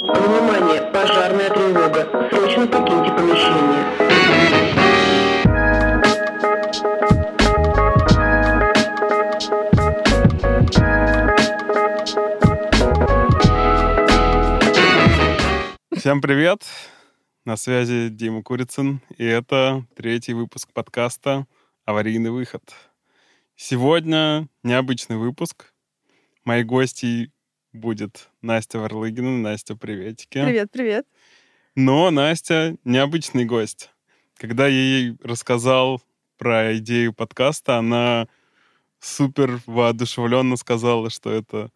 [0.00, 2.30] Внимание, пожарная тревога.
[2.30, 3.84] Срочно покиньте помещение.
[15.96, 16.62] Всем привет!
[17.44, 21.44] На связи Дима Курицын, и это третий выпуск подкаста
[21.84, 22.62] «Аварийный выход».
[23.56, 25.74] Сегодня необычный выпуск.
[26.44, 27.32] Моей гостьей
[27.72, 29.38] будет Настя Варлыгина.
[29.38, 30.42] Настя, приветики.
[30.44, 31.06] Привет, привет.
[31.74, 33.90] Но Настя необычный гость.
[34.36, 36.02] Когда я ей рассказал
[36.38, 38.28] про идею подкаста, она
[39.00, 41.70] супер воодушевленно сказала, что это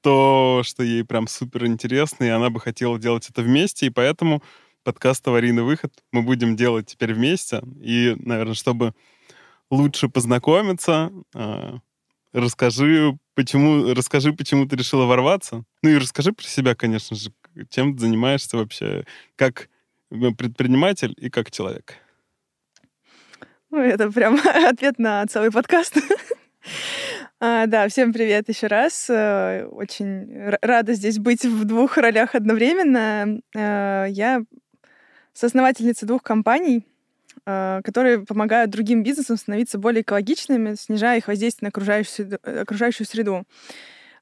[0.00, 4.42] то, что ей прям супер интересно, и она бы хотела делать это вместе, и поэтому
[4.82, 7.62] подкаст «Аварийный выход» мы будем делать теперь вместе.
[7.80, 8.94] И, наверное, чтобы
[9.70, 11.78] лучше познакомиться, а,
[12.32, 15.64] расскажи, почему, расскажи, почему ты решила ворваться.
[15.82, 17.32] Ну и расскажи про себя, конечно же,
[17.68, 19.04] чем ты занимаешься вообще,
[19.36, 19.68] как
[20.08, 21.94] предприниматель и как человек.
[23.70, 25.96] Ну, это прям ответ на целый подкаст.
[27.42, 29.08] А, да, всем привет еще раз.
[29.08, 33.40] Э, очень рада здесь быть в двух ролях одновременно.
[33.56, 34.42] Э, я
[35.32, 36.89] соосновательница двух компаний, э,
[37.84, 43.44] которые помогают другим бизнесам становиться более экологичными, снижая их воздействие на окружающую, окружающую среду.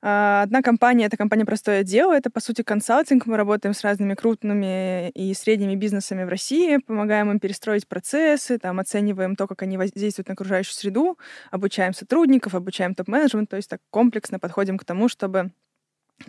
[0.01, 2.17] А, одна компания— это компания «Простое дело».
[2.17, 3.27] Это, по сути, консалтинг.
[3.27, 8.79] Мы работаем с разными крупными и средними бизнесами в России, помогаем им перестроить процессы, там,
[8.79, 11.19] оцениваем то, как они воздействуют на окружающую среду,
[11.51, 15.51] обучаем сотрудников, обучаем топ-менеджмент, то есть так комплексно подходим к тому, чтобы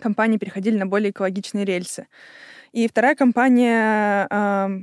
[0.00, 2.08] компании переходили на более экологичные рельсы.
[2.72, 4.26] И вторая компания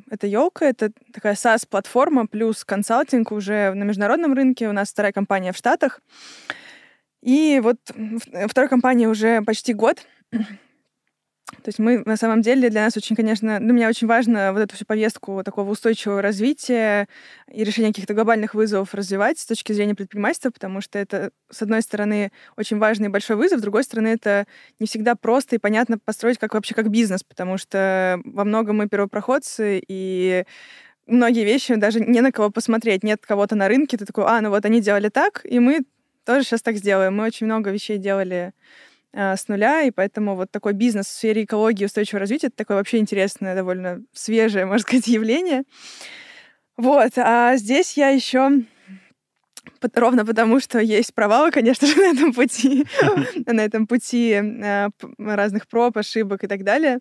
[0.09, 4.67] это Елка, это такая SaaS-платформа плюс консалтинг уже на международном рынке.
[4.67, 6.01] У нас вторая компания в Штатах.
[7.23, 7.77] И вот
[8.47, 10.05] второй компании уже почти год.
[11.47, 14.59] То есть мы, на самом деле, для нас очень, конечно, для меня очень важно вот
[14.59, 17.07] эту всю повестку такого устойчивого развития
[17.49, 21.81] и решения каких-то глобальных вызовов развивать с точки зрения предпринимательства, потому что это, с одной
[21.81, 24.45] стороны, очень важный и большой вызов, с другой стороны, это
[24.79, 28.89] не всегда просто и понятно построить как вообще как бизнес, потому что во многом мы
[28.89, 30.43] первопроходцы, и
[31.05, 34.49] многие вещи даже не на кого посмотреть, нет кого-то на рынке, ты такой, а, ну
[34.49, 35.85] вот они делали так, и мы
[36.25, 37.15] тоже сейчас так сделаем.
[37.15, 38.53] Мы очень много вещей делали
[39.13, 42.77] с нуля, и поэтому вот такой бизнес в сфере экологии и устойчивого развития— это такое
[42.77, 45.63] вообще интересное, довольно свежее, можно сказать, явление.
[46.77, 48.61] Вот, а здесь я еще
[49.93, 52.85] ровно потому, что есть провалы, конечно же, на этом пути,
[53.45, 56.99] на этом пути э, разных проб, ошибок и так далее.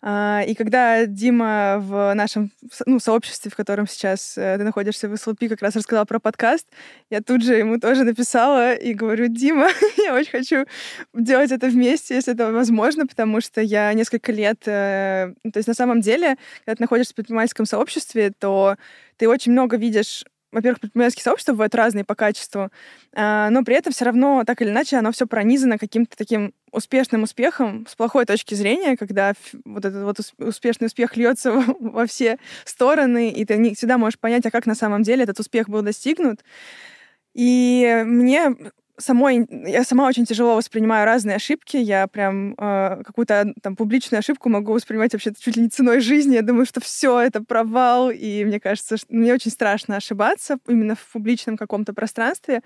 [0.00, 2.52] А, и когда Дима в нашем
[2.86, 6.68] ну, сообществе, в котором сейчас э, ты находишься в SLP, как раз рассказал про подкаст,
[7.10, 10.66] я тут же ему тоже написала и говорю, Дима, я очень хочу
[11.14, 14.62] делать это вместе, если это возможно, потому что я несколько лет...
[14.66, 18.76] Э, то есть на самом деле, когда ты находишься в предпринимательском сообществе, то
[19.16, 22.70] ты очень много видишь во-первых, предпринимательские сообщества бывают разные по качеству,
[23.14, 27.22] а, но при этом все равно, так или иначе, оно все пронизано каким-то таким успешным
[27.22, 29.32] успехом с плохой точки зрения, когда
[29.64, 34.46] вот этот вот успешный успех льется во все стороны, и ты не всегда можешь понять,
[34.46, 36.40] а как на самом деле этот успех был достигнут.
[37.34, 38.54] И мне
[38.98, 41.76] самой, я сама очень тяжело воспринимаю разные ошибки.
[41.76, 46.34] Я прям э, какую-то там публичную ошибку могу воспринимать вообще чуть ли не ценой жизни.
[46.34, 50.94] Я думаю, что все это провал, и мне кажется, что мне очень страшно ошибаться именно
[50.94, 52.62] в публичном каком-то пространстве.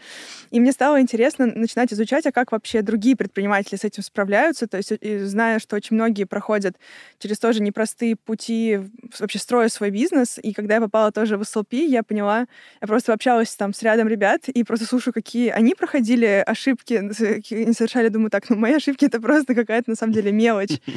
[0.50, 4.66] И мне стало интересно начинать изучать, а как вообще другие предприниматели с этим справляются.
[4.66, 6.76] То есть, и зная, что очень многие проходят
[7.18, 8.80] через тоже непростые пути,
[9.18, 10.38] вообще строя свой бизнес.
[10.42, 12.46] И когда я попала тоже в SLP, я поняла,
[12.80, 17.54] я просто общалась там с рядом ребят и просто слушаю, какие они проходили совершали ошибки,
[17.54, 20.80] не совершали, думаю, так, ну, мои ошибки— это просто какая-то, на самом деле, мелочь.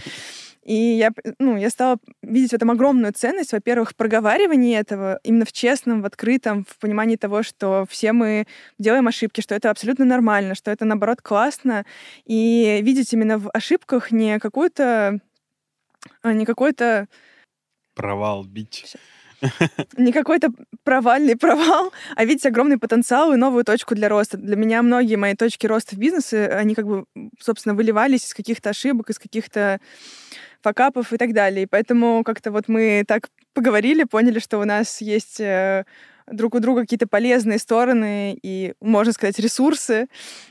[0.63, 5.45] И я, ну, я стала видеть в этом огромную ценность, во-первых, в проговаривании этого, именно
[5.45, 8.47] в честном, в открытом, в понимании того, что все мы
[8.79, 11.85] делаем ошибки, что это абсолютно нормально, что это, наоборот, классно.
[12.25, 15.19] И видеть именно в ошибках не какую-то...
[16.23, 17.07] А, не какой-то...
[17.93, 18.95] Провал, бить
[19.97, 20.49] не какой-то
[20.83, 24.37] провальный провал, а видеть огромный потенциал и новую точку для роста.
[24.37, 27.05] Для меня многие мои точки роста в бизнесе, они как бы,
[27.39, 29.79] собственно, выливались из каких-то ошибок, из каких-то
[30.61, 31.63] факапов и так далее.
[31.63, 35.85] И поэтому как-то вот мы так поговорили, поняли, что у нас есть э,
[36.31, 40.07] друг у друга какие-то полезные стороны и, можно сказать, ресурсы,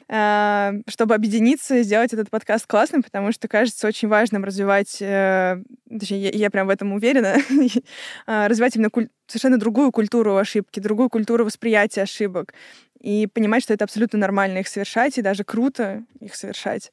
[0.08, 5.62] а, чтобы объединиться и сделать этот подкаст классным, потому что кажется очень важным развивать, э,
[5.90, 7.36] точнее, я прям в этом уверена,
[8.26, 8.90] а, развивать именно
[9.26, 12.54] совершенно другую культуру ошибки, другую культуру восприятия ошибок
[13.00, 16.92] и понимать, что это абсолютно нормально их совершать и даже круто их совершать.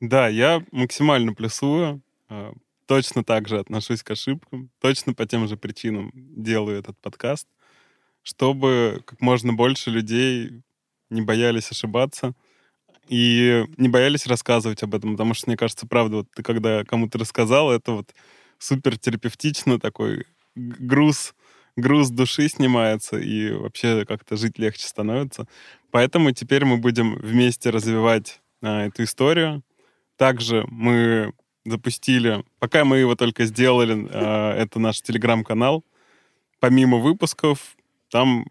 [0.00, 2.52] Да, я максимально плюсую э,
[2.86, 7.46] точно так же отношусь к ошибкам, точно по тем же причинам делаю этот подкаст,
[8.22, 10.62] чтобы как можно больше людей
[11.10, 12.34] не боялись ошибаться
[13.08, 17.18] и не боялись рассказывать об этом, потому что, мне кажется, правда, вот ты когда кому-то
[17.18, 18.14] рассказал, это вот
[18.58, 21.34] супер терапевтично, такой груз,
[21.76, 25.46] груз души снимается, и вообще как-то жить легче становится.
[25.90, 29.62] Поэтому теперь мы будем вместе развивать а, эту историю.
[30.16, 31.32] Также мы
[31.64, 35.84] запустили, пока мы его только сделали, а, это наш телеграм-канал.
[36.60, 37.76] Помимо выпусков,
[38.10, 38.46] там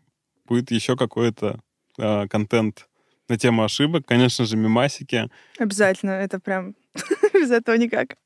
[0.46, 1.60] будет еще какой-то
[1.98, 2.88] а, контент
[3.28, 5.30] на тему ошибок, конечно же, мимасики.
[5.60, 6.76] Обязательно, это прям
[7.34, 8.18] без этого никак.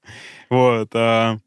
[0.50, 0.90] Вот.
[0.94, 1.38] А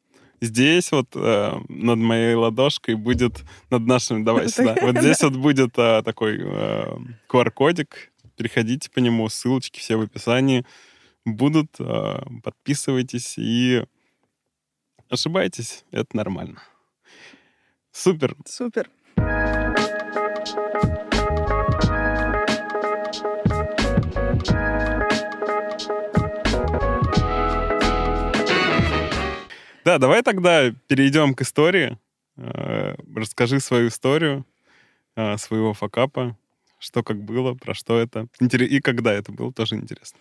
[0.41, 5.73] здесь вот а, над моей ладошкой будет, над нашим, давай сюда, вот здесь вот будет
[5.77, 6.99] а, такой а,
[7.29, 10.65] QR-кодик, переходите по нему, ссылочки все в описании
[11.25, 13.85] будут, а, подписывайтесь и
[15.09, 16.63] ошибайтесь, это нормально.
[17.93, 18.37] Супер.
[18.47, 18.91] Супер.
[29.85, 31.99] Да, давай тогда перейдем к истории.
[32.37, 34.47] Э, расскажи свою историю
[35.15, 36.37] э, своего факапа,
[36.79, 40.19] что как было, про что это, и когда это было, тоже интересно.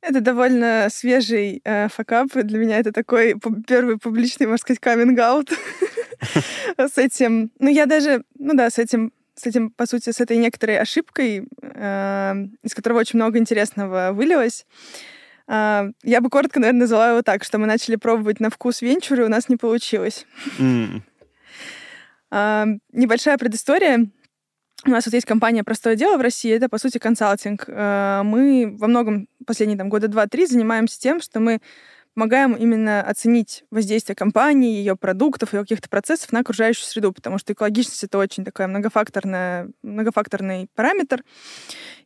[0.00, 2.28] Это довольно свежий э, факап.
[2.34, 3.34] Для меня это такой
[3.66, 5.50] первый публичный, можно сказать, каминг-аут
[6.76, 7.50] с этим.
[7.58, 11.48] Ну, я даже, ну да, с этим, с этим, по сути, с этой некоторой ошибкой,
[11.60, 14.66] э, из которого очень много интересного вылилось.
[15.46, 19.24] А, я бы коротко, наверное, назвала его так, что мы начали пробовать на вкус венчуры,
[19.24, 20.26] у нас не получилось.
[20.58, 21.02] Mm.
[22.92, 24.06] Небольшая предыстория.
[24.84, 27.66] У нас вот есть компания «Простое дело» в России, это, по сути, консалтинг.
[27.68, 31.60] А, мы во многом последние там, года два-три занимаемся тем, что мы
[32.14, 37.52] помогаем именно оценить воздействие компании, ее продуктов, ее каких-то процессов на окружающую среду, потому что
[37.52, 41.22] экологичность— это очень такой многофакторная, многофакторный параметр.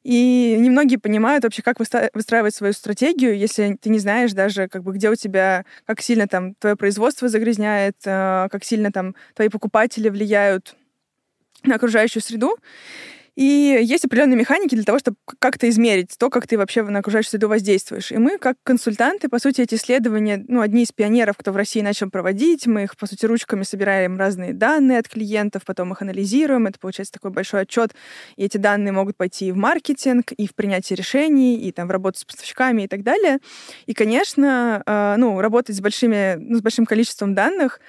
[0.07, 4.93] И немногие понимают вообще, как выстраивать свою стратегию, если ты не знаешь даже, как бы,
[4.93, 10.09] где у тебя, как сильно там твое производство загрязняет, э, как сильно там твои покупатели
[10.09, 10.77] влияют
[11.65, 12.57] на окружающую среду.
[13.37, 17.33] И есть определенные механики для того, чтобы как-то измерить то, как ты вообще на окружающую
[17.33, 18.11] среду воздействуешь.
[18.11, 21.83] И мы, как консультанты, по сути, эти исследования, ну, одни из пионеров, кто в России
[21.83, 26.67] начал проводить, мы их, по сути, ручками собираем разные данные от клиентов, потом их анализируем,
[26.67, 27.95] это получается такой большой отчет,
[28.37, 31.91] и эти данные могут пойти и в маркетинг, и в принятие решений, и там в
[31.91, 33.41] работу с поставщиками и так далее.
[33.85, 37.81] И, конечно, э, ну, работать с, большими, ну, с большим количеством данных,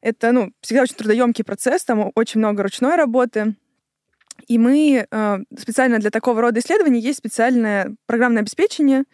[0.00, 3.56] это, ну, всегда очень трудоемкий процесс, там очень много ручной работы,
[4.48, 9.04] и мы э, специально для такого рода исследований есть специальное программное обеспечение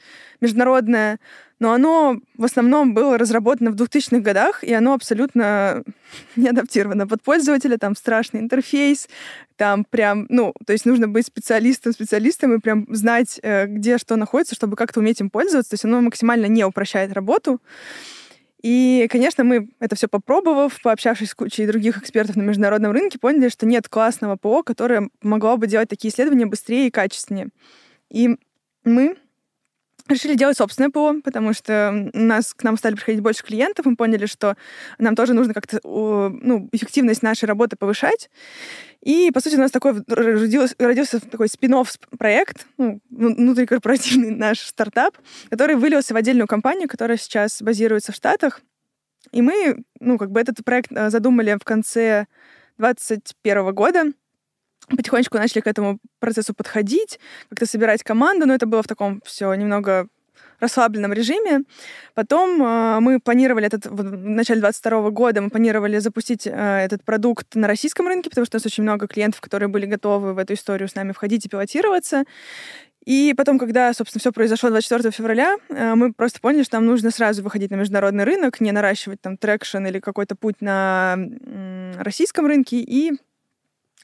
[0.41, 1.19] международное,
[1.59, 5.85] но оно в основном было разработано в 2000-х годах, и оно абсолютно
[6.37, 9.09] не адаптировано под пользователя, там страшный интерфейс,
[9.57, 14.17] там прям, ну, то есть нужно быть специалистом, специалистом и прям знать, э, где что
[14.17, 17.61] находится, чтобы как-то уметь им пользоваться, то есть оно максимально не упрощает работу.
[18.63, 23.49] И, конечно, мы это все попробовав, пообщавшись с кучей других экспертов на международном рынке, поняли,
[23.49, 27.49] что нет классного ПО, которое могло бы делать такие исследования быстрее и качественнее.
[28.09, 28.37] И
[28.85, 29.17] мы
[30.13, 33.97] решили делать собственное ПО, потому что у нас, к нам стали приходить больше клиентов, мы
[33.97, 34.57] поняли, что
[34.99, 38.31] нам тоже нужно как-то ну, эффективность нашей работы повышать.
[39.01, 41.75] И, по сути, у нас такой родился, родился такой спин
[42.19, 45.17] проект, ну, внутрикорпоративный наш стартап,
[45.51, 48.61] который вылился в отдельную компанию, которая сейчас базируется в Штатах.
[49.33, 52.27] И мы, ну, как бы этот проект э, задумали в конце
[52.79, 54.13] 2021 года
[54.89, 59.53] потихонечку начали к этому процессу подходить, как-то собирать команду, но это было в таком все
[59.55, 60.09] немного
[60.63, 61.65] расслабленном режиме.
[62.15, 67.55] Потом э, мы планировали этот, в начале 22 года мы планировали запустить э, этот продукт
[67.57, 70.55] на российском рынке, потому что у нас очень много клиентов, которые были готовы в эту
[70.55, 72.25] историю с нами входить и пилотироваться.
[73.05, 77.11] И потом, когда, собственно, все произошло 24 февраля, э, мы просто поняли, что нам нужно
[77.11, 81.19] сразу выходить на международный рынок, не наращивать там traction или какой-то путь на
[81.99, 83.13] российском рынке и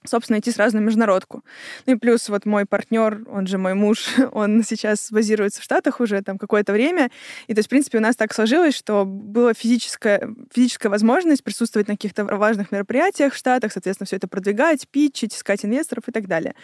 [0.05, 1.45] собственно, идти сразу на международку.
[1.87, 6.01] Ну и плюс вот мой партнер, он же мой муж, он сейчас базируется в Штатах
[6.01, 7.11] уже там какое-то время.
[7.47, 11.89] И то есть, в принципе, у нас так сложилось, что была физическая, физическая возможность присутствовать
[11.89, 16.27] на каких-то важных мероприятиях в Штатах, соответственно, все это продвигать, питчить, искать инвесторов и так
[16.27, 16.55] далее.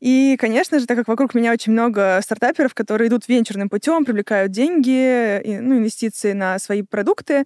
[0.00, 4.52] И, конечно же, так как вокруг меня очень много стартаперов, которые идут венчурным путем, привлекают
[4.52, 7.44] деньги, ну, инвестиции на свои продукты,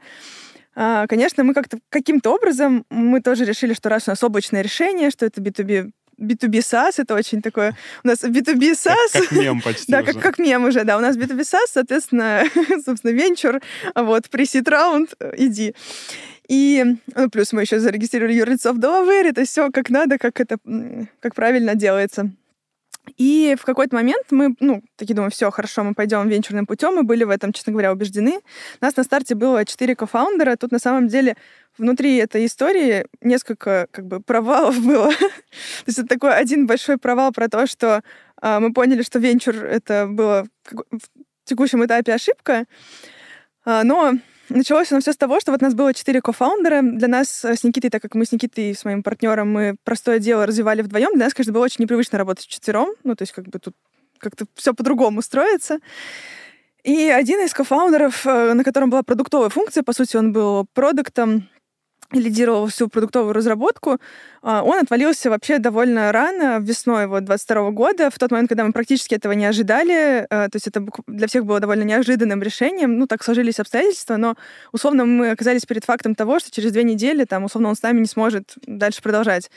[0.74, 5.26] конечно, мы как-то каким-то образом мы тоже решили, что раз у нас облачное решение, что
[5.26, 7.76] это B2B B2B SaaS, это очень такое...
[8.04, 9.12] У нас B2B SaaS...
[9.12, 10.12] Как, как мем почти Да, уже.
[10.12, 10.96] как, как мем уже, да.
[10.96, 12.44] У нас B2B SaaS, соответственно,
[12.84, 13.60] собственно, венчур,
[13.94, 15.74] а вот, pre-seed раунд, иди.
[16.48, 20.58] И ну, плюс мы еще зарегистрировали юрлицо в Delaware, это все как надо, как это,
[21.20, 22.30] как правильно делается.
[23.16, 26.94] И в какой-то момент мы, ну, такие думаем, все, хорошо, мы пойдем венчурным путем.
[26.94, 28.38] Мы были в этом, честно говоря, убеждены.
[28.80, 30.56] У нас на старте было четыре кофаундера.
[30.56, 31.36] Тут на самом деле
[31.76, 35.10] внутри этой истории несколько как бы провалов было.
[35.10, 38.02] то есть это такой один большой провал про то, что
[38.40, 41.00] а, мы поняли, что венчур это было в
[41.44, 42.66] текущем этапе ошибка.
[43.64, 44.14] А, но
[44.54, 46.82] Началось оно все с того, что вот нас было четыре кофаундера.
[46.82, 50.18] Для нас э, с Никитой, так как мы с Никитой, с моим партнером, мы простое
[50.18, 52.88] дело развивали вдвоем, для нас, конечно, было очень непривычно работать четвером.
[53.02, 53.74] Ну, то есть как бы тут
[54.18, 55.78] как-то все по-другому строится.
[56.84, 61.48] И один из кофаундеров, э, на котором была продуктовая функция, по сути, он был продуктом,
[62.20, 63.98] лидировал всю продуктовую разработку,
[64.44, 68.72] а, он отвалился вообще довольно рано, весной вот 22 года, в тот момент, когда мы
[68.72, 70.26] практически этого не ожидали.
[70.28, 72.98] Э, то есть это для всех было довольно неожиданным решением.
[72.98, 74.36] Ну, так сложились обстоятельства, но
[74.72, 78.00] условно мы оказались перед фактом того, что через две недели там условно он с нами
[78.00, 79.48] не сможет дальше продолжать.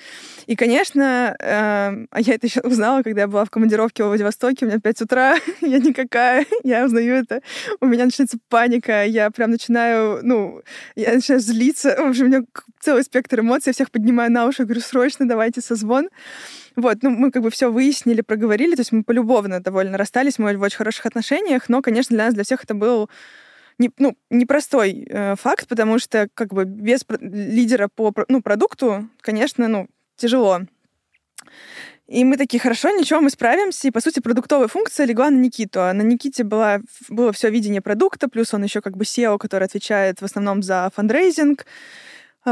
[0.45, 4.65] И, конечно, э, а я это еще узнала, когда я была в командировке в Владивостоке,
[4.65, 7.41] у меня 5 утра, я никакая, я узнаю это,
[7.81, 10.61] у меня начинается паника, я прям начинаю, ну,
[10.95, 12.44] я начинаю злиться, в общем, у меня
[12.79, 16.09] целый спектр эмоций, я всех поднимаю на уши, говорю, срочно давайте созвон.
[16.75, 20.57] Вот, ну, мы как бы все выяснили, проговорили, то есть мы полюбовно довольно расстались, мы
[20.57, 23.09] в очень хороших отношениях, но, конечно, для нас, для всех это был
[23.77, 29.67] не, ну, непростой э, факт, потому что как бы без лидера по ну, продукту, конечно,
[29.67, 30.61] ну, тяжело.
[32.07, 33.87] И мы такие, хорошо, ничего, мы справимся.
[33.87, 35.81] И, по сути, продуктовая функция легла на Никиту.
[35.81, 39.63] А на Никите была, было все видение продукта, плюс он еще как бы SEO, который
[39.63, 41.65] отвечает в основном за фандрейзинг,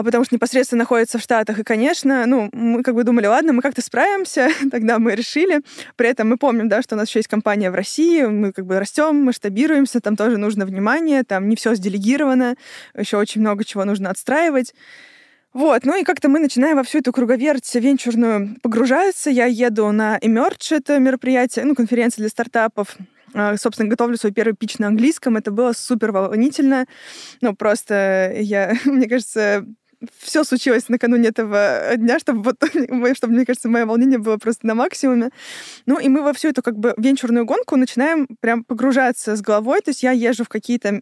[0.02, 1.60] потому что непосредственно находится в Штатах.
[1.60, 5.62] И, конечно, ну, мы как бы думали, ладно, мы как-то справимся, тогда мы решили.
[5.96, 8.66] При этом мы помним, да, что у нас еще есть компания в России, мы как
[8.66, 12.56] бы растем, масштабируемся, там тоже нужно внимание, там не все сделегировано,
[12.98, 14.74] еще очень много чего нужно отстраивать.
[15.54, 19.30] Вот, ну и как-то мы начинаем во всю эту круговерть венчурную погружаться.
[19.30, 22.98] Я еду на Emerge, это мероприятие, ну, конференция для стартапов.
[23.36, 25.38] А, собственно, готовлю свой первый пич на английском.
[25.38, 26.86] Это было супер волнительно.
[27.42, 29.66] Ну, просто я, мне кажется,
[30.20, 32.58] все случилось накануне этого дня, чтобы вот,
[33.18, 35.30] чтобы, мне кажется, мое волнение было просто на максимуме.
[35.86, 39.82] Ну, и мы во всю эту как бы венчурную гонку начинаем прям погружаться с головой.
[39.82, 41.02] То есть я езжу в какие-то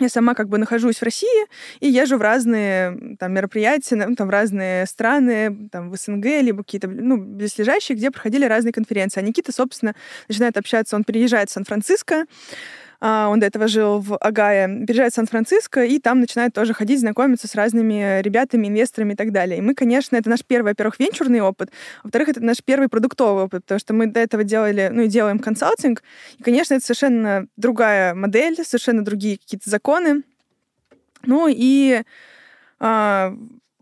[0.00, 1.46] я сама как бы нахожусь в России
[1.80, 6.62] и езжу в разные там, мероприятия, ну, там, в разные страны, там, в СНГ, либо
[6.62, 9.20] какие-то, ну, близлежащие, где проходили разные конференции.
[9.20, 9.94] А Никита, собственно,
[10.28, 12.26] начинает общаться, он переезжает в Сан-Франциско,
[13.00, 17.46] он до этого жил в Агае, переезжает в Сан-Франциско, и там начинает тоже ходить, знакомиться
[17.46, 19.58] с разными ребятами, инвесторами и так далее.
[19.58, 21.70] И мы, конечно, это наш первый, во-первых, венчурный опыт,
[22.02, 25.38] во-вторых, это наш первый продуктовый опыт, потому что мы до этого делали, ну и делаем
[25.38, 26.02] консалтинг,
[26.38, 30.22] и, конечно, это совершенно другая модель, совершенно другие какие-то законы.
[31.24, 32.02] Ну и
[32.80, 33.34] а,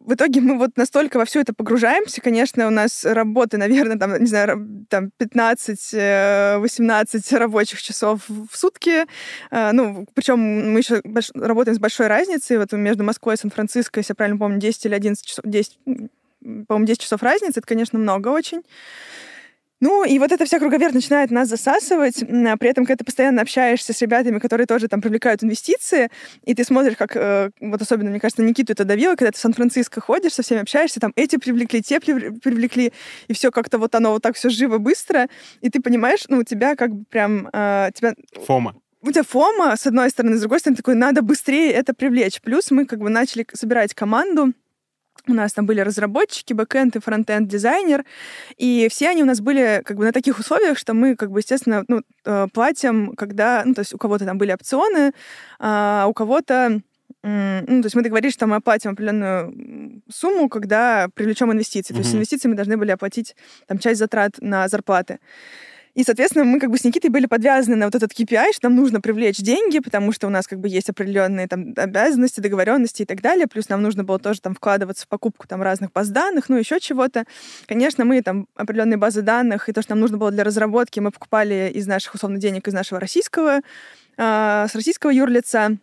[0.07, 2.21] в итоге мы вот настолько во все это погружаемся.
[2.21, 9.05] Конечно, у нас работы, наверное, там, не знаю, там 15-18 э, рабочих часов в сутки.
[9.51, 11.03] Э, ну, причем мы еще
[11.35, 12.57] работаем с большой разницей.
[12.57, 15.79] Вот между Москвой и Сан-Франциско, если я правильно помню, 10 или 11 часов, 10,
[16.69, 17.59] по-моему, 10 часов разницы.
[17.59, 18.63] Это, конечно, много очень.
[19.81, 23.43] Ну, и вот эта вся круговерть начинает нас засасывать, а при этом, когда ты постоянно
[23.43, 26.11] общаешься с ребятами, которые тоже там привлекают инвестиции,
[26.45, 29.41] и ты смотришь, как, э, вот особенно, мне кажется, Никиту это давило, когда ты в
[29.41, 32.93] Сан-Франциско ходишь, со всеми общаешься, там эти привлекли, те привлекли,
[33.29, 35.29] и все как-то вот оно вот так все живо, быстро,
[35.61, 37.49] и ты понимаешь, ну, у тебя как бы прям...
[37.53, 38.15] Э, тебя...
[38.47, 42.41] Фома у тебя фома, с одной стороны, с другой стороны, такой, надо быстрее это привлечь.
[42.41, 44.53] Плюс мы как бы начали собирать команду,
[45.29, 48.05] у нас там были разработчики, бэкэнд и фронтенд дизайнер,
[48.57, 51.41] и все они у нас были как бы на таких условиях, что мы как бы,
[51.41, 55.13] естественно, ну, э, платим, когда, ну, то есть у кого-то там были опционы,
[55.59, 56.81] а у кого-то
[57.23, 61.93] ну, то есть мы договорились, что мы оплатим определенную сумму, когда привлечем инвестиции.
[61.93, 61.97] Mm-hmm.
[61.97, 63.35] То есть инвестиции мы должны были оплатить
[63.67, 65.19] там часть затрат на зарплаты.
[65.97, 68.77] И, соответственно, мы как бы с Никитой были подвязаны на вот этот KPI, что нам
[68.77, 73.05] нужно привлечь деньги, потому что у нас как бы есть определенные там обязанности, договоренности и
[73.07, 73.47] так далее.
[73.47, 76.81] Плюс нам нужно было тоже там вкладываться в покупку там разных баз данных, ну еще
[76.81, 77.25] чего-то.
[77.65, 81.11] Конечно, мы там определенные базы данных и то, что нам нужно было для разработки, мы
[81.11, 83.61] покупали из наших условно денег из нашего российского,
[84.19, 85.79] э, с российского юрлица.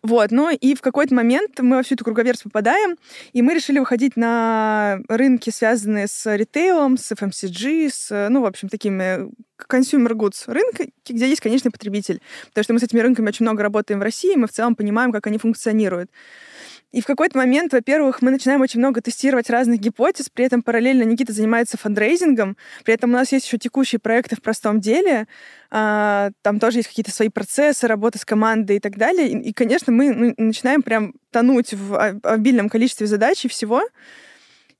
[0.00, 2.96] Вот, ну и в какой-то момент мы во всю эту круговерть попадаем,
[3.32, 8.68] и мы решили выходить на рынки, связанные с ритейлом, с FMCG, с, ну, в общем,
[8.70, 9.30] такими
[9.68, 12.20] consumer goods рынки, где есть конечный потребитель.
[12.48, 14.74] Потому что мы с этими рынками очень много работаем в России, и мы в целом
[14.74, 16.10] понимаем, как они функционируют.
[16.92, 21.02] И в какой-то момент, во-первых, мы начинаем очень много тестировать разных гипотез, при этом параллельно
[21.02, 25.26] Никита занимается фандрейзингом, при этом у нас есть еще текущие проекты в простом деле,
[25.70, 29.30] а, там тоже есть какие-то свои процессы, работа с командой и так далее.
[29.30, 33.82] И, конечно, мы начинаем прям тонуть в обильном количестве задач и всего.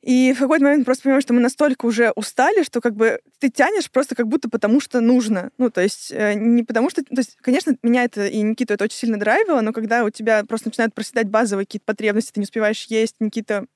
[0.02, 3.50] И в какой-то момент просто понимаем, что мы настолько уже устали, что как бы ты
[3.50, 5.50] тянешь просто как будто потому, что нужно.
[5.58, 7.04] Ну, то есть э, не потому что...
[7.04, 10.44] То есть, конечно, меня это и Никиту это очень сильно драйвило, но когда у тебя
[10.44, 13.66] просто начинают проседать базовые какие-то потребности, ты не успеваешь есть, Никита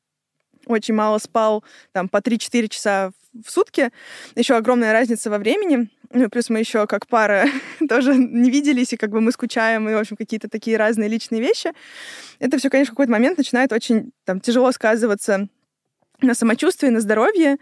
[0.66, 3.12] очень мало спал, там, по 3-4 часа
[3.44, 3.90] в сутки.
[4.34, 5.88] Еще огромная разница во времени.
[6.12, 7.46] Ну, плюс мы еще как пара
[7.88, 11.40] тоже не виделись, и как бы мы скучаем, и, в общем, какие-то такие разные личные
[11.40, 11.72] вещи.
[12.38, 15.48] Это все, конечно, в какой-то момент начинает очень там, тяжело сказываться
[16.22, 17.56] на самочувствие, на здоровье,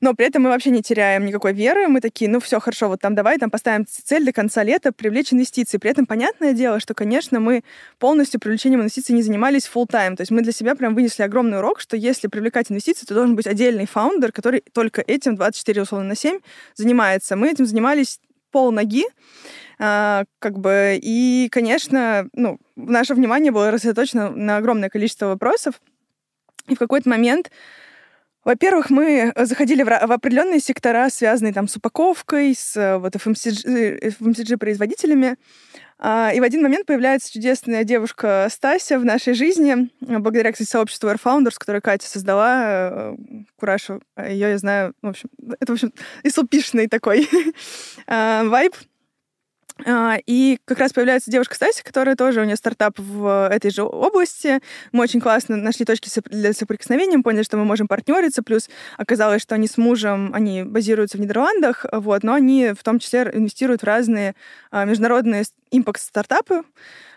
[0.00, 1.88] но при этом мы вообще не теряем никакой веры.
[1.88, 5.32] Мы такие, ну все, хорошо, вот там давай там поставим цель до конца лета привлечь
[5.32, 5.78] инвестиции.
[5.78, 7.64] При этом понятное дело, что, конечно, мы
[7.98, 10.16] полностью привлечением инвестиций не занимались full time.
[10.16, 13.36] То есть мы для себя прям вынесли огромный урок, что если привлекать инвестиции, то должен
[13.36, 16.38] быть отдельный фаундер, который только этим 24 условно на 7
[16.74, 17.36] занимается.
[17.36, 18.20] Мы этим занимались
[18.50, 19.04] пол ноги,
[19.78, 25.80] а, как бы, и, конечно, ну, наше внимание было рассредоточено на огромное количество вопросов,
[26.68, 27.50] и в какой-то момент
[28.44, 33.14] во-первых, мы э, заходили в, в определенные сектора, связанные там с упаковкой, с э, вот
[33.16, 35.26] FMCG, FMCG-производителями.
[35.26, 35.36] Эм
[35.96, 41.08] а, и в один момент появляется чудесная девушка Стася в нашей жизни, благодаря, кстати, сообществу
[41.08, 43.16] Air Founders, которое Катя создала, э,
[43.56, 44.02] Курашу.
[44.18, 45.92] Ее я знаю, в общем, это, в общем,
[46.24, 47.28] исупишный такой
[48.06, 48.74] вайб.
[49.84, 53.82] А, и как раз появляется девушка Стася, которая тоже, у нее стартап в этой же
[53.82, 54.60] области.
[54.92, 59.56] Мы очень классно нашли точки для соприкосновения, поняли, что мы можем партнериться, плюс оказалось, что
[59.56, 63.84] они с мужем, они базируются в Нидерландах, вот, но они в том числе инвестируют в
[63.84, 64.36] разные
[64.70, 65.44] а, международные
[65.76, 66.62] импакт-стартапы,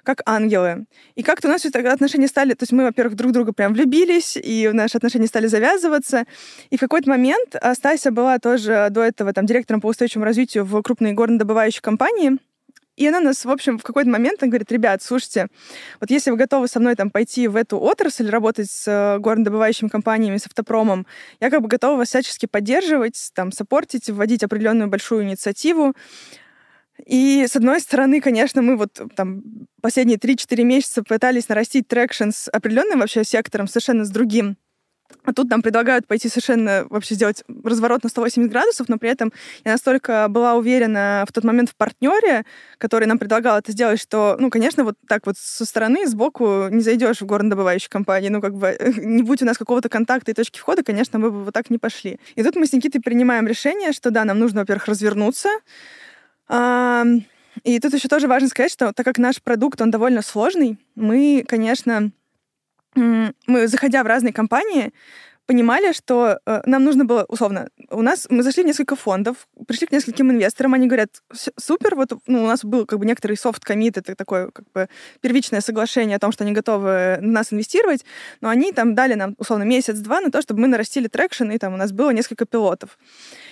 [0.03, 0.85] как ангелы.
[1.15, 2.53] И как-то у нас тогда отношения стали...
[2.53, 6.25] То есть мы, во-первых, друг друга прям влюбились, и наши отношения стали завязываться.
[6.69, 10.81] И в какой-то момент Стася была тоже до этого там директором по устойчивому развитию в
[10.81, 12.37] крупной горнодобывающей компании.
[12.97, 15.47] И она нас, в общем, в какой-то момент она говорит, ребят, слушайте,
[16.01, 19.87] вот если вы готовы со мной там пойти в эту отрасль, работать с э, горнодобывающими
[19.87, 21.05] компаниями, с автопромом,
[21.39, 25.93] я как бы готова вас всячески поддерживать, там, саппортить, вводить определенную большую инициативу.
[27.05, 29.43] И, с одной стороны, конечно, мы вот там
[29.81, 34.57] последние 3-4 месяца пытались нарастить traction с определенным вообще сектором, совершенно с другим.
[35.23, 39.31] А тут нам предлагают пойти совершенно вообще сделать разворот на 180 градусов, но при этом
[39.63, 42.45] я настолько была уверена в тот момент в партнере,
[42.77, 46.81] который нам предлагал это сделать, что, ну, конечно, вот так вот со стороны, сбоку не
[46.81, 48.31] зайдешь в горнодобывающую компанию.
[48.31, 51.43] Ну, как бы, не будь у нас какого-то контакта и точки входа, конечно, мы бы
[51.45, 52.19] вот так не пошли.
[52.35, 55.49] И тут мы с Никитой принимаем решение, что да, нам нужно, во-первых, развернуться,
[56.49, 61.43] и тут еще тоже важно сказать, что так как наш продукт, он довольно сложный, мы,
[61.47, 62.11] конечно,
[62.95, 64.91] мы, заходя в разные компании,
[65.47, 69.87] понимали, что э, нам нужно было, условно, у нас, мы зашли в несколько фондов, пришли
[69.87, 71.09] к нескольким инвесторам, они говорят,
[71.55, 74.89] супер, вот ну, у нас был как бы некоторый soft commit, это такое как бы
[75.21, 78.03] первичное соглашение о том, что они готовы в нас инвестировать,
[78.41, 81.73] но они там дали нам, условно, месяц-два на то, чтобы мы нарастили traction, и там
[81.73, 82.99] у нас было несколько пилотов.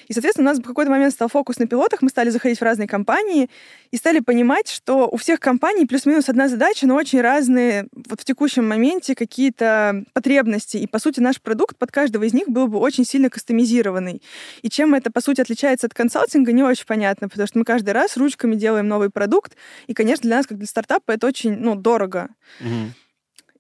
[0.07, 2.63] И, соответственно, у нас в какой-то момент стал фокус на пилотах, мы стали заходить в
[2.63, 3.49] разные компании
[3.91, 8.25] и стали понимать, что у всех компаний плюс-минус одна задача, но очень разные вот в
[8.25, 10.77] текущем моменте какие-то потребности.
[10.77, 14.21] И, по сути, наш продукт под каждого из них был бы очень сильно кастомизированный.
[14.61, 17.91] И чем это, по сути, отличается от консалтинга, не очень понятно, потому что мы каждый
[17.91, 19.55] раз ручками делаем новый продукт,
[19.87, 22.29] и, конечно, для нас, как для стартапа, это очень, ну, дорого.
[22.61, 22.93] Угу.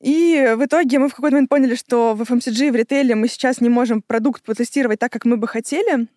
[0.01, 3.61] И в итоге мы в какой-то момент поняли, что в FMCG, в ритейле мы сейчас
[3.61, 6.07] не можем продукт потестировать так, как мы бы хотели,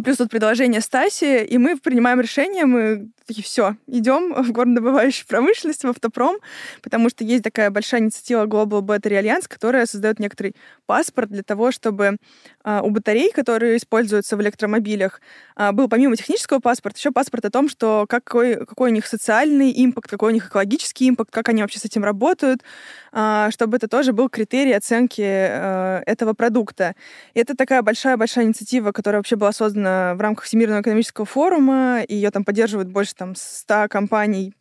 [0.00, 5.84] Плюс тут предложение Стаси, и мы принимаем решение, мы такие, все, идем в горнодобывающую промышленность,
[5.84, 6.38] в автопром,
[6.82, 10.54] потому что есть такая большая инициатива Global Battery Alliance, которая создает некоторый
[10.86, 12.16] паспорт для того, чтобы
[12.64, 15.20] а, у батарей, которые используются в электромобилях,
[15.56, 19.72] а, был помимо технического паспорта еще паспорт о том, что какой, какой у них социальный
[19.84, 22.62] импакт, какой у них экологический импакт, как они вообще с этим работают,
[23.12, 26.94] а, чтобы это тоже был критерий оценки а, этого продукта.
[27.34, 32.14] И это такая большая-большая инициатива, которая вообще была создана в рамках Всемирного экономического форума, и
[32.14, 34.54] ее там поддерживают больше больше там 100 компаний,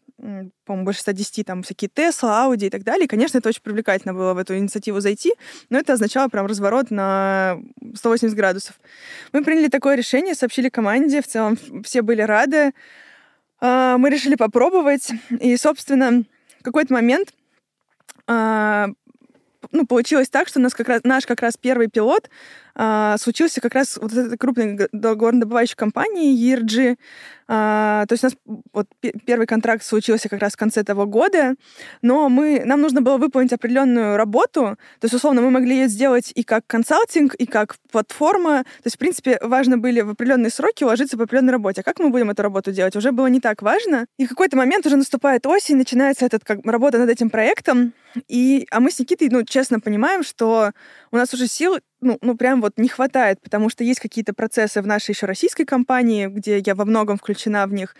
[0.65, 3.05] по-моему, больше 110, там всякие Tesla, Audi и так далее.
[3.05, 5.33] И, конечно, это очень привлекательно было в эту инициативу зайти,
[5.69, 7.57] но это означало прям разворот на
[7.95, 8.79] 180 градусов.
[9.33, 12.73] Мы приняли такое решение, сообщили команде, в целом все были рады.
[13.59, 16.23] А, мы решили попробовать, и, собственно,
[16.59, 17.33] в какой-то момент
[18.27, 18.89] а,
[19.71, 22.29] ну, получилось так, что у нас как раз, наш как раз первый пилот
[22.75, 26.97] а, случился как раз вот этой крупной горнодобывающей компании ERG.
[27.53, 28.35] А, то есть у нас
[28.71, 28.87] вот
[29.25, 31.55] первый контракт случился как раз в конце того года,
[32.01, 34.77] но мы, нам нужно было выполнить определенную работу.
[34.99, 38.63] То есть, условно, мы могли ее сделать и как консалтинг, и как платформа.
[38.63, 41.81] То есть, в принципе, важно были в определенные сроки уложиться по определенной работе.
[41.81, 42.95] А как мы будем эту работу делать?
[42.95, 44.05] Уже было не так важно.
[44.17, 47.93] И в какой-то момент уже наступает осень, начинается этот, как, работа над этим проектом.
[48.29, 50.71] И, а мы с Никитой, ну, честно понимаем, что
[51.11, 54.81] у нас уже сил ну, ну, прям вот не хватает, потому что есть какие-то процессы
[54.81, 57.95] в нашей еще российской компании, где я во многом включена в них,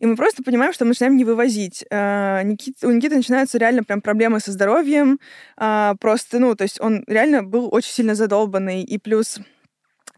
[0.00, 1.84] и мы просто понимаем, что мы начинаем не вывозить.
[1.90, 5.18] А, Никит, у Никиты начинаются реально прям проблемы со здоровьем,
[5.56, 9.40] а, просто, ну, то есть он реально был очень сильно задолбанный, и плюс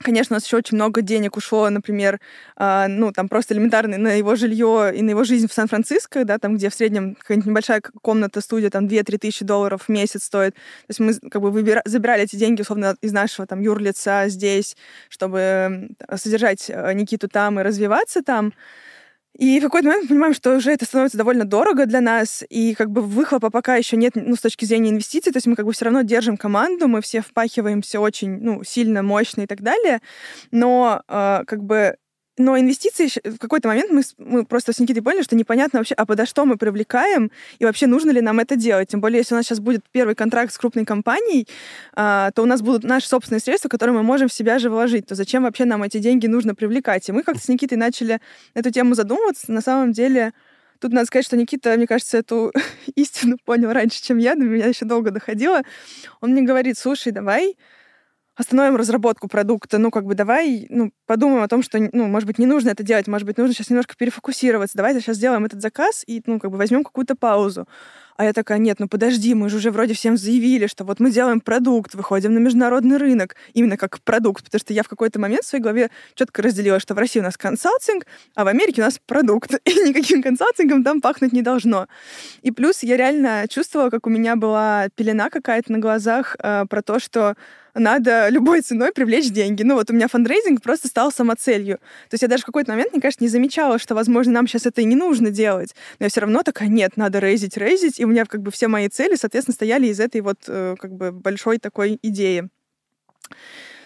[0.00, 2.20] Конечно, у нас еще очень много денег ушло, например,
[2.56, 6.38] э, ну, там просто элементарно на его жилье и на его жизнь в Сан-Франциско, да,
[6.38, 10.54] там, где в среднем какая-нибудь небольшая комната, студия, там, 2-3 тысячи долларов в месяц стоит.
[10.54, 14.76] То есть мы как бы выбира- забирали эти деньги, условно, из нашего там юрлица здесь,
[15.08, 18.52] чтобы содержать э, Никиту там и развиваться там.
[19.38, 22.74] И в какой-то момент мы понимаем, что уже это становится довольно дорого для нас, и
[22.74, 25.64] как бы выхлопа пока еще нет, ну, с точки зрения инвестиций, то есть мы как
[25.64, 30.00] бы все равно держим команду, мы все впахиваемся очень, ну, сильно, мощно и так далее,
[30.50, 31.96] но э, как бы
[32.38, 36.06] но инвестиции в какой-то момент мы, мы просто с Никитой поняли, что непонятно вообще, а
[36.06, 38.88] подо что мы привлекаем, и вообще нужно ли нам это делать.
[38.88, 41.46] Тем более, если у нас сейчас будет первый контракт с крупной компанией,
[41.94, 45.06] а, то у нас будут наши собственные средства, которые мы можем в себя же вложить.
[45.06, 47.08] То зачем вообще нам эти деньги нужно привлекать?
[47.08, 48.20] И мы как-то с Никитой начали
[48.54, 49.52] эту тему задумываться.
[49.52, 50.32] На самом деле,
[50.80, 52.52] Тут надо сказать, что Никита, мне кажется, эту
[52.94, 55.62] истину понял раньше, чем я, до меня еще долго доходило.
[56.20, 57.56] Он мне говорит, слушай, давай
[58.38, 62.38] остановим разработку продукта, ну, как бы давай, ну, подумаем о том, что, ну, может быть,
[62.38, 66.04] не нужно это делать, может быть, нужно сейчас немножко перефокусироваться, давайте сейчас сделаем этот заказ
[66.06, 67.66] и, ну, как бы возьмем какую-то паузу.
[68.16, 71.12] А я такая, нет, ну подожди, мы же уже вроде всем заявили, что вот мы
[71.12, 75.44] делаем продукт, выходим на международный рынок, именно как продукт, потому что я в какой-то момент
[75.44, 78.84] в своей голове четко разделила, что в России у нас консалтинг, а в Америке у
[78.84, 81.86] нас продукт, и никаким консалтингом там пахнуть не должно.
[82.42, 86.82] И плюс я реально чувствовала, как у меня была пелена какая-то на глазах э, про
[86.82, 87.36] то, что
[87.78, 89.62] надо любой ценой привлечь деньги.
[89.62, 91.78] Ну вот у меня фандрейзинг просто стал самоцелью.
[92.08, 94.66] То есть я даже в какой-то момент, мне кажется, не замечала, что, возможно, нам сейчас
[94.66, 95.74] это и не нужно делать.
[95.98, 98.00] Но я все равно такая, нет, надо raise ить, raise ить.
[98.00, 100.92] И у меня как бы все мои цели, соответственно, стояли из этой вот э, как
[100.92, 102.48] бы большой такой идеи.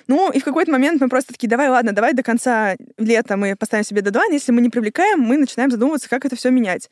[0.08, 3.56] Ну, и в какой-то момент мы просто такие, давай, ладно, давай до конца лета мы
[3.56, 4.32] поставим себе дедлайн.
[4.32, 6.90] Если мы не привлекаем, мы начинаем задумываться, как это все менять.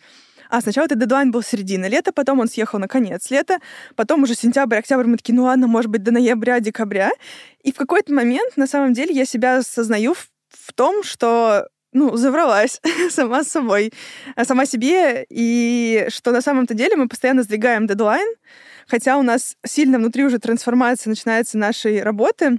[0.50, 3.58] А сначала этот дедлайн был середина лета, потом он съехал на конец лета,
[3.94, 7.12] потом уже сентябрь, октябрь мы такие, ну ладно, может быть, до ноября, декабря.
[7.62, 12.16] И в какой-то момент, на самом деле, я себя осознаю в, в том, что ну,
[12.16, 13.92] завралась сама с собой,
[14.34, 18.28] а сама себе, и что на самом-то деле мы постоянно сдвигаем дедлайн,
[18.88, 22.58] хотя у нас сильно внутри уже трансформация начинается нашей работы,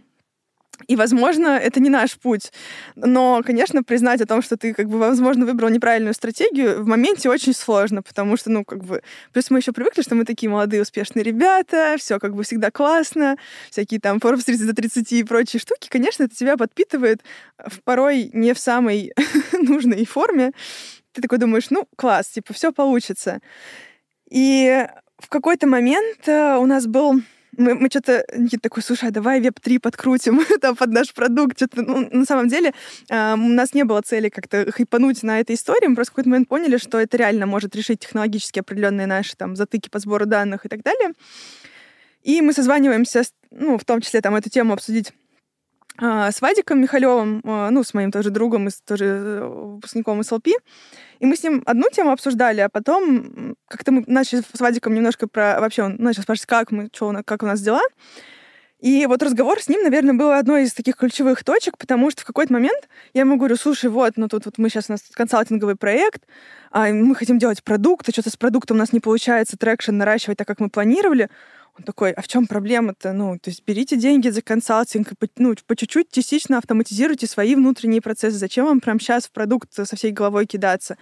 [0.87, 2.51] и, возможно, это не наш путь.
[2.95, 7.29] Но, конечно, признать о том, что ты, как бы, возможно, выбрал неправильную стратегию, в моменте
[7.29, 9.01] очень сложно, потому что, ну, как бы...
[9.33, 13.37] Плюс мы еще привыкли, что мы такие молодые, успешные ребята, все как бы всегда классно,
[13.69, 15.87] всякие там Forbes 30 до 30 и прочие штуки.
[15.89, 17.21] Конечно, это тебя подпитывает
[17.57, 19.13] в порой не в самой
[19.53, 20.51] нужной форме.
[21.13, 23.39] Ты такой думаешь, ну, класс, типа, все получится.
[24.29, 27.21] И в какой-то момент э, у нас был
[27.57, 31.57] мы, мы что-то, Никита такой, слушай, а давай веб-3 подкрутим там, под наш продукт.
[31.57, 32.73] Что-то, ну, на самом деле
[33.09, 35.87] э, у нас не было цели как-то хайпануть на этой истории.
[35.87, 39.55] Мы просто в какой-то момент поняли, что это реально может решить технологически определенные наши там
[39.55, 41.13] затыки по сбору данных и так далее.
[42.23, 45.11] И мы созваниваемся, ну, в том числе там эту тему обсудить
[46.01, 50.47] с Вадиком Михалевым, а, ну, с моим тоже другом, и тоже э, выпускником из ЛП.
[51.19, 55.27] И мы с ним одну тему обсуждали, а потом как-то мы начали с Вадиком немножко
[55.27, 55.59] про...
[55.59, 57.81] Вообще он начал спрашивать, как мы, что, как у нас дела.
[58.81, 62.25] И вот разговор с ним, наверное, был одной из таких ключевых точек, потому что в
[62.25, 65.75] какой-то момент я ему говорю, слушай, вот, ну тут вот мы сейчас, у нас консалтинговый
[65.75, 66.23] проект,
[66.71, 70.39] а мы хотим делать продукт, а что-то с продуктом у нас не получается traction наращивать
[70.39, 71.29] так, как мы планировали.
[71.77, 73.13] Он такой, а в чем проблема-то?
[73.13, 78.37] Ну, то есть берите деньги за консалтинг, ну, по чуть-чуть частично автоматизируйте свои внутренние процессы.
[78.37, 80.97] Зачем вам прямо сейчас в продукт со всей головой кидаться?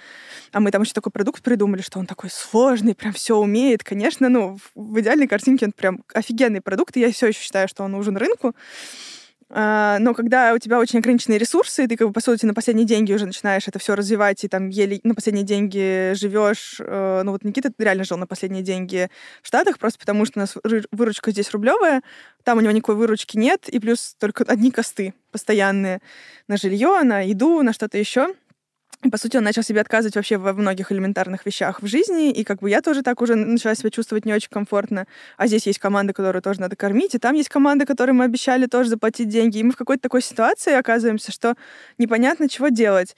[0.51, 3.84] А мы там еще такой продукт придумали, что он такой сложный, прям все умеет.
[3.84, 7.84] Конечно, ну, в идеальной картинке он прям офигенный продукт, и я все еще считаю, что
[7.84, 8.53] он нужен рынку.
[9.51, 12.85] А, но когда у тебя очень ограниченные ресурсы, ты, как бы, по сути, на последние
[12.85, 16.77] деньги уже начинаешь это все развивать, и там еле на последние деньги живешь.
[16.79, 19.09] Э, ну вот Никита реально жил на последние деньги
[19.41, 20.55] в Штатах, просто потому что у нас
[20.91, 22.03] выручка здесь рублевая,
[22.43, 25.99] там у него никакой выручки нет, и плюс только одни косты постоянные
[26.47, 28.35] на жилье, на еду, на что-то еще.
[29.12, 32.59] По сути, он начал себе отказывать вообще во многих элементарных вещах в жизни, и как
[32.59, 35.07] бы я тоже так уже начала себя чувствовать не очень комфортно.
[35.38, 38.65] А здесь есть команда, которую тоже надо кормить, и там есть команда, которой мы обещали
[38.65, 39.59] тоже заплатить деньги.
[39.59, 41.55] И мы в какой-то такой ситуации оказываемся, что
[41.97, 43.15] непонятно, чего делать.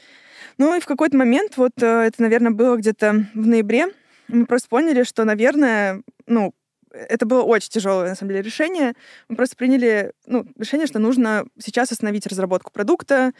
[0.59, 3.87] Ну и в какой-то момент, вот э, это, наверное, было где-то в ноябре,
[4.27, 6.53] мы просто поняли, что, наверное, ну,
[6.91, 8.93] это было очень тяжелое, на самом деле, решение.
[9.29, 13.31] Мы просто приняли ну, решение, что нужно сейчас остановить разработку продукта,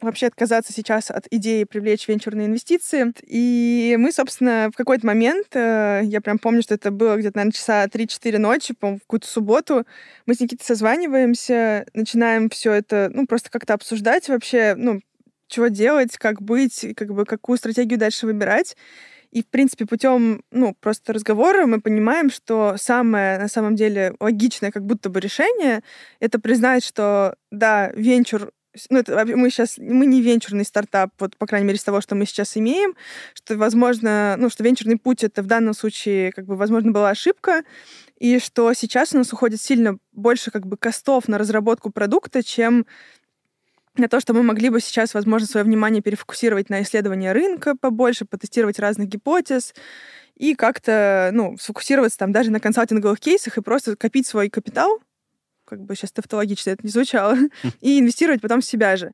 [0.00, 3.12] вообще отказаться сейчас от идеи привлечь венчурные инвестиции.
[3.26, 7.52] И мы, собственно, в какой-то момент, э, я прям помню, что это было где-то, наверное,
[7.52, 9.84] часа 3-4 ночи, по в какую-то субботу,
[10.26, 15.00] мы с Никитой созваниваемся, начинаем все это, ну, просто как-то обсуждать вообще, ну,
[15.48, 18.76] чего делать, как быть, как бы какую стратегию дальше выбирать.
[19.30, 24.70] И, в принципе, путем, ну, просто разговора мы понимаем, что самое, на самом деле, логичное
[24.70, 25.82] как будто бы решение—
[26.20, 28.50] это признать, что, да, венчур
[28.90, 32.14] ну, это, мы сейчас, мы не венчурный стартап, вот, по крайней мере, из того, что
[32.14, 32.94] мы сейчас имеем,
[33.34, 37.62] что, возможно, ну, что венчурный путь это в данном случае, как бы, возможно, была ошибка,
[38.18, 42.86] и что сейчас у нас уходит сильно больше, как бы, костов на разработку продукта, чем
[43.96, 48.24] на то, что мы могли бы сейчас, возможно, свое внимание перефокусировать на исследование рынка побольше,
[48.24, 49.74] потестировать разных гипотез
[50.36, 55.00] и как-то, ну, сфокусироваться там даже на консалтинговых кейсах и просто копить свой капитал,
[55.68, 57.36] как бы сейчас тавтологично это не звучало,
[57.80, 59.12] и инвестировать потом в себя же.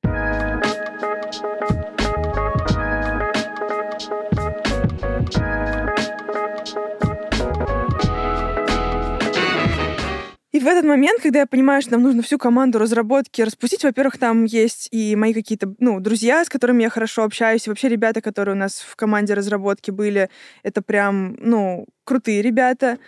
[10.52, 14.18] И в этот момент, когда я понимаю, что нам нужно всю команду разработки распустить, во-первых,
[14.18, 18.20] там есть и мои какие-то, ну, друзья, с которыми я хорошо общаюсь, и вообще ребята,
[18.20, 20.30] которые у нас в команде разработки были,
[20.62, 22.98] это прям, ну, крутые ребята.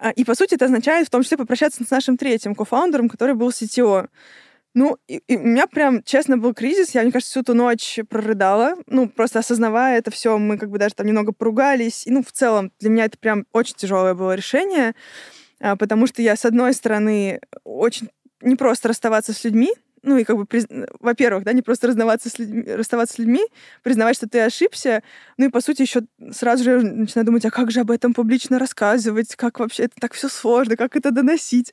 [0.00, 3.34] А, и, по сути, это означает в том числе попрощаться с нашим третьим кофаундером, который
[3.34, 4.08] был CTO.
[4.72, 6.94] Ну, и, и у меня прям, честно, был кризис.
[6.94, 8.76] Я, мне кажется, всю ту ночь прорыдала.
[8.86, 12.06] Ну, просто осознавая это все, мы как бы даже там немного поругались.
[12.06, 14.94] И, ну, в целом, для меня это прям очень тяжелое было решение.
[15.60, 18.08] А, потому что я, с одной стороны, очень
[18.40, 20.66] не просто расставаться с людьми, ну и как бы, приз...
[21.00, 23.42] во-первых, да, не просто расставаться с, людьми, расставаться с людьми,
[23.82, 25.02] признавать, что ты ошибся,
[25.36, 28.58] ну и, по сути, еще сразу же начинаю думать, а как же об этом публично
[28.58, 31.72] рассказывать, как вообще это так все сложно, как это доносить.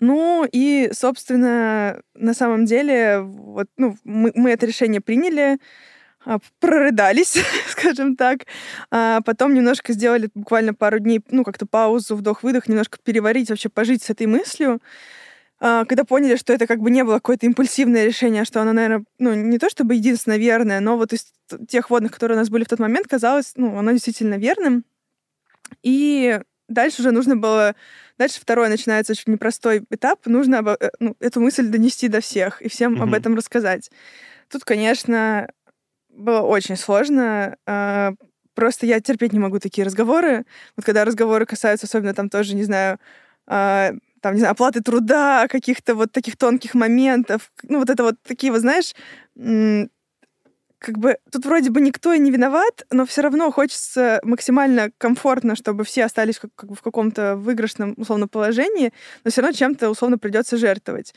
[0.00, 5.58] Ну и, собственно, на самом деле, вот, ну, мы, мы это решение приняли,
[6.24, 8.40] а, прорыдались, скажем так.
[8.90, 14.02] А потом немножко сделали буквально пару дней, ну, как-то паузу, вдох-выдох, немножко переварить, вообще пожить
[14.02, 14.80] с этой мыслью.
[15.58, 19.04] А, когда поняли, что это как бы не было какое-то импульсивное решение, что оно, наверное,
[19.18, 21.32] ну, не то чтобы единственное верное, но вот из
[21.68, 24.84] тех водных, которые у нас были в тот момент, казалось, ну, оно действительно верным.
[25.82, 27.74] И дальше уже нужно было...
[28.18, 30.24] Дальше второй начинается очень непростой этап.
[30.26, 33.02] Нужно э, ну, эту мысль донести до всех и всем mm-hmm.
[33.02, 33.90] об этом рассказать.
[34.48, 35.50] Тут, конечно,
[36.08, 37.56] было очень сложно.
[37.66, 38.14] А,
[38.54, 40.46] просто я терпеть не могу такие разговоры.
[40.76, 42.98] Вот когда разговоры касаются, особенно там тоже, не знаю,
[43.46, 43.92] а,
[44.26, 47.52] там, не знаю, оплаты труда, каких-то вот таких тонких моментов.
[47.62, 48.92] Ну, вот это вот такие, вот, знаешь,
[50.78, 55.54] как бы тут вроде бы никто и не виноват, но все равно хочется максимально комфортно,
[55.54, 59.90] чтобы все остались как, как бы в каком-то выигрышном условно положении, но все равно чем-то
[59.90, 61.14] условно придется жертвовать.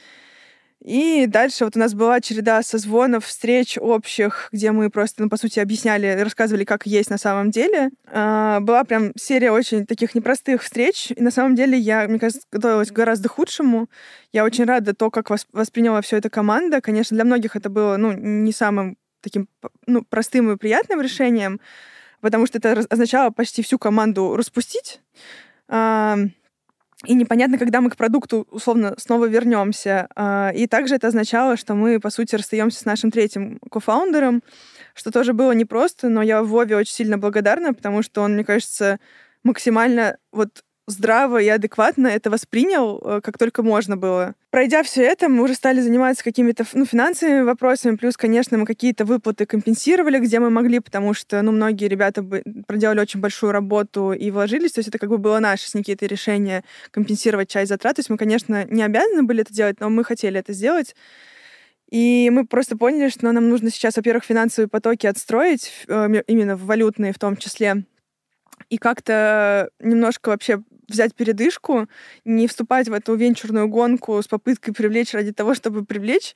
[0.83, 5.35] И дальше вот у нас была череда созвонов, встреч общих, где мы просто, ну, по
[5.35, 7.89] сути, объясняли, рассказывали, как есть на самом деле.
[8.07, 11.11] А, была прям серия очень таких непростых встреч.
[11.13, 13.89] И на самом деле я, мне кажется, готовилась к гораздо худшему.
[14.31, 16.79] Я очень рада то, как восприняла все это команда.
[16.79, 19.49] Конечно, для многих это было, ну, не самым таким,
[19.85, 21.59] ну, простым и приятным решением,
[22.21, 25.01] потому что это означало почти всю команду распустить.
[27.05, 30.09] И непонятно, когда мы к продукту условно снова вернемся.
[30.15, 34.43] А, и также это означало, что мы, по сути, расстаемся с нашим третьим кофаундером,
[34.93, 38.99] что тоже было непросто, но я Вове очень сильно благодарна, потому что он, мне кажется,
[39.43, 44.35] максимально вот здраво и адекватно это воспринял, э, как только можно было.
[44.49, 49.05] Пройдя все это, мы уже стали заниматься какими-то ну, финансовыми вопросами, плюс, конечно, мы какие-то
[49.05, 52.25] выплаты компенсировали, где мы могли, потому что ну, многие ребята
[52.67, 56.07] проделали очень большую работу и вложились, то есть это как бы было наше с Никитой
[56.07, 57.95] решение компенсировать часть затрат.
[57.95, 60.95] То есть мы, конечно, не обязаны были это делать, но мы хотели это сделать.
[61.89, 67.13] И мы просто поняли, что нам нужно сейчас, во-первых, финансовые потоки отстроить, э, именно валютные
[67.13, 67.83] в том числе,
[68.69, 71.87] и как-то немножко вообще взять передышку,
[72.25, 76.35] не вступать в эту венчурную гонку с попыткой привлечь ради того, чтобы привлечь,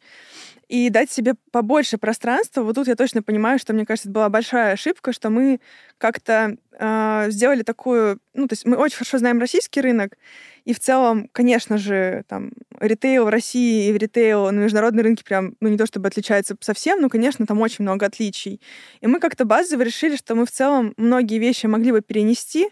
[0.69, 2.63] и дать себе побольше пространства.
[2.63, 5.59] Вот тут я точно понимаю, что, мне кажется, это была большая ошибка, что мы
[5.97, 8.19] как-то э, сделали такую...
[8.33, 10.17] Ну, то есть мы очень хорошо знаем российский рынок,
[10.65, 15.23] И в целом, конечно же, там, ритейл в России и в ритейл на международные рынки
[15.23, 18.61] прям, ну, не то чтобы отличается совсем, но, конечно, там очень много отличий.
[19.01, 22.69] И мы как-то базово решили, что мы в целом многие вещи могли бы перенести,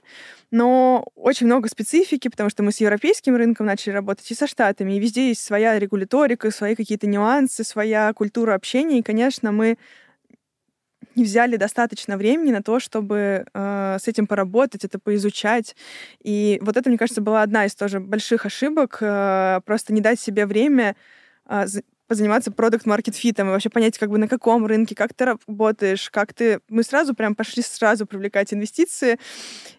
[0.52, 4.94] но очень много специфики, потому что мы с европейским рынком начали работать и со Штатами,
[4.94, 9.78] и везде есть своя регуляторика, свои какие-то нюансы, своя культура общения, и, конечно, мы
[11.16, 15.76] не взяли достаточно времени на то, чтобы э, с этим поработать, это поизучать.
[16.24, 20.20] И вот это, мне кажется, была одна из тоже больших ошибок, э, просто не дать
[20.20, 20.96] себе время
[21.50, 21.66] э,
[22.12, 26.10] позаниматься продукт маркет фитом и вообще понять, как бы на каком рынке, как ты работаешь,
[26.10, 26.60] как ты...
[26.68, 29.18] Мы сразу прям пошли сразу привлекать инвестиции,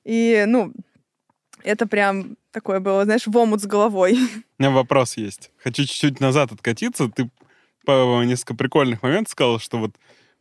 [0.03, 0.73] и, ну,
[1.63, 4.15] это прям такое было, знаешь, в омут с головой.
[4.59, 5.51] У меня вопрос есть.
[5.59, 7.11] Хочу чуть-чуть назад откатиться.
[7.15, 7.29] Ты
[7.85, 9.95] по несколько прикольных моментов сказал, что вот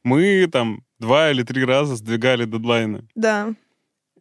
[0.06, 3.06] мы там два или три раза сдвигали дедлайны.
[3.16, 3.54] Да.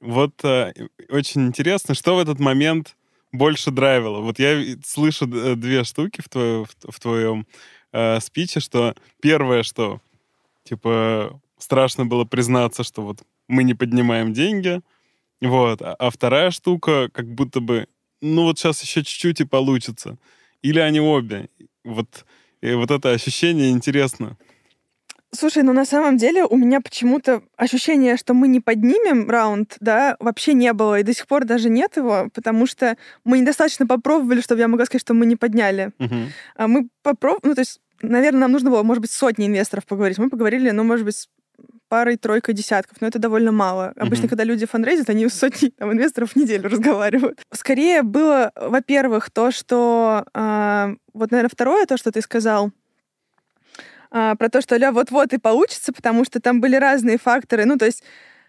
[0.00, 0.72] Вот э,
[1.08, 2.96] очень интересно, что в этот момент
[3.32, 4.20] больше драйвило.
[4.20, 7.46] Вот я слышу э, две штуки в, твое, в, твоем
[7.92, 10.00] э, спиче, что первое, что
[10.64, 14.80] типа страшно было признаться, что вот мы не поднимаем деньги,
[15.40, 17.86] вот, а, а вторая штука, как будто бы,
[18.20, 20.18] ну вот сейчас еще чуть-чуть и получится.
[20.62, 21.48] Или они обе.
[21.84, 22.26] Вот,
[22.60, 24.36] и вот это ощущение интересно.
[25.32, 30.16] Слушай, ну на самом деле у меня почему-то ощущение, что мы не поднимем раунд, да,
[30.18, 34.40] вообще не было, и до сих пор даже нет его, потому что мы недостаточно попробовали,
[34.40, 35.92] чтобы я могла сказать, что мы не подняли.
[35.98, 36.26] Uh-huh.
[36.56, 40.18] А мы попробовали, ну то есть, наверное, нам нужно было, может быть, сотни инвесторов поговорить.
[40.18, 41.28] Мы поговорили, ну, может быть, с
[41.88, 43.92] парой, тройкой десятков, но это довольно мало.
[43.96, 44.30] Обычно, uh-huh.
[44.30, 47.40] когда люди фанрейзят, они с сотни там, инвесторов в неделю разговаривают.
[47.52, 50.24] Скорее было, во-первых, то, что...
[50.34, 52.70] Э, вот, наверное, второе, то, что ты сказал,
[54.10, 57.64] а, про то, что ля вот-вот и получится, потому что там были разные факторы.
[57.64, 58.02] Ну, то есть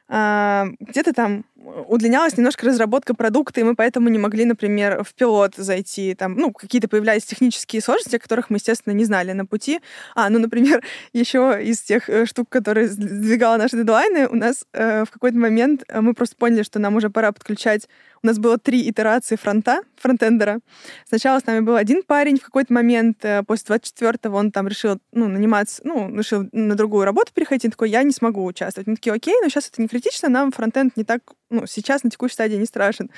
[0.07, 1.45] а, где-то там
[1.87, 6.15] удлинялась немножко разработка продукта, и мы поэтому не могли, например, в пилот зайти.
[6.15, 9.79] Там, ну, какие-то появлялись технические сложности, о которых мы, естественно, не знали на пути.
[10.15, 15.05] А, ну, например, еще из тех э, штук, которые сдвигала наши дедлайны, у нас э,
[15.05, 17.87] в какой-то момент э, мы просто поняли, что нам уже пора подключать
[18.23, 20.59] у нас было три итерации фронта, фронтендера.
[21.07, 24.99] Сначала с нами был один парень, в какой-то момент, э, после 24-го он там решил,
[25.11, 28.87] ну, наниматься, ну, решил на другую работу переходить, он такой, я не смогу участвовать.
[28.87, 31.21] Мы такие, окей, но сейчас это не критично, нам фронтенд не так,
[31.51, 33.11] ну, сейчас на текущей стадии не страшен.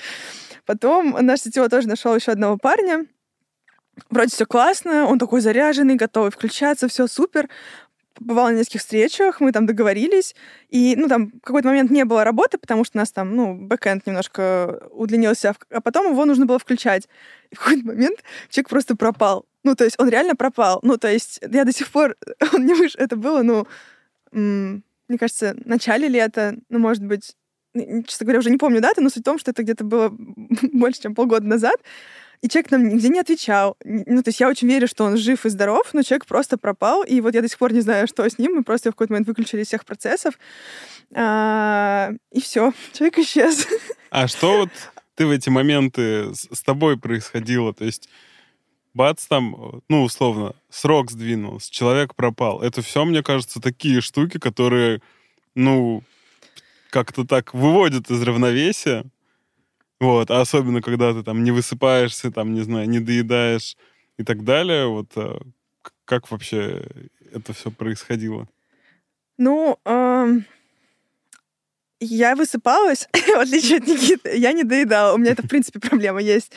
[0.65, 3.06] Потом наш сетевой тоже нашел еще одного парня,
[4.10, 7.48] Вроде все классно, он такой заряженный, готовый включаться, все супер
[8.13, 10.36] побывала на нескольких встречах, мы там договорились,
[10.69, 13.56] и, ну, там в какой-то момент не было работы, потому что у нас там, ну,
[13.56, 17.08] бэкэнд немножко удлинился, а потом его нужно было включать.
[17.50, 18.19] И в какой-то момент
[18.50, 19.46] человек просто пропал.
[19.63, 20.80] Ну, то есть он реально пропал.
[20.84, 22.15] Ну, то есть я до сих пор...
[22.54, 23.00] Он не вышел.
[23.00, 23.65] Это было, ну,
[24.32, 27.36] мне кажется, в начале лета, ну, может быть,
[27.73, 30.09] честно говоря, уже не помню даты, но суть в том, что это где-то было
[30.71, 31.75] больше, чем полгода назад.
[32.41, 33.77] И человек нам нигде не отвечал.
[33.86, 37.03] Ну, то есть я очень верю, что он жив и здоров, но человек просто пропал.
[37.03, 38.55] И вот я до сих пор не знаю, что с ним.
[38.55, 40.38] Мы просто в какой-то момент выключили всех процессов.
[41.15, 43.67] А, и все, человек исчез.
[44.09, 44.69] А что вот
[45.15, 47.73] ты в эти моменты с тобой происходило?
[47.73, 48.09] То есть
[48.93, 52.62] бац, там, ну, условно, срок сдвинулся, человек пропал.
[52.62, 55.01] Это все, мне кажется, такие штуки, которые,
[55.55, 56.03] ну,
[56.93, 59.03] как-то так выводят из равновесия.
[59.99, 63.75] Вот, а особенно, когда ты там не высыпаешься, там, не знаю, не доедаешь
[64.17, 65.39] и так далее, вот а,
[66.06, 66.86] как вообще
[67.34, 68.47] это все происходило?
[69.39, 70.27] Ну, э,
[71.99, 74.38] я высыпалась, в отличие от Никиты.
[74.38, 75.15] Я не доедала.
[75.15, 76.51] У меня это, в принципе, проблема есть.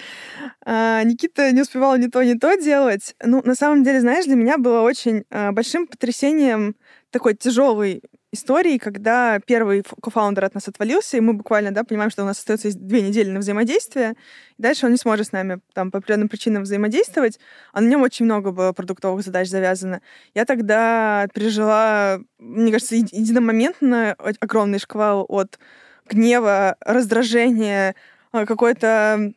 [0.66, 3.14] А, Никита не успевала ни то, ни то делать.
[3.24, 6.76] Ну, на самом деле, знаешь, для меня было очень э, большим потрясением
[7.16, 12.24] такой тяжелый истории, когда первый кофаундер от нас отвалился, и мы буквально, да, понимаем, что
[12.24, 14.16] у нас остается две недели на взаимодействие,
[14.58, 17.40] и дальше он не сможет с нами там по определенным причинам взаимодействовать,
[17.72, 20.02] а на нем очень много было продуктовых задач завязано.
[20.34, 25.58] Я тогда пережила, мне кажется, единомоментно огромный шквал от
[26.06, 27.94] гнева, раздражения,
[28.32, 29.32] какое-то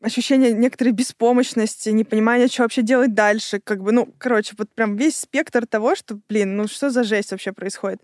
[0.00, 3.60] ощущение некоторой беспомощности, непонимание, что вообще делать дальше.
[3.62, 7.32] Как бы, ну, короче, вот прям весь спектр того, что, блин, ну что за жесть
[7.32, 8.00] вообще происходит.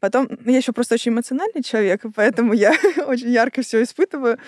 [0.00, 2.74] Потом, ну, я еще просто очень эмоциональный человек, поэтому я
[3.06, 4.38] очень ярко все испытываю.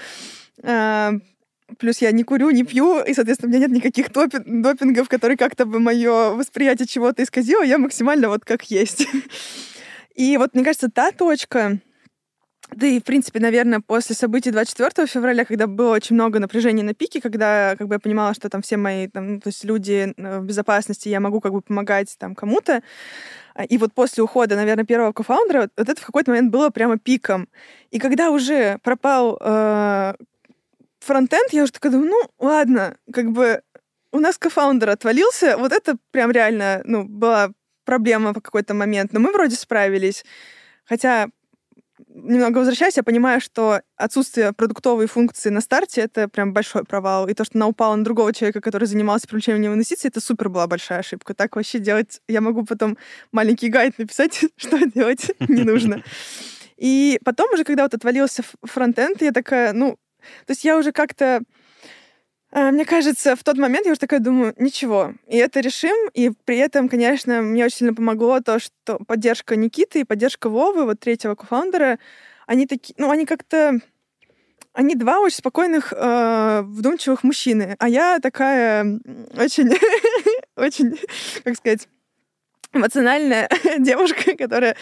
[0.63, 1.13] А,
[1.79, 5.65] плюс я не курю, не пью, и, соответственно, у меня нет никаких допингов, которые как-то
[5.65, 7.63] бы мое восприятие чего-то исказило.
[7.63, 9.07] Я максимально вот как есть.
[10.15, 11.79] И вот, мне кажется, та точка,
[12.73, 16.95] да и, в принципе, наверное, после событий 24 февраля, когда было очень много напряжения на
[16.95, 20.13] пике, когда как бы я понимала, что там все мои, там, ну, то есть люди
[20.17, 22.83] э, в безопасности, я могу как бы помогать там кому-то,
[23.55, 26.99] а, и вот после ухода, наверное, первого кофаундера, вот это в какой-то момент было прямо
[26.99, 27.49] пиком.
[27.91, 30.14] И когда уже пропал э,
[31.01, 33.62] фронтенд, я уже такая думаю, ну, ладно, как бы
[34.11, 37.51] у нас кофаундер отвалился, вот это прям реально, ну, была
[37.85, 40.25] проблема в какой-то момент, но мы вроде справились.
[40.85, 41.29] Хотя
[42.17, 47.29] немного возвращаясь, я понимаю, что отсутствие продуктовой функции на старте— это прям большой провал.
[47.29, 50.67] И то, что она упала на другого человека, который занимался привлечением инвестиций, это супер была
[50.67, 51.35] большая ошибка.
[51.35, 52.21] Так вообще делать...
[52.29, 52.97] Я могу потом
[53.33, 56.03] маленький гайд написать, что делать не нужно.
[56.77, 59.99] И потом уже, когда вот отвалился фронтенд, я такая, ну...
[60.47, 61.41] То есть я уже как-то
[62.53, 66.59] мне кажется, в тот момент я уже такая думаю, ничего, и это решим, и при
[66.59, 71.34] этом, конечно, мне очень сильно помогло то, что поддержка Никиты и поддержка Вовы, вот третьего
[71.34, 71.99] кофаундера,
[72.47, 73.80] они такие, ну, они как-то
[74.76, 79.01] они два очень спокойных, э, вдумчивых мужчины, а я такая
[79.36, 79.70] очень,
[80.57, 80.99] очень,
[81.44, 81.88] как сказать,
[82.74, 84.76] эмоциональная девушка, которая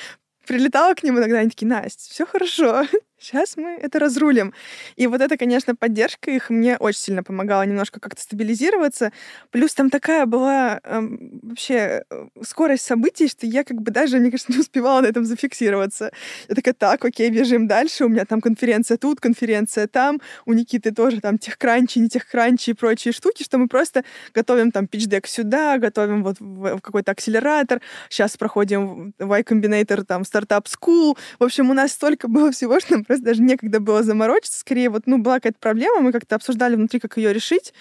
[0.46, 2.84] прилетала к ним иногда, они такие, Настя, все хорошо,
[3.24, 4.52] сейчас мы это разрулим.
[4.96, 9.12] И вот это, конечно, поддержка их мне очень сильно помогала немножко как-то стабилизироваться.
[9.50, 14.30] Плюс там такая была эм, вообще э, скорость событий, что я как бы даже, мне
[14.30, 16.12] кажется, не успевала на этом зафиксироваться.
[16.48, 20.92] Я такая, так, окей, бежим дальше, у меня там конференция тут, конференция там, у Никиты
[20.92, 24.04] тоже там техкранчи, не техкранчи и прочие штуки, что мы просто
[24.34, 30.66] готовим там пичдек сюда, готовим вот в какой-то акселератор, сейчас проходим Y Combinator, там, стартап
[30.66, 31.16] School.
[31.38, 34.60] В общем, у нас столько было всего, что нам просто даже некогда было заморочиться.
[34.60, 37.72] Скорее, вот, ну, была какая-то проблема, мы как-то обсуждали внутри, как ее решить,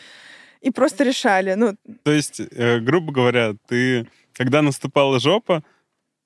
[0.61, 1.55] и просто решали.
[1.55, 1.75] Ну.
[2.03, 5.63] То есть, э, грубо говоря, ты, когда наступала жопа,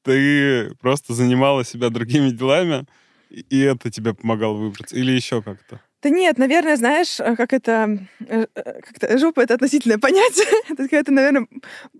[0.03, 2.85] ты просто занимала себя другими делами,
[3.29, 4.95] и это тебе помогало выбраться?
[4.95, 5.81] Или еще как-то?
[6.03, 7.99] Да нет, наверное, знаешь, э, как это...
[8.27, 10.47] Э, э, как-то жопа— это относительное понятие.
[10.69, 11.47] это когда ты, наверное,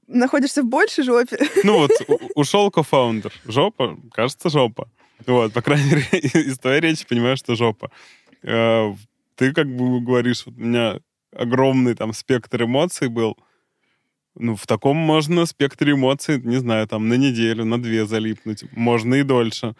[0.07, 1.37] находишься в большей жопе.
[1.63, 1.91] ну вот,
[2.35, 3.33] ушел кофаундер.
[3.45, 4.87] Жопа, кажется, жопа.
[5.25, 7.91] Вот, по крайней мере, из твоей речи понимаю, что жопа.
[8.43, 8.93] Э,
[9.35, 10.99] ты как бы говоришь, вот у меня
[11.35, 13.37] огромный там спектр эмоций был.
[14.35, 18.65] Ну, в таком можно спектр эмоций, не знаю, там на неделю, на две залипнуть.
[18.71, 19.75] Можно и дольше.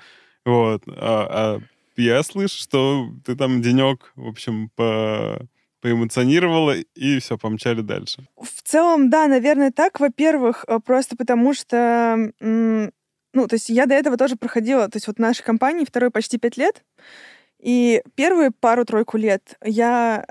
[0.46, 0.84] Вот.
[0.88, 1.60] А, а
[1.96, 5.40] я слышу, что ты там денек, в общем, по
[5.80, 8.26] поэмоционировала, и все, помчали дальше.
[8.36, 10.00] В целом, да, наверное, так.
[10.00, 12.32] Во-первых, э, просто потому что
[13.38, 16.40] ну, то есть я до этого тоже проходила, то есть вот нашей компании второй почти
[16.40, 16.84] пять лет,
[17.60, 20.26] и первые пару-тройку лет я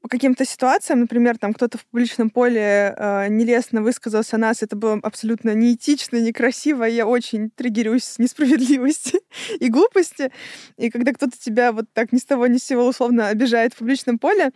[0.00, 4.74] по каким-то ситуациям, например, там кто-то в публичном поле э, нелестно высказался о нас, это
[4.74, 9.20] было абсолютно неэтично, некрасиво, я очень триггерюсь с несправедливости
[9.60, 10.32] и глупости.
[10.78, 13.76] И когда кто-то тебя вот так ни с того ни с сего условно обижает в
[13.76, 14.52] публичном поле,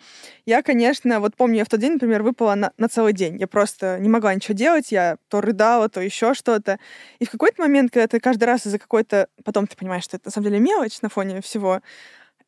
[0.46, 3.38] я, конечно, вот помню, я в тот день, например, выпала на, на целый день.
[3.38, 6.78] Я просто не могла ничего делать, я то рыдала, то еще что-то.
[7.18, 9.28] И в какой-то момент, когда ты каждый раз из-за какой-то...
[9.44, 11.82] Потом ты понимаешь, что это на самом деле мелочь на фоне всего,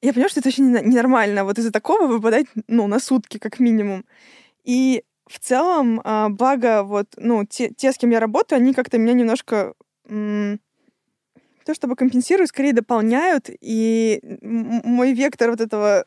[0.02, 4.04] я поняла, что это очень ненормально вот из-за такого выпадать, ну, на сутки как минимум.
[4.64, 8.98] И в целом, а, благо, вот, ну, те, те, с кем я работаю, они как-то
[8.98, 9.74] меня немножко
[10.04, 16.04] то, чтобы компенсируют, скорее дополняют, и мой вектор вот этого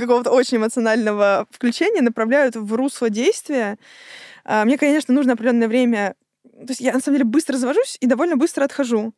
[0.00, 3.78] какого-то очень эмоционального включения направляют в русло действия.
[4.44, 6.16] А, мне, конечно, нужно определенное время.
[6.42, 9.14] То есть я, на самом деле, быстро завожусь и довольно быстро отхожу.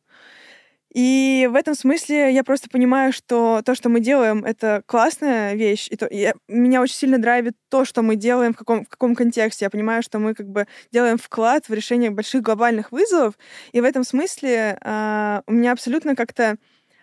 [0.97, 5.87] И в этом смысле я просто понимаю, что то, что мы делаем, это классная вещь.
[5.91, 9.13] И то, я, меня очень сильно драйвит то, что мы делаем, в каком, в каком
[9.13, 9.65] контексте.
[9.65, 13.35] Я понимаю, что мы как бы делаем вклад в решение больших глобальных вызовов.
[13.73, 16.57] И в этом смысле э, у меня абсолютно как-то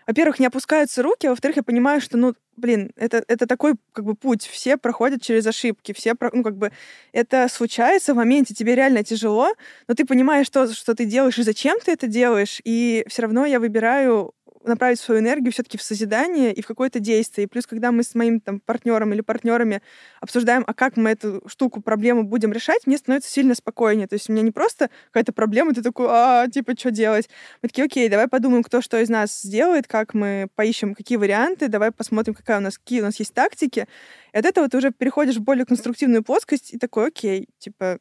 [0.07, 4.05] во-первых, не опускаются руки, а во-вторых, я понимаю, что, ну, блин, это, это такой, как
[4.05, 4.47] бы, путь.
[4.47, 6.73] Все проходят через ошибки, все, ну, как бы,
[7.13, 9.55] это случается в моменте, тебе реально тяжело,
[9.89, 13.45] но ты понимаешь, что, что ты делаешь и зачем ты это делаешь, и все равно
[13.47, 14.33] я выбираю
[14.65, 17.45] направить свою энергию все-таки в созидание и в какое-то действие.
[17.45, 19.83] И плюс, когда мы с моим там партнером или партнерами
[20.21, 24.07] обсуждаем, а как мы эту штуку, проблему будем решать, мне становится сильно спокойнее.
[24.07, 27.29] То есть у меня не просто какая-то проблема, ты такой, а, типа, что делать?
[27.63, 31.69] Мы такие, окей, давай подумаем, кто что из нас сделает, как мы поищем, какие варианты,
[31.69, 33.87] давай посмотрим, какая у нас, какие у нас есть тактики.
[34.33, 37.99] И от этого ты уже переходишь в более конструктивную плоскость и такой, окей, типа,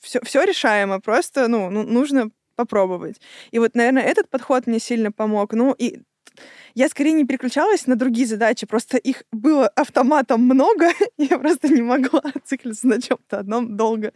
[0.00, 2.30] все, все решаемо, просто, ну, ну, нужно
[2.60, 3.20] попробовать.
[3.50, 5.52] И вот, наверное, этот подход мне сильно помог.
[5.52, 6.00] Ну, и
[6.74, 11.82] я скорее не переключалась на другие задачи, просто их было автоматом много, я просто не
[11.82, 14.12] могла циклиться на чем-то одном долго.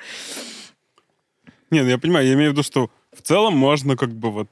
[1.70, 4.48] Нет, ну, я понимаю, я имею в виду, что в целом можно как бы вот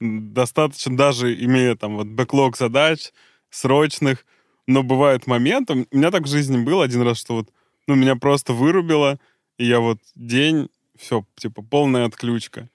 [0.00, 3.12] достаточно даже имея там вот бэклог задач
[3.50, 4.24] срочных,
[4.66, 7.50] но бывают моменты, у меня так в жизни было один раз, что вот,
[7.86, 9.18] ну, меня просто вырубило,
[9.58, 12.68] и я вот день, все, типа, полная отключка.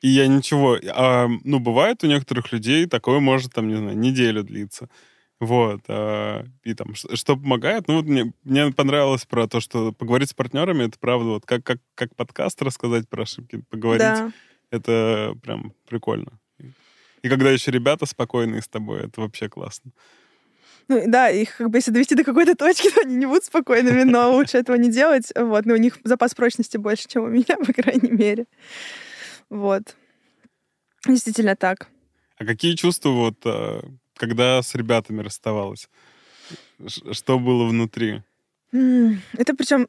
[0.00, 0.78] И я ничего...
[0.94, 4.88] А, ну, бывает у некоторых людей такое может, там, не знаю, неделю длиться.
[5.40, 5.80] Вот.
[5.88, 7.86] а, И там, ш- что помогает?
[7.88, 11.64] Ну, вот мне, мне понравилось про то, что поговорить с партнерами, это правда, вот как,
[11.64, 14.32] как, как подкаст рассказать про ошибки, поговорить, Да.
[14.70, 16.32] это прям прикольно.
[17.22, 19.90] И когда еще ребята спокойные с тобой, это вообще классно.
[20.88, 24.02] Ну, да, их как бы если довести до какой-то точки, то они не будут спокойными,
[24.04, 25.30] но лучше этого не делать.
[25.36, 28.46] Вот, но у них запас прочности больше, чем у меня, по крайней мере.
[29.50, 29.96] Вот.
[31.06, 31.88] Действительно так.
[32.36, 33.82] А какие чувства вот, а,
[34.14, 35.88] когда с ребятами расставалась?
[36.86, 38.22] Что было внутри?
[38.72, 39.88] Это причем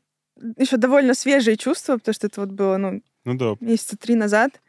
[0.57, 4.59] еще довольно свежие чувства, потому что это вот было, ну, Ну да, месяца три назад.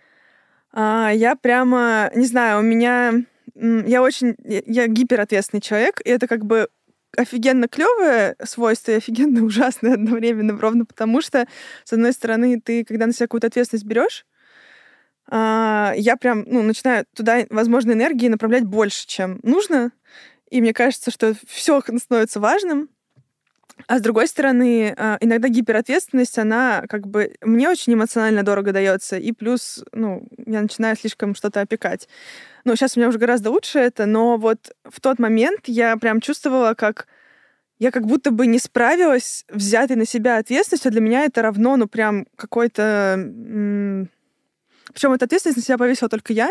[0.73, 3.25] А, я прямо, не знаю, у меня...
[3.55, 4.35] Я очень...
[4.45, 6.69] Я, гиперответственный человек, и это как бы
[7.17, 11.47] офигенно клевое свойство и офигенно ужасное одновременно, ровно потому что,
[11.85, 14.25] с одной стороны, ты, когда на себя какую-то ответственность берешь,
[15.31, 19.93] я прям, ну, начинаю туда, возможно, энергии направлять больше, чем нужно,
[20.51, 22.91] и мне кажется, что все становится важным,
[23.87, 29.17] а с другой стороны, а, иногда гиперответственность, она как бы мне очень эмоционально дорого дается,
[29.17, 32.09] и плюс, ну, я начинаю слишком что-то опекать.
[32.65, 36.21] Ну, сейчас у меня уже гораздо лучше это, но вот в тот момент я прям
[36.21, 37.07] чувствовала, как
[37.79, 40.93] я как будто бы не справилась взятой на себя ответственностью.
[40.93, 44.07] Для меня это равно, ну, прям какой-то...
[44.93, 46.51] Причем эту ответственность на себя повесила только я,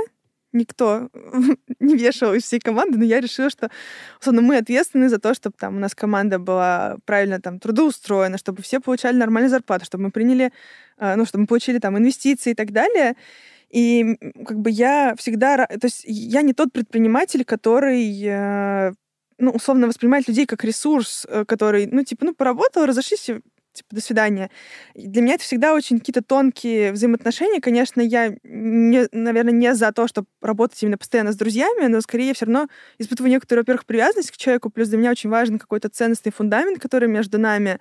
[0.54, 1.10] никто
[1.80, 3.70] не вешал из всей команды, но я решила, что
[4.20, 8.62] условно, мы ответственны за то, чтобы там у нас команда была правильно там трудоустроена, чтобы
[8.62, 10.52] все получали нормальную зарплату, чтобы мы приняли,
[10.98, 13.16] э, ну, чтобы мы получили там инвестиции и так далее.
[13.70, 15.66] И как бы я всегда...
[15.66, 18.92] То есть я не тот предприниматель, который э,
[19.38, 23.30] ну, условно воспринимает людей как ресурс, э, который, ну, типа, ну, поработал, разошлись,
[23.74, 24.50] типа, до свидания.
[24.94, 27.62] И для меня это всегда очень какие-то тонкие взаимоотношения.
[27.62, 32.34] Конечно, я, не, наверное, не за то, чтобы работать именно постоянно с друзьями, но скорее
[32.34, 32.68] все равно
[32.98, 37.08] испытываю некоторую, во-первых, привязанность к человеку, плюс для меня очень важен какой-то ценностный фундамент, который
[37.08, 37.80] между нами.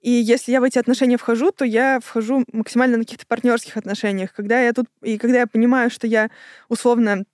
[0.00, 4.32] И если я в эти отношения вхожу, то я вхожу максимально на каких-то партнерских отношениях.
[4.32, 6.30] Когда я тут, и когда я понимаю, что я
[6.68, 7.24] условно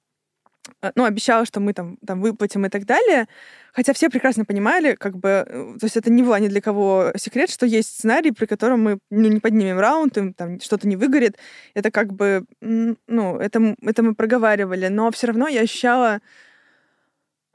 [0.95, 3.29] ну, обещала, что мы там, там выплатим и так далее.
[3.73, 7.13] Хотя все прекрасно понимали, как бы, э, то есть это не было ни для кого
[7.17, 10.97] секрет, что есть сценарий, при котором мы ну, не поднимем раунд, им там что-то не
[10.97, 11.37] выгорит.
[11.75, 16.21] Это как бы, ну, это, это мы проговаривали, но все равно я ощущала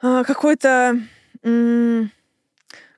[0.01, 0.99] а, какой-то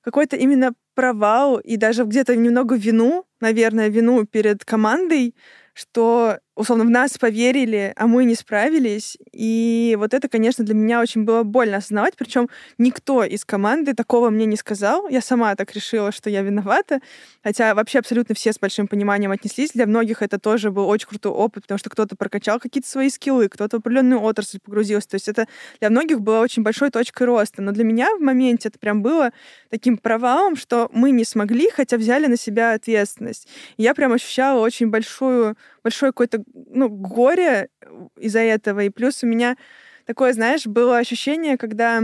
[0.04, 5.34] какой-то именно провал и даже где-то немного вину, наверное, вину перед командой,
[5.74, 9.18] что, условно, в нас поверили, а мы не справились.
[9.32, 12.16] И вот это, конечно, для меня очень было больно осознавать.
[12.16, 15.08] Причем никто из команды такого мне не сказал.
[15.10, 17.00] Я сама так решила, что я виновата.
[17.44, 19.72] Хотя вообще абсолютно все с большим пониманием отнеслись.
[19.72, 23.50] Для многих это тоже был очень крутой опыт, потому что кто-то прокачал какие-то свои скиллы,
[23.50, 25.10] кто-то в определенную отрасль погрузился.
[25.10, 25.48] То есть это
[25.80, 27.62] для многих было очень большой точкой роста.
[27.62, 29.32] Но для меня в моменте это прям было
[29.70, 33.48] таким провалом, что мы не смогли, хотя взяли на себя ответственность.
[33.78, 37.70] И я прям ощущала очень большую, большое какое-то ну, горе
[38.18, 38.82] из-за этого.
[38.82, 39.58] И плюс у меня
[40.06, 42.02] такое, знаешь, было ощущение, когда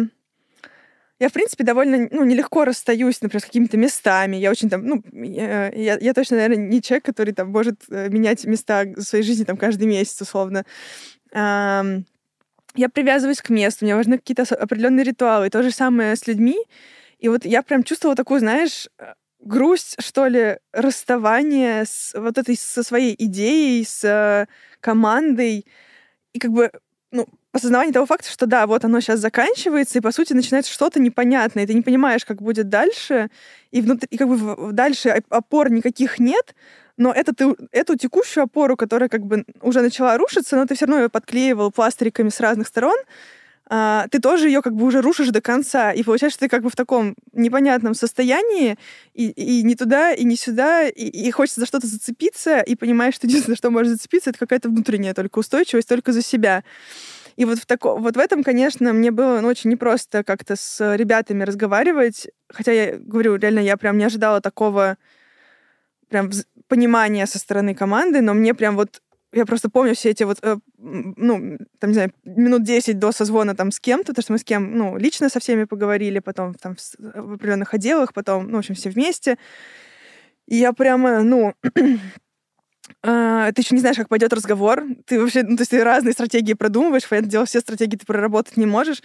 [1.20, 4.38] я, в принципе, довольно ну, нелегко расстаюсь, например, с какими-то местами.
[4.38, 8.08] Я очень там, ну, я, я, я точно, наверное, не человек, который там может э,
[8.10, 10.66] менять места в своей жизни там каждый месяц, условно.
[12.76, 15.50] Я привязываюсь к месту, мне важны какие-то определенные ритуалы.
[15.50, 16.58] То же самое с людьми.
[17.18, 22.58] И вот я прям чувствовала такую, знаешь, э, грусть, что ли, расставание с вот этой,
[22.58, 24.48] со своей идеей, с
[24.82, 25.66] командой.
[26.34, 26.72] И как бы,
[27.12, 31.00] ну, осознавание того факта, что да, вот оно сейчас заканчивается, и по сути начинается что-то
[31.00, 33.30] непонятное, и ты не понимаешь, как будет дальше,
[33.72, 36.56] и, внутри, и как бы дальше оп- опор никаких нет,
[36.98, 40.86] но это ты, эту текущую опору, которая как бы уже начала рушиться, но ты все
[40.86, 42.98] равно ее подклеивал пластыриками с разных сторон,
[43.72, 45.92] а, ты тоже ее как бы уже рушишь до конца.
[45.92, 48.78] И получается, ты как бы в таком непонятном состоянии,
[49.14, 53.14] и, и не туда, и не сюда, и, и хочется за что-то зацепиться, и понимаешь,
[53.14, 56.64] что единственное, что можешь зацепиться, это какая-то внутренняя только устойчивость, только за себя.
[57.36, 60.96] И вот в, тако, вот в этом, конечно, мне было ну, очень непросто как-то с
[60.96, 62.28] ребятами разговаривать.
[62.50, 64.98] Хотя я говорю, реально, я прям не ожидала такого
[66.10, 66.32] прям
[66.68, 69.02] понимания со стороны команды, но мне прям вот
[69.32, 73.56] я просто помню все эти вот, э, ну, там, не знаю, минут 10 до созвона
[73.56, 76.76] там с кем-то, потому что мы с кем, ну, лично со всеми поговорили, потом там
[76.76, 79.38] в, с- в определенных отделах, потом, ну, в общем, все вместе.
[80.48, 81.54] И я прямо, ну,
[83.04, 84.84] а, ты еще не знаешь, как пойдет разговор.
[85.06, 88.58] Ты вообще, ну, то есть ты разные стратегии продумываешь, понятное дело, все стратегии ты проработать
[88.58, 89.02] не можешь.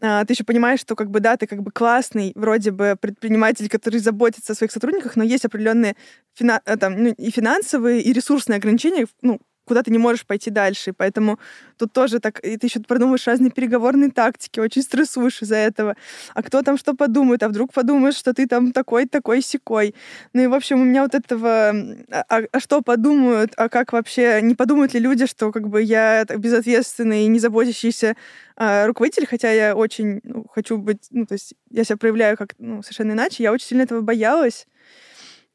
[0.00, 3.68] А, ты еще понимаешь, что как бы да, ты как бы классный, вроде бы предприниматель,
[3.68, 5.94] который заботится о своих сотрудниках, но есть определенные
[6.34, 10.50] фина- э, там, ну, и финансовые, и ресурсные ограничения, ну, куда ты не можешь пойти
[10.50, 10.90] дальше.
[10.90, 11.38] И поэтому
[11.76, 15.96] тут тоже так, и ты еще продумываешь разные переговорные тактики, очень стрессуешь из-за этого.
[16.34, 17.42] А кто там что подумает?
[17.42, 19.94] А вдруг подумаешь, что ты там такой, такой, секой.
[20.32, 21.70] Ну и, в общем, у меня вот этого...
[22.10, 23.52] А, а, а что подумают?
[23.56, 24.40] А как вообще...
[24.42, 28.16] Не подумают ли люди, что как бы я безответственный и не заботящийся
[28.56, 31.06] а, руководитель, хотя я очень ну, хочу быть...
[31.10, 33.42] Ну, то есть я себя проявляю как ну, совершенно иначе.
[33.42, 34.66] Я очень сильно этого боялась.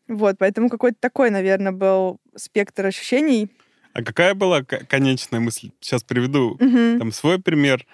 [0.07, 3.49] Вот, поэтому какой-то такой, наверное, был спектр ощущений.
[3.94, 5.72] А какая была конечная мысль?
[5.80, 7.00] Сейчас приведу угу.
[7.00, 7.86] там свой пример.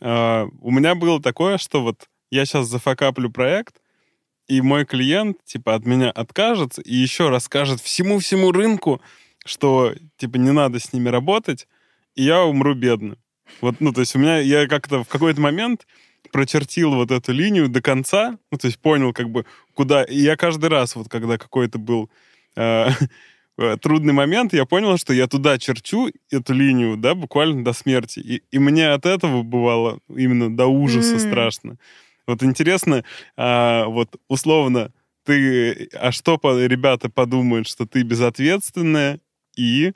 [0.00, 3.80] Uh, у меня было такое, что вот я сейчас зафакаплю проект,
[4.46, 9.02] и мой клиент, типа, от меня откажется и еще расскажет всему-всему рынку,
[9.44, 11.68] что, типа, не надо с ними работать,
[12.14, 13.18] и я умру бедным.
[13.60, 15.86] Вот, ну, то есть у меня, я как-то в какой-то момент
[16.32, 19.44] прочертил вот эту линию до конца, ну, то есть понял, как бы,
[19.74, 20.04] куда...
[20.04, 22.10] И я каждый раз, вот когда какой-то был
[22.56, 22.88] э,
[23.80, 28.20] трудный момент, я понял, что я туда черчу эту линию, да, буквально до смерти.
[28.20, 31.28] И, и мне от этого бывало именно до ужаса mm.
[31.28, 31.78] страшно.
[32.26, 33.04] Вот интересно,
[33.36, 34.92] а, вот условно,
[35.24, 39.20] ты, а что ребята подумают, что ты безответственная,
[39.56, 39.92] и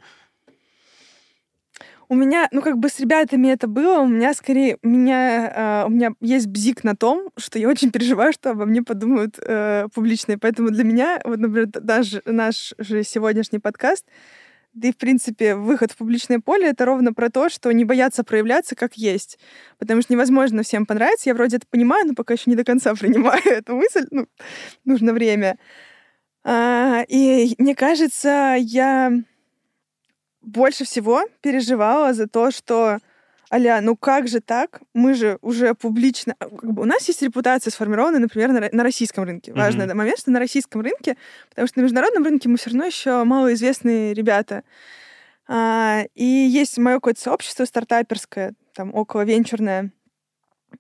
[2.09, 5.87] у меня, ну, как бы с ребятами это было, у меня скорее, у меня, э,
[5.87, 9.87] у меня есть бзик на том, что я очень переживаю, что обо мне подумают э,
[9.95, 10.39] публично.
[10.39, 14.05] поэтому для меня, вот, например, даже наш же сегодняшний подкаст,
[14.75, 18.25] да и, в принципе, выход в публичное поле— это ровно про то, что не бояться
[18.25, 19.39] проявляться как есть.
[19.79, 21.29] Потому что невозможно всем понравиться.
[21.29, 24.07] Я вроде это понимаю, но пока еще не до конца принимаю эту мысль.
[24.11, 24.27] Ну,
[24.85, 25.59] нужно время.
[26.45, 29.13] А, и мне кажется, я
[30.43, 32.99] больше всего переживала за то, что
[33.53, 34.81] Аля, ну как же так?
[34.95, 36.35] Мы же уже публично...
[36.39, 39.51] А, как бы у нас есть репутация сформированная, например, на, на российском рынке.
[39.51, 39.59] Mm-hmm.
[39.59, 41.19] Важный момент, что на российском рынке,
[41.51, 44.65] потому что на международном рынке мы все равно еще малоизвестные ребята.
[45.47, 49.93] А, и есть мое какое-то сообщество стартаперское, там около венчурное,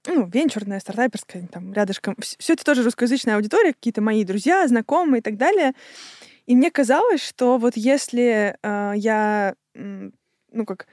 [0.06, 2.16] ну, венчурная, стартаперская, там рядышком.
[2.38, 5.74] Все это тоже русскоязычная аудитория, какие-то мои друзья, знакомые и так далее.
[6.46, 10.86] И мне казалось, что вот если э, я, ну как,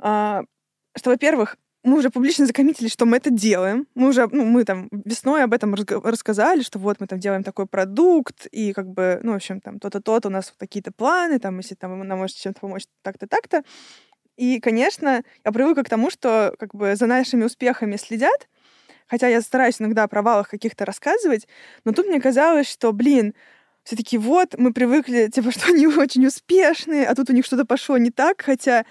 [0.00, 0.42] э,
[0.96, 3.86] что, во-первых, мы уже публично закоммитили, что мы это делаем.
[3.94, 7.66] Мы уже, ну, мы там весной об этом рассказали, что вот мы там делаем такой
[7.66, 11.58] продукт, и как бы, ну, в общем, там то-то, то-то, у нас какие-то планы, там,
[11.58, 13.62] если там нам может чем-то помочь, так-то, так-то.
[14.36, 18.48] И, конечно, я привыкла к тому, что как бы за нашими успехами следят,
[19.06, 21.48] хотя я стараюсь иногда о провалах каких-то рассказывать,
[21.84, 23.34] но тут мне казалось, что, блин,
[23.88, 27.64] все таки вот, мы привыкли, типа, что они очень успешные, а тут у них что-то
[27.64, 28.84] пошло не так, хотя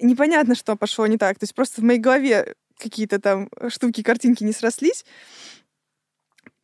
[0.00, 1.38] непонятно, что пошло не так.
[1.38, 5.04] То есть просто в моей голове какие-то там штуки, картинки не срослись.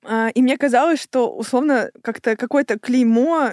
[0.02, 3.52] А, и мне казалось, что условно как-то какое-то клеймо,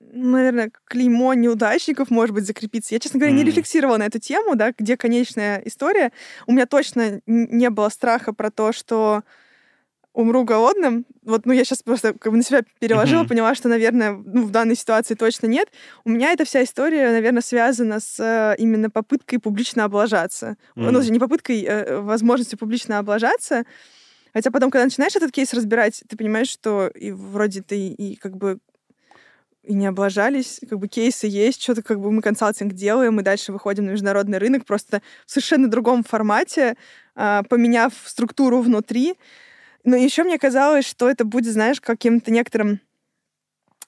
[0.00, 2.96] наверное, клеймо неудачников, может быть, закрепиться.
[2.96, 3.38] Я, честно говоря, mm.
[3.38, 6.10] не рефлексировала на эту тему, да, где конечная история.
[6.48, 9.22] У меня точно не было страха про то, что
[10.14, 11.04] умру голодным.
[11.22, 13.28] Вот, ну, я сейчас просто как бы на себя переложила, uh-huh.
[13.28, 15.68] поняла, что, наверное, ну, в данной ситуации точно нет.
[16.04, 20.56] У меня эта вся история, наверное, связана с э, именно попыткой публично облажаться.
[20.76, 20.90] Uh-huh.
[20.90, 23.64] Ну, не попыткой, э, возможностью публично облажаться.
[24.32, 28.36] Хотя потом, когда начинаешь этот кейс разбирать, ты понимаешь, что и вроде ты и как
[28.36, 28.58] бы
[29.64, 33.52] и не облажались, как бы кейсы есть, что-то как бы мы консалтинг делаем, и дальше
[33.52, 36.76] выходим на международный рынок просто в совершенно другом формате,
[37.16, 39.14] э, поменяв структуру внутри.
[39.84, 42.80] Но еще мне казалось, что это будет, знаешь, каким-то некоторым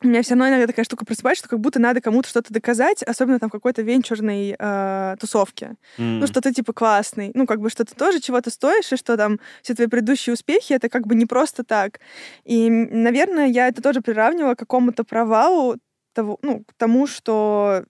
[0.03, 3.03] у меня все равно иногда такая штука просыпается, что как будто надо кому-то что-то доказать,
[3.03, 5.76] особенно там в какой-то венчурной э, тусовке.
[5.97, 6.18] Mm.
[6.18, 7.30] Ну, что ты типа классный.
[7.32, 10.74] Ну, как бы что ты тоже чего-то стоишь, и что там все твои предыдущие успехи,
[10.74, 12.01] это как бы не просто так.
[12.44, 15.76] И, наверное, я это тоже приравнивала к какому-то провалу
[16.12, 17.84] того, ну, к тому, что,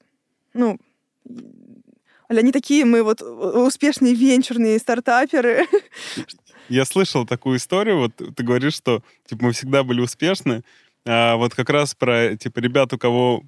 [0.54, 0.78] ну,
[2.28, 5.66] они такие мы вот успешные венчурные стартаперы.
[6.68, 10.62] Я слышал такую историю, вот ты говоришь, что типа мы всегда были успешны,
[11.06, 13.44] а вот как раз про типа ребят, у кого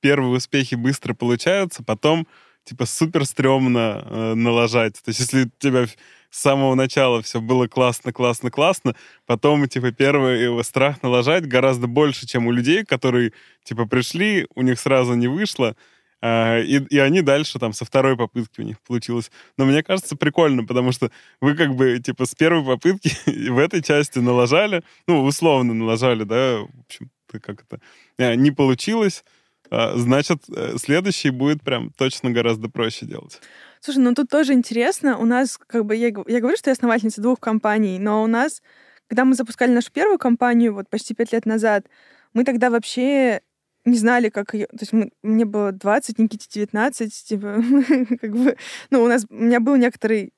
[0.00, 2.26] первые успехи быстро получаются, потом
[2.64, 4.94] типа супер стрёмно э, налажать.
[5.02, 8.94] То есть если у тебя с самого начала все было классно, классно, классно,
[9.26, 13.32] потом типа первый его страх налажать гораздо больше, чем у людей, которые
[13.64, 15.76] типа пришли, у них сразу не вышло,
[16.22, 19.30] и, и они дальше там со второй попытки у них получилось.
[19.56, 21.10] Но мне кажется прикольно, потому что
[21.40, 23.12] вы как бы типа с первой попытки
[23.50, 27.80] в этой части налажали, ну, условно налажали, да, в общем, как это,
[28.18, 29.24] а, не получилось,
[29.70, 33.40] а, значит, э, следующий будет прям точно гораздо проще делать.
[33.80, 35.16] Слушай, ну тут тоже интересно.
[35.16, 38.62] У нас, как бы, я, я говорю, что я основательница двух компаний, но у нас,
[39.06, 41.86] когда мы запускали нашу первую компанию, вот почти пять лет назад,
[42.34, 43.42] мы тогда вообще
[43.84, 44.66] не знали, как ее...
[44.66, 47.62] То есть мы, мне было 20, Никите 19, типа,
[48.20, 48.56] как бы...
[48.90, 49.26] Ну, у нас...
[49.30, 50.32] У меня был некоторый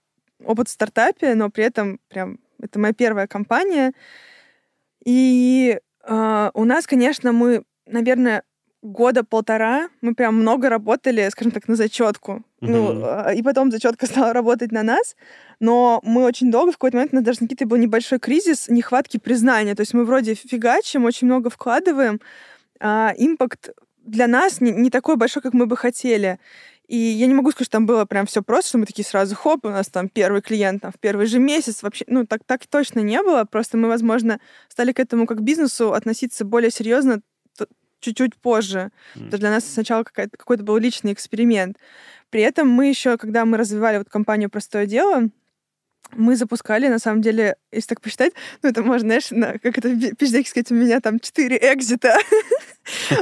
[0.45, 3.93] опыт в стартапе, но при этом прям это моя первая компания.
[5.05, 8.45] И э, у нас, конечно, мы, наверное,
[8.82, 12.43] года полтора мы прям много работали, скажем так, на зачетку.
[12.61, 12.68] Mm-hmm.
[12.68, 15.16] Ну, и потом зачетка стала работать на нас.
[15.61, 19.18] Но мы очень долго, в какой-то момент у нас даже какие-то был небольшой кризис нехватки
[19.18, 19.74] признания.
[19.74, 22.20] То есть мы вроде фигачим, очень много вкладываем,
[22.51, 22.51] а
[23.16, 23.70] импакт
[24.05, 26.39] для нас не, не такой большой, как мы бы хотели.
[26.89, 29.35] И я не могу сказать, что там было прям все просто, что мы такие сразу,
[29.35, 31.83] хоп, у нас там первый клиент там, в первый же месяц.
[31.83, 33.45] Вообще, ну, так, так точно не было.
[33.45, 37.22] Просто мы, возможно, стали к этому как к бизнесу относиться более серьезно
[38.01, 38.91] чуть-чуть позже.
[39.14, 39.30] Mm.
[39.30, 41.78] То для нас сначала какой-то был личный эксперимент.
[42.30, 45.30] При этом мы еще, когда мы развивали вот компанию «Простое дело»,
[46.14, 48.32] мы запускали, на самом деле, если так посчитать,
[48.62, 52.16] ну, это можно, знаешь, на, как это пиздеки сказать, у меня там четыре экзита.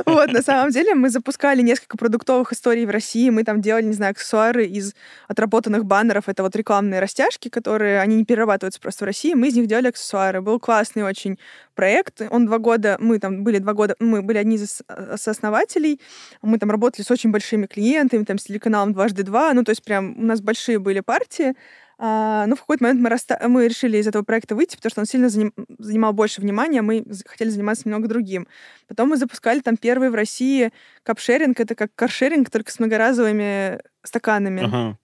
[0.06, 3.92] Вот, на самом деле мы запускали несколько продуктовых историй в России, мы там делали, не
[3.92, 4.94] знаю, аксессуары из
[5.28, 9.56] отработанных баннеров, это вот рекламные растяжки, которые, они не перерабатываются просто в России, мы из
[9.56, 10.40] них делали аксессуары.
[10.40, 11.38] Был классный очень
[11.74, 14.82] проект, он два года, мы там были два года, мы были одни из
[15.16, 16.00] сооснователей,
[16.40, 19.84] мы там работали с очень большими клиентами, там с телеканалом «Дважды два», ну, то есть
[19.84, 21.54] прям у нас большие были партии,
[22.02, 23.38] а, ну, в какой-то момент мы, расста...
[23.46, 25.52] мы решили из этого проекта выйти, потому что он сильно заним...
[25.78, 28.48] занимал больше внимания, а мы хотели заниматься немного другим.
[28.88, 30.72] Потом мы запускали там первый в России
[31.02, 34.62] капшеринг, это как каршеринг, только с многоразовыми стаканами.
[34.64, 34.98] Ага.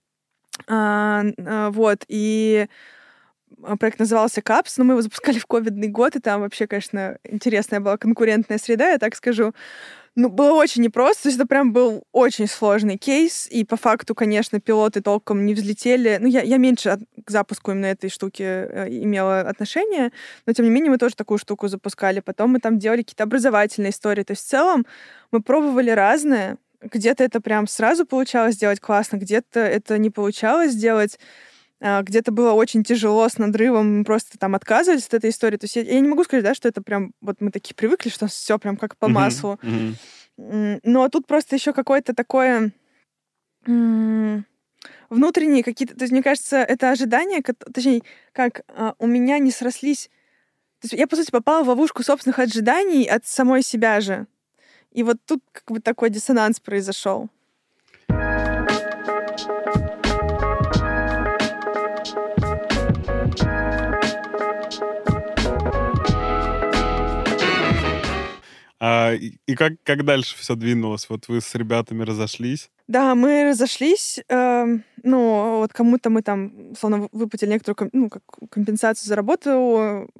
[0.69, 2.67] А, а, вот, и
[3.79, 7.81] проект назывался КАПС, но мы его запускали в ковидный год, и там вообще, конечно, интересная
[7.81, 9.53] была конкурентная среда, я так скажу.
[10.19, 14.15] Ну, было очень непросто, то есть это прям был очень сложный кейс, и по факту,
[14.15, 16.17] конечно, пилоты толком не взлетели.
[16.19, 20.13] Ну, я, я меньше от, к запуску именно этой штуки э, имела отношение,
[20.47, 22.21] но, тем не менее, мы тоже такую штуку запускали.
[22.21, 24.23] Потом мы там делали какие-то образовательные истории.
[24.23, 24.87] То есть в целом
[25.33, 26.57] мы пробовали разное.
[26.81, 31.19] Где-то это прям сразу получалось сделать классно, где-то это не получалось сделать
[31.81, 35.59] где-то было очень тяжело с надрывом, мы просто там отказывались от этой истории.
[35.59, 38.09] То есть я, я не могу сказать, да, что это прям вот мы такие привыкли,
[38.09, 39.59] что все прям как по маслу.
[39.63, 39.95] Mm-hmm.
[40.39, 40.81] Mm-hmm.
[40.85, 42.73] Но тут просто еще какое-то такое
[45.11, 48.03] внутренние какие-то, то есть мне кажется, это ожидание, точнее,
[48.33, 50.09] как а, у меня не срослись.
[50.81, 54.27] То есть я по сути попала в ловушку собственных ожиданий от самой себя же.
[54.93, 57.29] И вот тут как бы такой диссонанс произошел.
[69.07, 71.09] А, и как, как дальше все двинулось?
[71.09, 72.71] Вот вы с ребятами разошлись?
[72.89, 74.21] Да, мы разошлись.
[74.29, 74.65] Э,
[75.03, 80.11] ну, вот кому-то мы там, условно, выплатили некоторую ну, как компенсацию за работу.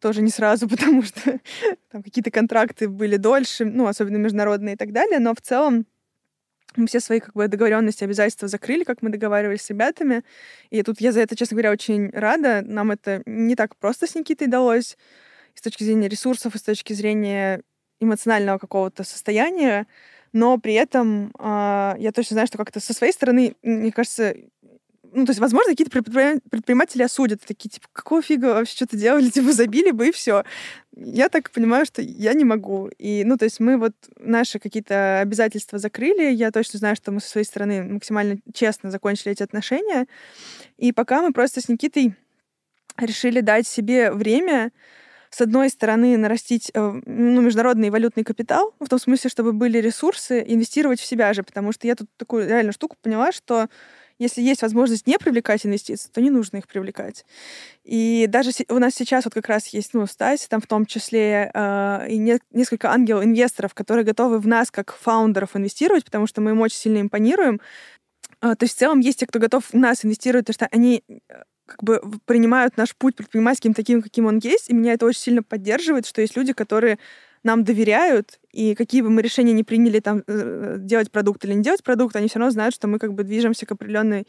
[0.00, 1.40] Тоже не сразу, потому что
[1.90, 5.18] там какие-то контракты были дольше, ну, особенно международные и так далее.
[5.18, 5.86] Но в целом
[6.76, 10.24] мы все свои как бы договоренности, обязательства закрыли, как мы договаривались с ребятами.
[10.70, 12.62] И тут я за это, честно говоря, очень рада.
[12.62, 14.96] Нам это не так просто с Никитой далось
[15.54, 17.62] и с точки зрения ресурсов, и с точки зрения
[18.04, 19.86] эмоционального какого-то состояния,
[20.32, 24.34] но при этом э, я точно знаю, что как-то со своей стороны, мне кажется,
[25.14, 29.52] ну, то есть, возможно, какие-то предприниматели осудят, такие, типа, какого фига вообще что-то делали, типа,
[29.52, 30.44] забили бы и все.
[30.96, 32.90] Я так понимаю, что я не могу.
[32.98, 37.20] И, ну, то есть мы вот наши какие-то обязательства закрыли, я точно знаю, что мы
[37.20, 40.06] со своей стороны максимально честно закончили эти отношения,
[40.78, 42.16] и пока мы просто с Никитой
[42.98, 44.72] решили дать себе время,
[45.34, 50.44] с одной стороны, нарастить э, ну, международный валютный капитал, в том смысле, чтобы были ресурсы,
[50.46, 53.68] инвестировать в себя же, потому что я тут такую реально штуку поняла, что
[54.20, 57.26] если есть возможность не привлекать инвестиции, то не нужно их привлекать.
[57.82, 61.50] И даже у нас сейчас вот как раз есть, ну, Стась, там в том числе
[61.52, 66.52] э, и не, несколько ангел-инвесторов, которые готовы в нас как фаундеров инвестировать, потому что мы
[66.52, 67.60] им очень сильно импонируем.
[68.40, 71.02] Э, то есть в целом есть те, кто готов в нас инвестировать, потому что они
[71.08, 75.20] э, как бы принимают наш путь предпринимательским таким, каким он есть, и меня это очень
[75.20, 76.98] сильно поддерживает, что есть люди, которые
[77.42, 81.62] нам доверяют, и какие бы мы решения не приняли, там, э, делать продукт или не
[81.62, 84.26] делать продукт, они все равно знают, что мы как бы движемся к определенной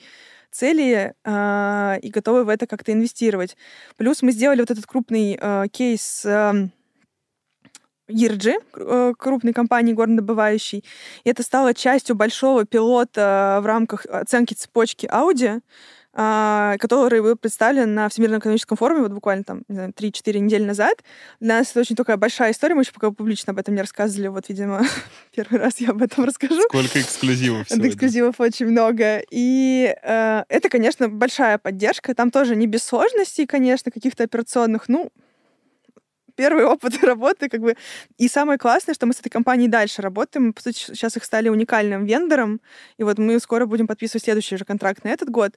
[0.52, 3.56] цели э, и готовы в это как-то инвестировать.
[3.98, 6.70] Плюс мы сделали вот этот крупный э, кейс э,
[8.08, 10.84] ERG, э, крупной компании горнодобывающей.
[11.24, 15.62] И это стало частью большого пилота в рамках оценки цепочки Audi,
[16.16, 21.04] который был представлен на Всемирном экономическом форуме вот буквально там, не знаю, 3-4 недели назад.
[21.42, 24.30] Для нас это очень такая большая история, мы еще пока публично об этом не рассказывали.
[24.30, 24.86] Вот, видимо,
[25.36, 26.62] первый раз я об этом расскажу.
[26.70, 27.90] Сколько эксклюзивов сегодня.
[27.90, 29.24] Эксклюзивов очень много.
[29.30, 32.16] И э, это, конечно, большая поддержка.
[32.16, 34.88] Там тоже не без сложностей, конечно, каких-то операционных.
[34.88, 35.12] Ну,
[36.36, 37.76] первый опыт работы, как бы.
[38.18, 40.48] И самое классное, что мы с этой компанией дальше работаем.
[40.48, 42.62] Мы, по сути, сейчас их стали уникальным вендором,
[42.98, 45.54] и вот мы скоро будем подписывать следующий же контракт на этот год.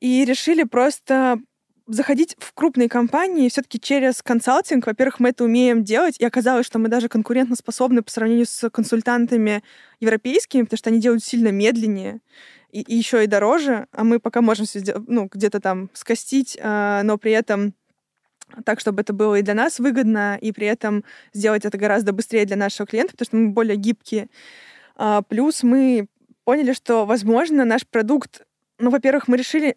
[0.00, 1.38] И решили просто
[1.86, 4.86] заходить в крупные компании все-таки через консалтинг.
[4.86, 9.62] Во-первых, мы это умеем делать, и оказалось, что мы даже конкурентоспособны по сравнению с консультантами
[9.98, 12.20] европейскими, потому что они делают сильно медленнее
[12.72, 17.00] и, и еще и дороже, а мы пока можем все ну, где-то там скостить, э,
[17.02, 17.74] но при этом
[18.64, 22.46] так, чтобы это было и для нас выгодно, и при этом сделать это гораздо быстрее
[22.46, 24.28] для нашего клиента, потому что мы более гибкие.
[24.96, 26.08] А, плюс мы
[26.44, 28.42] поняли, что, возможно, наш продукт,
[28.80, 29.76] ну, во-первых, мы решили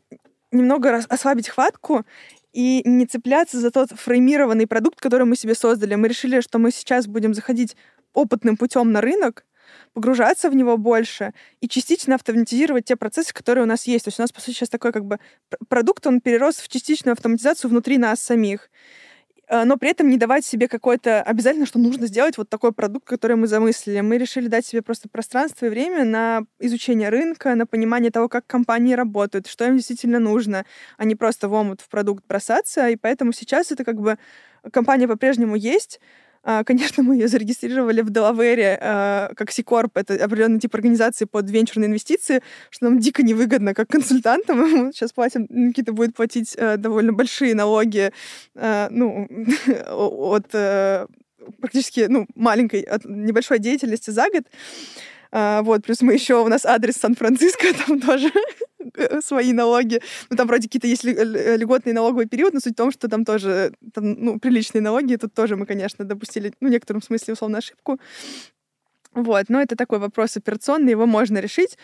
[0.51, 2.05] немного ослабить хватку
[2.53, 5.95] и не цепляться за тот фреймированный продукт, который мы себе создали.
[5.95, 7.75] Мы решили, что мы сейчас будем заходить
[8.13, 9.45] опытным путем на рынок,
[9.93, 14.05] погружаться в него больше и частично автоматизировать те процессы, которые у нас есть.
[14.05, 15.19] То есть у нас, по сути, сейчас такой как бы
[15.67, 18.69] продукт, он перерос в частичную автоматизацию внутри нас самих
[19.49, 23.35] но при этом не давать себе какое-то обязательно, что нужно сделать вот такой продукт, который
[23.35, 23.99] мы замыслили.
[24.01, 28.47] Мы решили дать себе просто пространство и время на изучение рынка, на понимание того, как
[28.47, 30.65] компании работают, что им действительно нужно,
[30.97, 32.87] а не просто в омут в продукт бросаться.
[32.89, 34.17] И поэтому сейчас это как бы
[34.71, 35.99] компания по-прежнему есть,
[36.65, 41.87] конечно, мы ее зарегистрировали в Делавере а, как Сикорп, это определенный тип организации под венчурные
[41.87, 44.91] инвестиции, что нам дико невыгодно как консультантам.
[44.93, 48.11] Сейчас платим, Никита будет платить э, довольно большие налоги
[48.55, 49.27] э, ну,
[49.87, 51.07] от э,
[51.59, 54.43] практически ну, маленькой, от небольшой деятельности за год.
[55.35, 58.31] А, вот, плюс мы еще, у нас адрес Сан-Франциско, там тоже
[59.21, 60.01] свои налоги.
[60.29, 63.73] Ну, там вроде какие-то есть льготный налоговый период, но суть в том, что там тоже
[63.93, 65.15] там, ну, приличные налоги.
[65.15, 67.99] Тут тоже мы, конечно, допустили, ну, в некотором смысле, условно, ошибку.
[69.13, 71.77] Вот, но это такой вопрос операционный, его можно решить.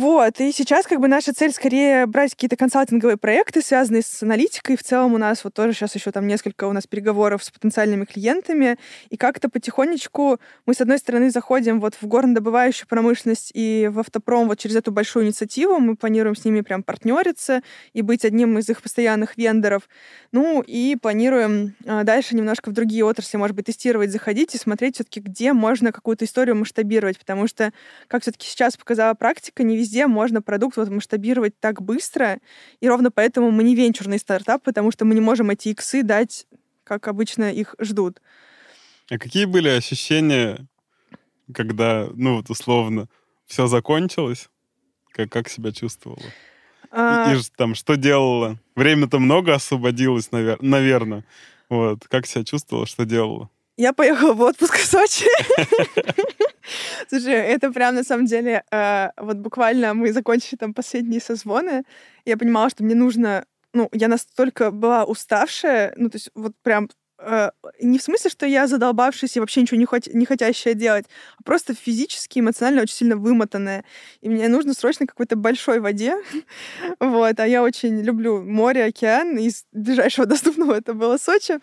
[0.00, 4.78] Вот, и сейчас как бы наша цель скорее брать какие-то консалтинговые проекты, связанные с аналитикой.
[4.78, 8.06] В целом у нас вот тоже сейчас еще там несколько у нас переговоров с потенциальными
[8.06, 8.78] клиентами,
[9.10, 14.48] и как-то потихонечку мы, с одной стороны, заходим вот в горнодобывающую промышленность и в автопром
[14.48, 15.78] вот через эту большую инициативу.
[15.80, 17.60] Мы планируем с ними прям партнериться
[17.92, 19.86] и быть одним из их постоянных вендоров.
[20.32, 24.94] Ну, и планируем а, дальше немножко в другие отрасли, может быть, тестировать, заходить и смотреть
[24.94, 27.74] все-таки, где можно какую-то историю масштабировать, потому что,
[28.08, 32.38] как все-таки сейчас показала практика, не везде можно продукт вот масштабировать так быстро,
[32.80, 36.46] и ровно поэтому мы не венчурный стартап, потому что мы не можем эти иксы дать,
[36.84, 38.20] как обычно их ждут.
[39.10, 40.66] А какие были ощущения,
[41.52, 43.08] когда, ну вот условно,
[43.46, 44.48] все закончилось?
[45.12, 46.22] Как, как себя чувствовала?
[46.90, 47.32] А...
[47.32, 48.58] И, и там что делала?
[48.76, 50.58] Время-то много освободилось, навер...
[50.60, 51.24] наверное.
[51.68, 52.06] Вот.
[52.08, 53.50] Как себя чувствовала, что делала?
[53.76, 55.26] Я поехала в отпуск в Сочи.
[57.08, 61.84] Слушай, это прям на самом деле, э, вот буквально мы закончили там последние созвоны,
[62.24, 66.88] я понимала, что мне нужно, ну, я настолько была уставшая, ну, то есть вот прям
[67.18, 67.50] э,
[67.80, 71.06] не в смысле, что я задолбавшаяся и вообще ничего не, хот- не хотящая делать,
[71.38, 73.84] а просто физически, эмоционально очень сильно вымотанная.
[74.20, 76.16] И мне нужно срочно какой-то большой воде.
[77.00, 79.36] вот, а я очень люблю море, океан.
[79.36, 81.60] Из ближайшего доступного это было Сочи.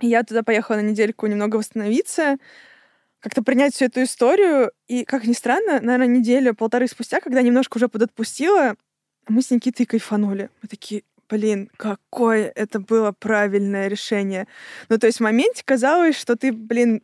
[0.00, 2.38] Я туда поехала на недельку немного восстановиться,
[3.20, 4.72] как-то принять всю эту историю.
[4.88, 8.74] И, как ни странно, наверное, неделю-полторы спустя, когда немножко уже подотпустила,
[9.28, 10.50] мы с Никитой кайфанули.
[10.62, 14.48] Мы такие, блин, какое это было правильное решение.
[14.88, 17.02] Ну, то есть в моменте казалось, что ты, блин,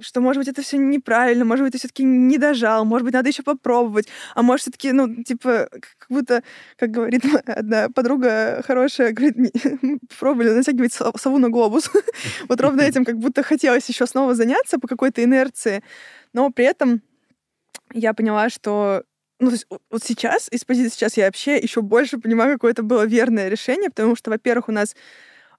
[0.00, 3.28] что, может быть, это все неправильно, может быть, ты все-таки не дожал, может быть, надо
[3.28, 6.42] еще попробовать, а может, все-таки, ну, типа, как будто,
[6.76, 9.36] как говорит одна подруга хорошая, говорит,
[10.18, 11.90] пробовали натягивать сову на глобус.
[12.48, 15.82] вот ровно этим как будто хотелось еще снова заняться по какой-то инерции,
[16.32, 17.02] но при этом
[17.92, 19.04] я поняла, что
[19.38, 22.82] ну, то есть вот сейчас, из позиции сейчас я вообще еще больше понимаю, какое это
[22.82, 24.96] было верное решение, потому что, во-первых, у нас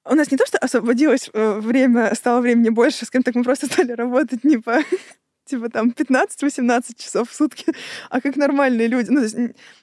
[0.10, 3.66] у нас не то, что освободилось э, время, стало времени больше, скажем так, мы просто
[3.72, 4.80] стали работать не по
[5.45, 7.66] типа там 15-18 часов в сутки,
[8.10, 9.10] а как нормальные люди.
[9.10, 9.38] Ну, то есть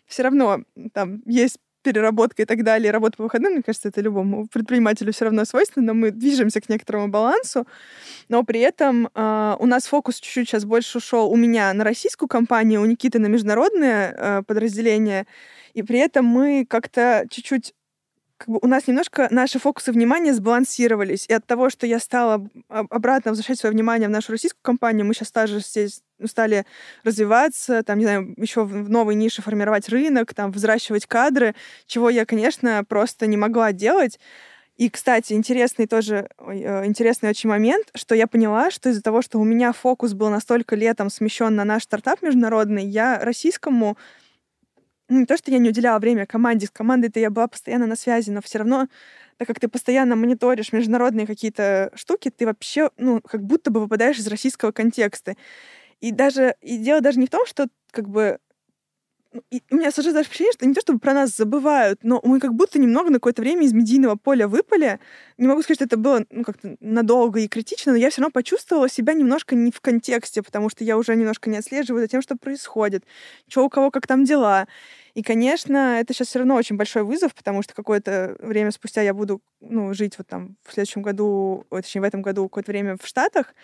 [0.06, 4.48] все равно там есть переработка и так далее, работа по выходным, мне кажется, это любому
[4.48, 7.66] предпринимателю все равно свойственно, мы движемся к некоторому балансу,
[8.28, 12.26] но при этом э, у нас фокус чуть-чуть сейчас больше ушел у меня на российскую
[12.26, 15.26] компанию, у Никиты на международное э, подразделение,
[15.74, 17.74] и при этом мы как-то чуть-чуть
[18.44, 21.24] как бы у нас немножко наши фокусы внимания сбалансировались.
[21.28, 25.14] И от того, что я стала обратно возвращать свое внимание в нашу российскую компанию, мы
[25.14, 26.66] сейчас также здесь стали
[27.04, 31.54] развиваться, там, не знаю, еще в новой нише формировать рынок, там, взращивать кадры,
[31.86, 34.20] чего я, конечно, просто не могла делать.
[34.76, 39.38] И, кстати, интересный тоже, э, интересный очень момент, что я поняла, что из-за того, что
[39.38, 43.96] у меня фокус был настолько летом смещен на наш стартап международный, я российскому
[45.08, 48.30] не то, что я не уделяла время команде, с командой-то я была постоянно на связи,
[48.30, 48.88] но все равно,
[49.38, 54.18] так как ты постоянно мониторишь международные какие-то штуки, ты вообще, ну, как будто бы выпадаешь
[54.18, 55.36] из российского контекста.
[56.00, 58.43] И даже, и дело даже не в том, что как бы ну,
[59.50, 62.38] и у меня сложилось даже впечатление, что не то чтобы про нас забывают, но мы
[62.40, 65.00] как будто немного на какое-то время из медийного поля выпали.
[65.38, 68.32] Не могу сказать, что это было ну, как-то надолго и критично, но я все равно
[68.32, 72.22] почувствовала себя немножко не в контексте, потому что я уже немножко не отслеживаю за тем,
[72.22, 73.04] что происходит,
[73.48, 74.68] что у кого как там дела.
[75.14, 79.14] И, конечно, это сейчас все равно очень большой вызов, потому что какое-то время спустя я
[79.14, 83.06] буду ну, жить вот там в следующем году, точнее, в этом году какое-то время в
[83.06, 83.54] Штатах,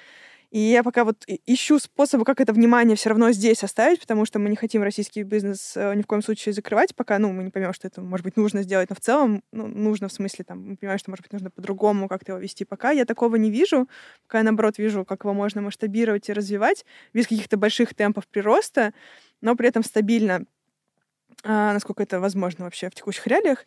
[0.50, 4.40] и я пока вот ищу способы, как это внимание все равно здесь оставить, потому что
[4.40, 7.50] мы не хотим российский бизнес э, ни в коем случае закрывать, пока, ну, мы не
[7.50, 10.70] поймем, что это, может быть, нужно сделать, но в целом, ну, нужно в смысле, там,
[10.70, 12.64] мы понимаем, что, может быть, нужно по-другому как-то его вести.
[12.64, 13.88] Пока я такого не вижу,
[14.26, 16.84] пока я, наоборот, вижу, как его можно масштабировать и развивать
[17.14, 18.92] без каких-то больших темпов прироста,
[19.40, 20.44] но при этом стабильно,
[21.44, 23.66] а, насколько это возможно вообще в текущих реалиях.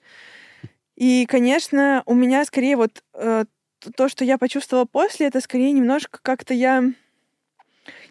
[0.98, 3.46] И, конечно, у меня скорее вот э,
[3.96, 6.84] то, что я почувствовала после, это скорее немножко как-то я...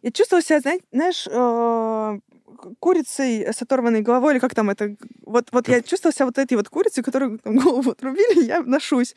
[0.03, 0.61] Я чувствовала себя,
[0.91, 2.19] знаешь, э,
[2.79, 4.97] курицей с оторванной головой, или как там это...
[5.25, 9.15] Вот, вот я чувствовала себя вот этой вот курицей, которую там, голову отрубили, я ношусь.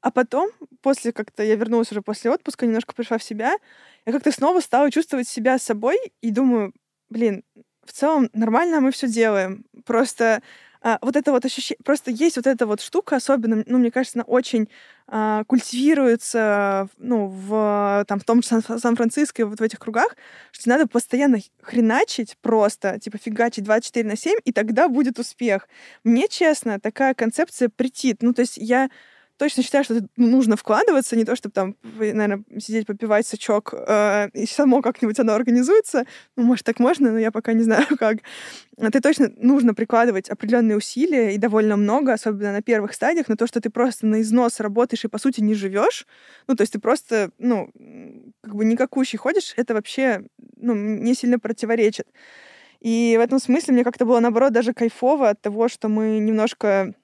[0.00, 0.50] А потом,
[0.82, 3.56] после как-то я вернулась уже после отпуска, немножко пришла в себя,
[4.04, 6.74] я как-то снова стала чувствовать себя собой и думаю,
[7.08, 7.42] блин,
[7.86, 9.64] в целом нормально мы все делаем.
[9.84, 10.42] Просто
[10.84, 14.18] а, вот это вот ощущение, просто есть вот эта вот штука, особенно, ну, мне кажется,
[14.18, 14.68] она очень
[15.06, 20.14] а, культивируется, ну, в, там, в том же Сан-Франциско и вот в этих кругах,
[20.52, 25.68] что надо постоянно хреначить просто, типа фигачить 24 на 7, и тогда будет успех.
[26.04, 28.22] Мне, честно, такая концепция претит.
[28.22, 28.90] Ну, то есть я
[29.36, 34.28] точно считаю, что ну, нужно вкладываться, не то, чтобы там, наверное, сидеть, попивать сачок, э,
[34.32, 36.06] и само как-нибудь оно организуется.
[36.36, 38.18] Ну, может, так можно, но я пока не знаю, как.
[38.76, 43.46] Ты точно нужно прикладывать определенные усилия, и довольно много, особенно на первых стадиях, на то,
[43.46, 46.06] что ты просто на износ работаешь и, по сути, не живешь.
[46.46, 47.70] Ну, то есть ты просто, ну,
[48.42, 50.24] как бы никакущий ходишь, это вообще,
[50.56, 52.06] ну, не сильно противоречит.
[52.80, 56.94] И в этом смысле мне как-то было, наоборот, даже кайфово от того, что мы немножко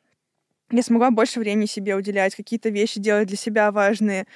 [0.70, 4.26] я смогла больше времени себе уделять, какие-то вещи делать для себя важные.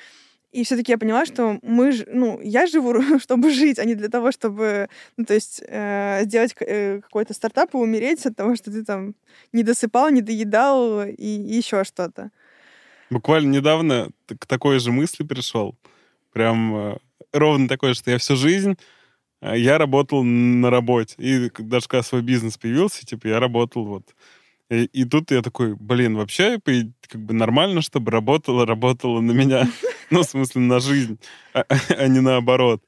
[0.53, 4.30] И все-таки я поняла, что мы, ну, я живу, чтобы жить, а не для того,
[4.30, 8.85] чтобы, ну, то есть э, сделать э, какой-то стартап и умереть от того, что ты
[8.85, 9.14] там
[9.53, 12.30] не досыпал, не доедал и, и еще что-то.
[13.11, 15.76] Буквально недавно к такой же мысли пришел.
[16.32, 16.97] Прям э,
[17.32, 18.76] ровно такое, что я всю жизнь
[19.41, 21.16] э, я работал на работе.
[21.18, 24.14] И даже когда свой бизнес появился, типа, я работал вот
[24.75, 26.59] и, и тут я такой, блин, вообще
[27.09, 29.68] как бы нормально, чтобы работала, работала на меня.
[30.11, 31.18] Ну, в смысле, на жизнь,
[31.55, 32.83] а, а не наоборот.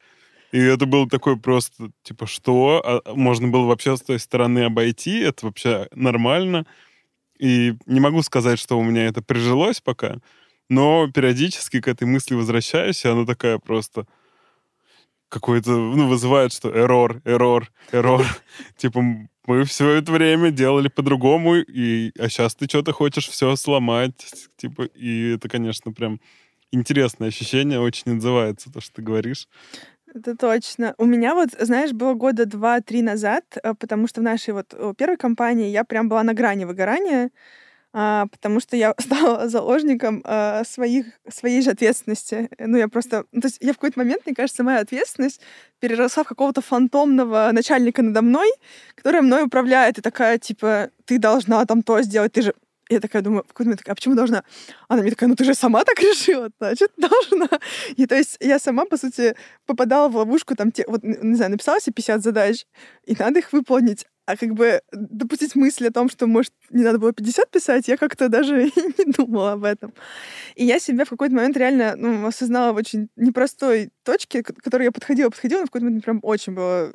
[0.52, 2.82] И это было такое просто, типа, что?
[2.84, 6.66] А можно было вообще с той стороны обойти, это вообще нормально.
[7.38, 10.18] И не могу сказать, что у меня это прижилось пока,
[10.68, 14.06] но периодически к этой мысли возвращаюсь, и она такая просто
[15.28, 18.24] какой-то, ну, вызывает, что эррор, эррор, эррор.
[18.76, 19.02] Типа,
[19.46, 24.14] мы все это время делали по-другому, и, а сейчас ты что-то хочешь все сломать,
[24.56, 26.20] типа, и это, конечно, прям
[26.72, 29.48] интересное ощущение, очень отзывается то, что ты говоришь.
[30.14, 30.94] Это точно.
[30.98, 35.16] У меня вот, знаешь, было года два-три назад, э, потому что в нашей вот первой
[35.16, 37.30] компании я прям была на грани выгорания,
[37.96, 42.50] потому что я стала заложником а, своих, своей же ответственности.
[42.58, 43.24] Ну, я просто...
[43.32, 45.40] Ну, то есть я в какой-то момент, мне кажется, моя ответственность
[45.80, 48.50] переросла в какого-то фантомного начальника надо мной,
[48.94, 52.54] который мной управляет, и такая, типа, ты должна там то сделать, ты же
[52.88, 54.44] я такая думаю, в какой-то момент такая, а почему должна?
[54.88, 57.48] Она мне такая, ну ты же сама так решила, значит, должна.
[57.96, 59.34] И то есть я сама, по сути,
[59.64, 62.66] попадала в ловушку, там, те, вот, не знаю, написала себе 50 задач,
[63.04, 66.98] и надо их выполнить а как бы допустить мысль о том, что, может, не надо
[66.98, 68.64] было 50 писать, я как-то даже
[68.98, 69.94] не думала об этом.
[70.56, 74.84] И я себя в какой-то момент реально ну, осознала в очень непростой точке, к которой
[74.84, 76.92] я подходила, подходила, но в какой-то момент прям очень было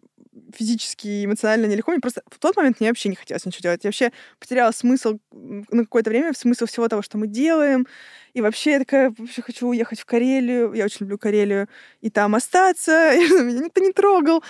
[0.54, 1.92] физически и эмоционально нелегко.
[1.92, 3.84] Мне просто в тот момент мне вообще не хотелось ничего делать.
[3.84, 7.88] Я вообще потеряла смысл на какое-то время, смысл всего того, что мы делаем.
[8.34, 10.74] И вообще я такая, вообще хочу уехать в Карелию.
[10.74, 11.68] Я очень люблю Карелию.
[12.00, 13.12] И там остаться.
[13.14, 14.44] И меня никто не трогал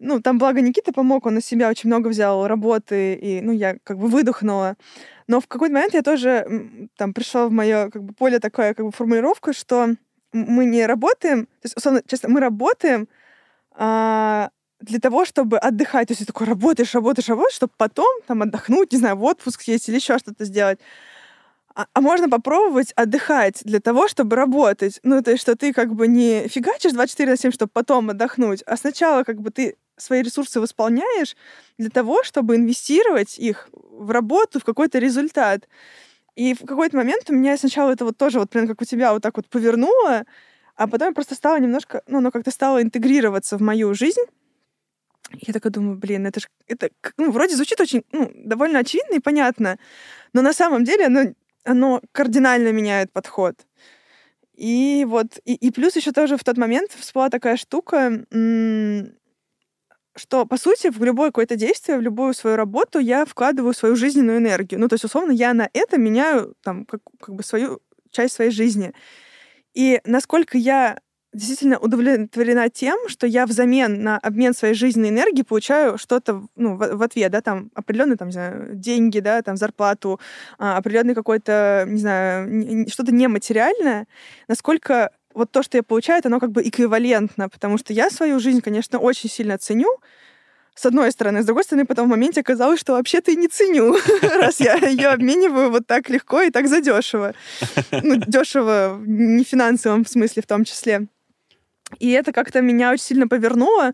[0.00, 3.76] ну, там, благо, Никита помог, он на себя очень много взял работы, и, ну, я
[3.84, 4.76] как бы выдохнула.
[5.28, 8.86] Но в какой-то момент я тоже, там, пришла в мое, как бы, поле такая, как
[8.86, 9.94] бы, формулировка, что
[10.32, 13.08] мы не работаем, то есть, условно, честно, мы работаем
[13.72, 14.50] а,
[14.80, 16.08] для того, чтобы отдыхать.
[16.08, 19.62] То есть ты такой работаешь, работаешь, работаешь, чтобы потом там отдохнуть, не знаю, в отпуск
[19.62, 20.78] съесть или еще что-то сделать.
[21.74, 25.00] А, а можно попробовать отдыхать для того, чтобы работать.
[25.02, 28.62] Ну, то есть, что ты как бы не фигачишь 24 на 7, чтобы потом отдохнуть,
[28.66, 31.36] а сначала как бы ты свои ресурсы восполняешь
[31.78, 35.68] для того, чтобы инвестировать их в работу, в какой-то результат.
[36.34, 39.12] И в какой-то момент у меня сначала это вот тоже вот прям как у тебя
[39.12, 40.24] вот так вот повернуло,
[40.76, 44.22] а потом я просто стала немножко, ну, оно как-то стало интегрироваться в мою жизнь.
[45.38, 49.20] Я такая думаю, блин, это же, это, ну, вроде звучит очень, ну, довольно очевидно и
[49.20, 49.78] понятно,
[50.32, 53.54] но на самом деле оно, оно кардинально меняет подход.
[54.54, 58.26] И вот, и, и плюс еще тоже в тот момент всплыла такая штука,
[60.16, 64.38] что, по сути, в любое какое-то действие, в любую свою работу я вкладываю свою жизненную
[64.38, 64.80] энергию.
[64.80, 68.50] Ну, то есть, условно, я на это меняю там как, как бы свою часть своей
[68.50, 68.92] жизни.
[69.72, 70.98] И насколько я
[71.32, 76.96] действительно удовлетворена тем, что я взамен на обмен своей жизненной энергией получаю что-то ну, в,
[76.96, 80.20] в ответ, да, там определенные, там, не знаю, деньги, да, там зарплату,
[80.58, 84.06] а, определенный какой-то, не знаю, что-то нематериальное,
[84.48, 88.60] насколько вот то, что я получаю, оно как бы эквивалентно, потому что я свою жизнь,
[88.60, 89.88] конечно, очень сильно ценю,
[90.74, 91.42] с одной стороны.
[91.42, 95.08] С другой стороны, потом в моменте оказалось, что вообще-то и не ценю, раз я ее
[95.08, 97.34] обмениваю вот так легко и так задешево.
[97.90, 101.06] Ну, дешево не в финансовом смысле в том числе.
[101.98, 103.92] И это как-то меня очень сильно повернуло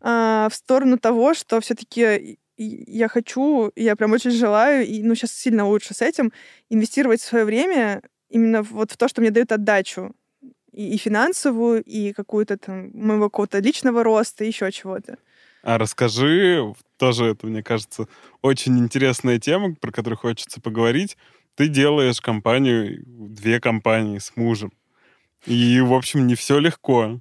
[0.00, 5.32] а, в сторону того, что все-таки я хочу, я прям очень желаю, и ну сейчас
[5.32, 6.32] сильно лучше с этим,
[6.70, 10.12] инвестировать свое время именно вот в то, что мне дает отдачу.
[10.72, 15.18] И, и финансовую, и какую-то там моего какого-то личного роста, еще чего-то.
[15.62, 18.06] А расскажи, тоже это, мне кажется,
[18.42, 21.16] очень интересная тема, про которую хочется поговорить.
[21.54, 24.72] Ты делаешь компанию, две компании с мужем.
[25.46, 27.20] И, в общем, не все легко.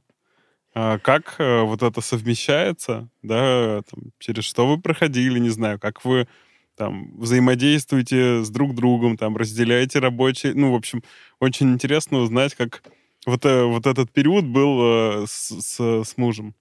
[0.75, 6.03] А как э, вот это совмещается, да, там, через что вы проходили, не знаю, как
[6.03, 6.27] вы
[6.75, 11.03] там взаимодействуете с друг другом, там разделяете рабочие, ну, в общем,
[11.39, 12.81] очень интересно узнать, как
[13.27, 16.55] вот, э, вот этот период был э, с, с, с мужем.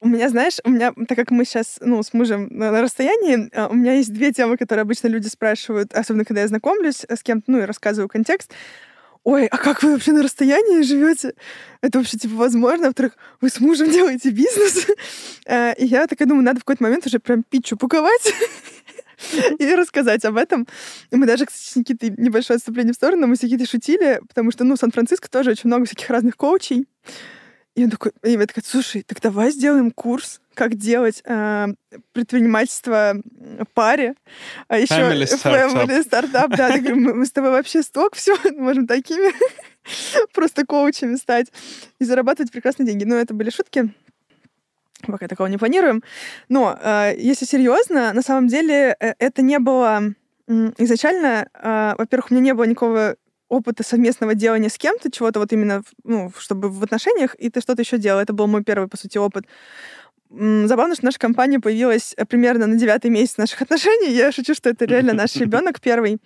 [0.00, 3.50] У меня, знаешь, у меня, так как мы сейчас, ну, с мужем на, на расстоянии,
[3.70, 7.50] у меня есть две темы, которые обычно люди спрашивают, особенно когда я знакомлюсь с кем-то,
[7.50, 8.52] ну, и рассказываю контекст
[9.24, 11.34] ой, а как вы вообще на расстоянии живете?
[11.80, 12.86] Это вообще, типа, возможно?
[12.86, 14.86] Во-вторых, вы с мужем делаете бизнес?
[15.46, 18.32] Э, и я такая думаю, надо в какой-то момент уже прям питчу паковать
[19.58, 20.66] и рассказать об этом.
[21.10, 24.64] Мы даже, кстати, с Никитой небольшое отступление в сторону, мы с Никитой шутили, потому что,
[24.64, 26.86] ну, Сан-Франциско тоже очень много всяких разных коучей.
[27.74, 31.66] И он такой, и я такая, слушай, так давай сделаем курс, как делать э,
[32.12, 33.16] предпринимательство
[33.74, 34.14] паре,
[34.68, 38.36] а еще family startup, family startup да, говорю, мы, мы с тобой вообще сток всего
[38.62, 39.32] можем такими
[40.32, 41.48] просто коучами стать
[41.98, 43.04] и зарабатывать прекрасные деньги.
[43.04, 43.92] Ну, это были шутки.
[45.06, 46.02] Пока такого не планируем.
[46.48, 50.14] Но э, если серьезно, на самом деле э, это не было
[50.46, 53.16] изначально, э, во-первых, у меня не было никакого
[53.54, 57.82] опыта совместного делания с кем-то, чего-то вот именно, ну, чтобы в отношениях, и ты что-то
[57.82, 58.20] еще делал.
[58.20, 59.46] Это был мой первый, по сути, опыт.
[60.30, 64.12] Забавно, что наша компания появилась э, примерно на девятый месяц наших отношений.
[64.12, 66.18] Я шучу, что это реально наш ребенок первый.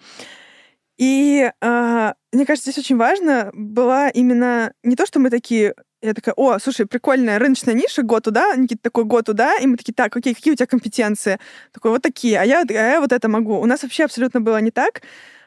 [0.96, 6.14] И э, мне кажется, здесь очень важно была именно не то, что мы такие, я
[6.14, 9.94] такая, о, слушай, прикольная рыночная ниша, год туда, Никита такой, год туда, и мы такие,
[9.94, 11.38] так, окей, какие у тебя компетенции?
[11.72, 13.60] Такой, вот такие, а я, а я вот это могу.
[13.60, 15.02] У нас вообще абсолютно было не так.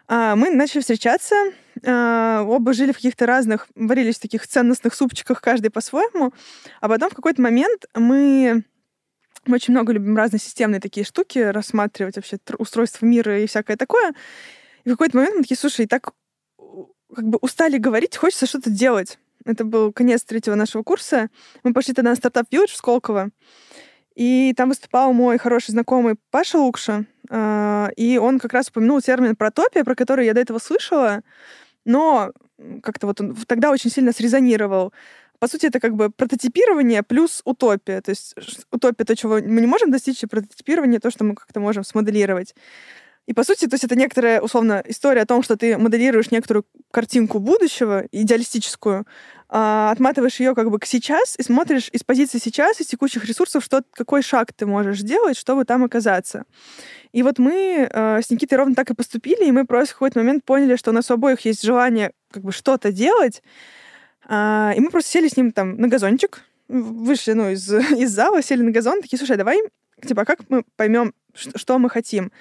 [0.08, 1.36] А, мы начали встречаться,
[1.84, 6.34] оба жили в каких-то разных, варились в таких ценностных супчиках, каждый по-своему,
[6.80, 8.64] а потом в какой-то момент мы
[9.46, 14.14] мы очень много любим разные системные такие штуки, рассматривать вообще устройство мира и всякое такое.
[14.84, 16.14] И в какой-то момент мы такие, слушай, так
[17.16, 19.18] как бы устали говорить, хочется что-то делать.
[19.46, 21.30] Это был конец третьего нашего курса.
[21.64, 23.32] Мы пошли тогда на стартап Village в Сколково.
[24.16, 29.36] И там выступал мой хороший знакомый Паша Лукша, а, и он как раз упомянул термин
[29.36, 31.22] протопия, про который я до этого слышала,
[31.86, 32.32] но
[32.84, 34.94] как-то вот он тогда очень сильно срезонировал.
[35.40, 38.02] По сути, это как бы прототипирование плюс утопия.
[38.02, 38.36] То есть
[38.72, 42.54] утопия— то, чего мы не можем достичь, и прототипирование— то, что мы как-то можем смоделировать.
[43.28, 46.66] И, по сути, то есть это некоторая, условно, история о том, что ты моделируешь некоторую
[46.92, 49.06] картинку будущего, идеалистическую,
[49.48, 53.64] а, отматываешь ее как бы к сейчас и смотришь из позиции сейчас, из текущих ресурсов,
[53.64, 56.46] что, какой шаг ты можешь сделать, чтобы там оказаться.
[57.12, 60.20] И вот мы э, с Никитой ровно так и поступили, и мы просто в какой-то
[60.20, 63.44] момент поняли, что у нас у обоих есть желание как бы что-то делать,
[64.30, 67.70] э, и мы просто сели с ним там на газончик, вышли, ну, из,
[68.00, 69.60] из зала, сели на газон, такие, слушай, давай,
[70.02, 72.32] типа, как мы поймем, что, что мы хотим?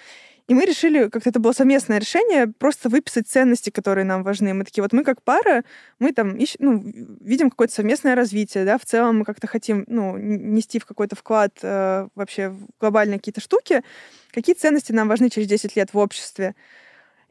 [0.51, 4.53] И мы решили, как-то это было совместное решение, просто выписать ценности, которые нам важны.
[4.53, 5.63] Мы такие, вот мы как пара,
[6.01, 6.83] мы там ищем, ну,
[7.21, 11.57] видим какое-то совместное развитие, да, в целом мы как-то хотим, ну, нести в какой-то вклад
[11.63, 13.85] э, вообще в глобальные какие-то штуки.
[14.33, 16.57] Какие ценности нам важны через 10 лет в обществе?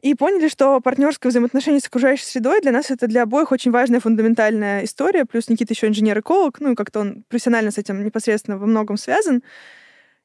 [0.00, 4.00] И поняли, что партнерское взаимоотношение с окружающей средой для нас это для обоих очень важная
[4.00, 5.26] фундаментальная история.
[5.26, 9.42] Плюс Никита еще инженер-эколог, ну и как-то он профессионально с этим непосредственно во многом связан.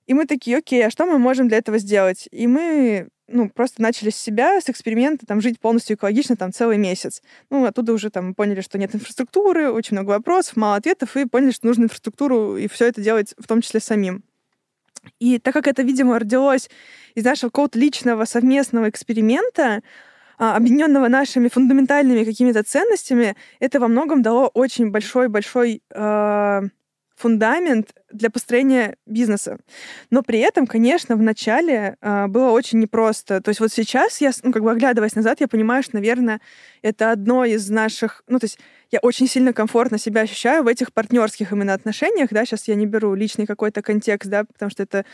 [0.06, 2.28] И мы такие, окей, а что мы можем для этого сделать?
[2.32, 6.78] И мы ну, просто начали с себя, с эксперимента, там, жить полностью экологично, там, целый
[6.78, 7.22] месяц.
[7.50, 11.52] Ну, оттуда уже, там, поняли, что нет инфраструктуры, очень много вопросов, мало ответов, и поняли,
[11.52, 14.24] что нужно инфраструктуру, и все это делать в том числе самим.
[15.20, 16.70] И так как это, видимо, родилось
[17.16, 19.82] из нашего какого-то личного совместного эксперимента,
[20.38, 26.62] а, объединенного нашими фундаментальными какими-то ценностями, это во многом дало очень большой-большой э,
[27.16, 29.58] фундамент для построения бизнеса.
[30.10, 33.42] Но при этом, конечно, в начале э, было очень непросто.
[33.42, 36.42] То есть вот сейчас я, ну, как бы оглядываясь назад, я понимаю, что, наверное,
[36.82, 38.24] это одно из наших...
[38.28, 38.60] Ну, то есть
[38.92, 42.86] я очень сильно комфортно себя ощущаю в этих партнерских именно отношениях, да, сейчас я не
[42.86, 45.06] беру личный какой-то контекст, да, потому что это,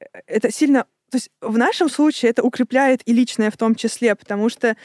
[0.00, 0.86] э, это сильно...
[1.10, 4.76] То есть в нашем случае это укрепляет и личное в том числе, потому что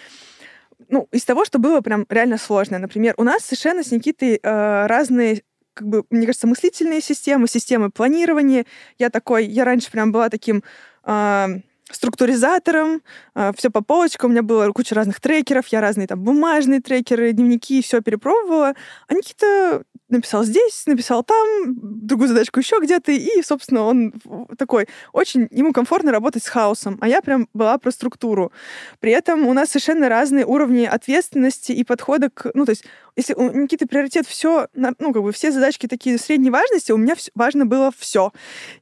[0.90, 2.80] ну, из того, что было прям реально сложно.
[2.80, 5.44] Например, у нас совершенно с Никитой э, разные
[5.76, 8.66] как бы, мне кажется, мыслительные системы, системы планирования.
[8.98, 10.64] Я такой, я раньше прям была таким
[11.04, 11.48] э,
[11.92, 13.02] структуризатором,
[13.36, 17.34] э, все по полочкам, у меня было куча разных трекеров, я разные там бумажные трекеры,
[17.34, 18.74] дневники, все перепробовала.
[19.08, 24.14] А Никита написал здесь, написал там, другую задачку еще где-то, и, собственно, он
[24.58, 28.52] такой, очень ему комфортно работать с хаосом, а я прям была про структуру.
[29.00, 32.52] При этом у нас совершенно разные уровни ответственности и подхода к...
[32.54, 36.50] Ну, то есть, если у Никиты приоритет все, ну, как бы все задачки такие средней
[36.50, 38.34] важности, у меня важно было все.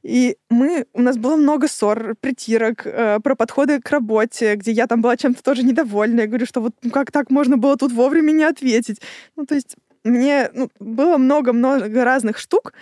[0.02, 4.88] И мы, у нас было много ссор, притирок, э, про подходы к работе, где я
[4.88, 6.22] там была чем-то тоже недовольна.
[6.22, 9.02] Я говорю, что вот ну, как так можно было тут вовремя не ответить?
[9.36, 12.74] Ну, то есть мне ну, было много-много разных штук.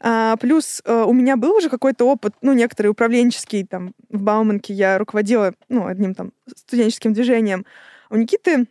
[0.00, 4.74] А, плюс а, у меня был уже какой-то опыт, ну, некоторый управленческий, там, в Бауманке
[4.74, 7.64] я руководила, ну, одним там студенческим движением.
[8.10, 8.66] У Никиты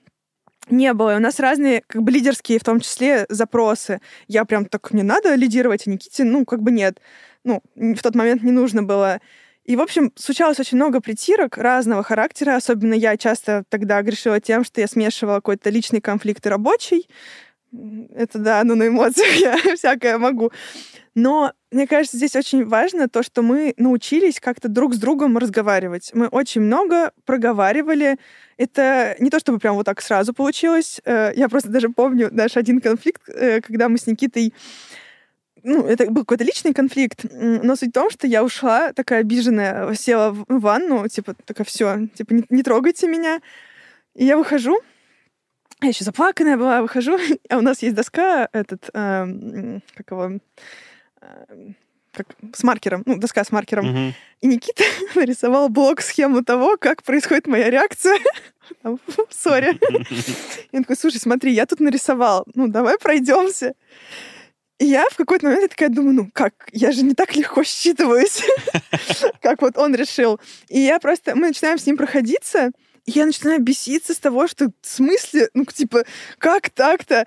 [0.70, 1.16] не было.
[1.16, 4.02] У нас разные, как бы, лидерские, в том числе, запросы.
[4.28, 7.00] Я прям так, мне надо лидировать, а Никите, ну, как бы нет.
[7.44, 9.20] Ну, в тот момент не нужно было.
[9.64, 12.56] И, в общем, случалось очень много притирок разного характера.
[12.56, 17.08] Особенно я часто тогда грешила тем, что я смешивала какой-то личный конфликт и рабочий.
[17.74, 19.34] Это да, ну на эмоциях
[19.66, 20.52] я всякое могу.
[21.16, 26.12] Но мне кажется, здесь очень важно то, что мы научились как-то друг с другом разговаривать.
[26.14, 28.18] Мы очень много проговаривали.
[28.58, 31.02] Это не то, чтобы прям вот так сразу получилось.
[31.06, 34.54] Э, я просто даже помню наш один конфликт, э, когда мы с Никитой
[35.64, 39.94] ну, это был какой-то личный конфликт, но суть в том, что я ушла такая обиженная,
[39.94, 43.42] села в ванну, типа, такая, все, типа, не, не трогайте меня.
[44.16, 44.80] И я выхожу,
[45.82, 47.18] я еще заплаканная была, выхожу,
[47.50, 50.40] а у нас есть доска, этот, э, как его,
[51.22, 51.72] э,
[52.12, 53.86] как, с маркером, ну, доска с маркером.
[53.88, 54.14] Мгм.
[54.42, 54.84] И Никита
[55.16, 58.20] нарисовал блок-схему того, как происходит моя реакция
[59.30, 59.78] ссоре.
[60.72, 63.74] И он такой, слушай, смотри, я тут нарисовал, ну, давай пройдемся.
[64.82, 67.62] И я в какой-то момент я такая думаю, ну как, я же не так легко
[67.62, 68.42] считываюсь,
[69.40, 70.40] как вот он решил.
[70.70, 72.72] И я просто, мы начинаем с ним проходиться,
[73.06, 76.06] я начинаю беситься с того, что в смысле, ну, типа,
[76.38, 77.26] как так-то?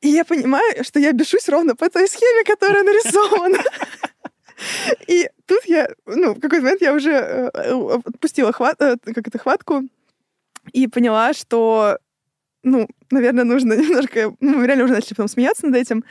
[0.00, 3.58] И я понимаю, что я бешусь ровно по той схеме, которая нарисована.
[5.06, 7.48] И тут я, ну, в какой-то момент я уже э,
[8.04, 9.82] отпустила хват, э, как это, хватку
[10.72, 11.98] и поняла, что,
[12.62, 14.34] ну, наверное, нужно немножко...
[14.40, 16.04] Ну, мы реально уже начали потом смеяться над этим.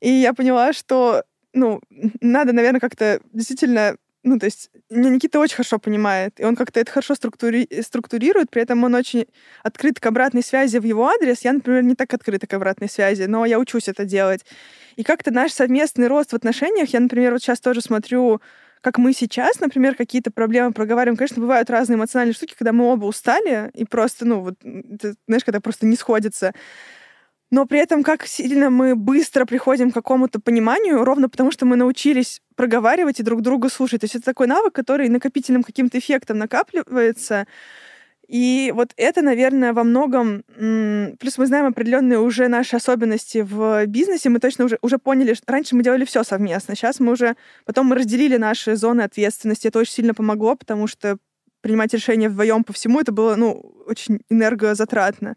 [0.00, 1.80] И я поняла, что, ну,
[2.20, 3.96] надо, наверное, как-то действительно
[4.26, 7.68] ну, то есть меня Никита очень хорошо понимает, и он как-то это хорошо структури...
[7.80, 9.26] структурирует, при этом он очень
[9.62, 11.42] открыт к обратной связи в его адрес.
[11.42, 14.44] Я, например, не так открыта к обратной связи, но я учусь это делать.
[14.96, 18.40] И как-то наш совместный рост в отношениях, я, например, вот сейчас тоже смотрю,
[18.80, 21.16] как мы сейчас, например, какие-то проблемы проговариваем.
[21.16, 25.44] Конечно, бывают разные эмоциональные штуки, когда мы оба устали, и просто, ну, вот, ты, знаешь,
[25.44, 26.52] когда просто не сходится
[27.56, 31.76] но при этом как сильно мы быстро приходим к какому-то пониманию, ровно потому что мы
[31.76, 34.02] научились проговаривать и друг друга слушать.
[34.02, 37.46] То есть это такой навык, который накопительным каким-то эффектом накапливается.
[38.28, 40.42] И вот это, наверное, во многом...
[41.18, 44.28] Плюс мы знаем определенные уже наши особенности в бизнесе.
[44.28, 46.74] Мы точно уже, уже поняли, что раньше мы делали все совместно.
[46.74, 47.36] Сейчас мы уже...
[47.64, 49.68] Потом мы разделили наши зоны ответственности.
[49.68, 51.16] Это очень сильно помогло, потому что
[51.62, 53.52] принимать решения вдвоем по всему, это было, ну,
[53.86, 55.36] очень энергозатратно.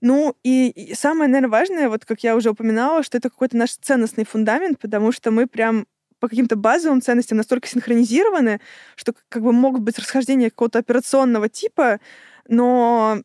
[0.00, 4.24] Ну, и, самое, наверное, важное, вот как я уже упоминала, что это какой-то наш ценностный
[4.24, 5.86] фундамент, потому что мы прям
[6.20, 8.60] по каким-то базовым ценностям настолько синхронизированы,
[8.94, 12.00] что как бы могут быть расхождения какого-то операционного типа,
[12.48, 13.22] но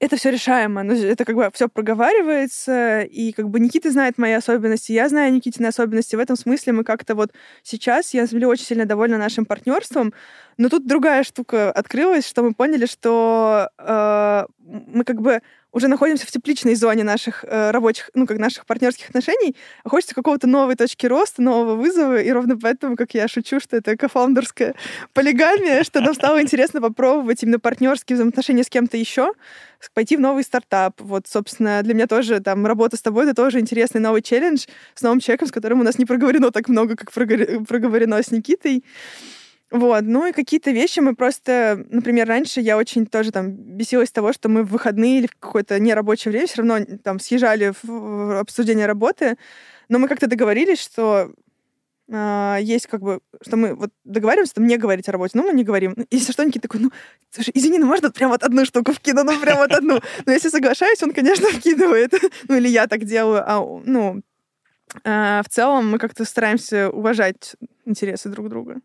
[0.00, 0.82] это все решаемо.
[0.82, 5.32] Ну, это как бы все проговаривается, и как бы Никита знает мои особенности, я знаю
[5.32, 6.16] Никитины особенности.
[6.16, 7.32] В этом смысле мы как-то вот
[7.62, 10.12] сейчас, я, на очень сильно довольна нашим партнерством,
[10.56, 15.40] но тут другая штука открылась, что мы поняли, что э, мы как бы
[15.72, 19.54] уже находимся в тепличной зоне наших э, рабочих, ну, как наших партнерских отношений,
[19.84, 23.76] а хочется какого-то новой точки роста, нового вызова, и ровно поэтому, как я шучу, что
[23.76, 24.74] это кофаундерская
[25.12, 29.32] полигамия, что нам стало интересно попробовать именно партнерские взаимоотношения с кем-то еще,
[29.94, 31.00] пойти в новый стартап.
[31.00, 35.02] Вот, собственно, для меня тоже там работа с тобой— это тоже интересный новый челлендж с
[35.02, 38.84] новым человеком, с которым у нас не проговорено так много, как проговорено с Никитой.
[39.70, 44.32] Вот, ну и какие-то вещи мы просто, например, раньше я очень тоже там бесилась того,
[44.32, 48.86] что мы в выходные или в какое-то нерабочее время все равно там съезжали в обсуждение
[48.86, 49.36] работы,
[49.90, 51.32] но мы как-то договорились, что
[52.08, 55.52] э, есть как бы, что мы вот договариваемся там не говорить о работе, но мы
[55.52, 55.94] не говорим.
[56.10, 56.90] Если что, Никита такой, ну,
[57.30, 60.00] слушай, извини, ну можно прям вот одну штуку вкину, ну прям вот одну.
[60.24, 62.14] Но если соглашаюсь, он, конечно, вкидывает.
[62.48, 64.22] ну или я так делаю, а, ну,
[65.04, 67.54] э, в целом мы как-то стараемся уважать
[67.84, 68.80] интересы друг друга.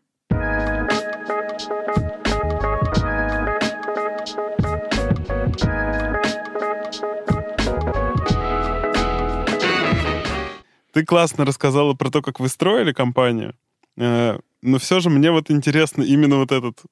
[10.94, 13.56] Ты классно рассказала про то, как вы строили компанию,
[13.96, 16.82] э, но все же мне вот интересно именно вот этот,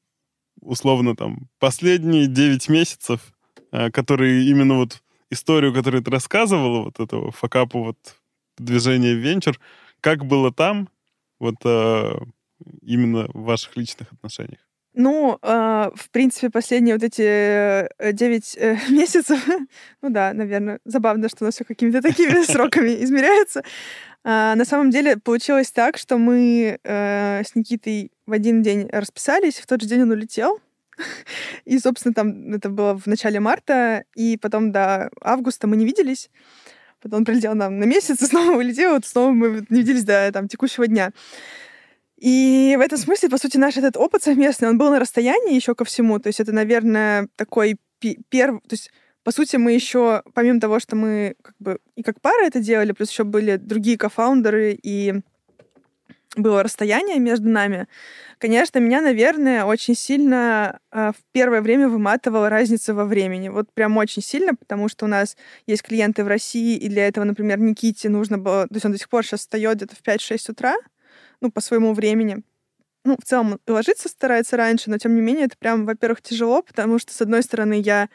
[0.61, 3.20] условно, там, последние 9 месяцев,
[3.70, 7.97] э, которые именно вот историю, которую ты рассказывала, вот этого факапу, вот
[8.59, 9.61] движения в венчур,
[10.01, 10.89] как было там,
[11.39, 12.12] вот э,
[12.83, 14.62] именно в ваших личных отношениях?
[14.94, 19.40] Ну, э, в принципе, последние вот эти 9 э, месяцев,
[20.02, 23.62] ну да, наверное, забавно, что у нас все какими-то такими сроками измеряется.
[24.24, 29.59] А, на самом деле получилось так, что мы э, с Никитой в один день расписались,
[29.59, 30.60] в тот же день он улетел.
[31.64, 36.31] И, собственно, там это было в начале марта, и потом до августа мы не виделись.
[37.01, 40.31] Потом он прилетел нам на месяц, и снова улетел, вот снова мы не виделись до
[40.32, 41.10] там, текущего дня.
[42.23, 45.74] И в этом смысле, по сути, наш этот опыт совместный, он был на расстоянии еще
[45.74, 46.20] ко всему.
[46.20, 47.78] То есть это, наверное, такой
[48.28, 48.61] первый...
[48.61, 48.93] То есть,
[49.24, 52.93] по сути, мы еще, помимо того, что мы как бы и как пара это делали,
[52.93, 55.15] плюс еще были другие кофаундеры, и
[56.36, 57.89] было расстояние между нами,
[58.39, 63.49] конечно, меня, наверное, очень сильно э, в первое время выматывала разница во времени.
[63.49, 65.36] Вот прям очень сильно, потому что у нас
[65.66, 68.69] есть клиенты в России, и для этого, например, Никите нужно было...
[68.69, 70.77] То есть он до сих пор сейчас встает где-то в 5-6 утра,
[71.43, 72.43] ну, по своему времени.
[73.05, 76.98] Ну, в целом, ложиться старается раньше, но тем не менее это прям, во-первых, тяжело, потому
[76.98, 78.09] что, с одной стороны, я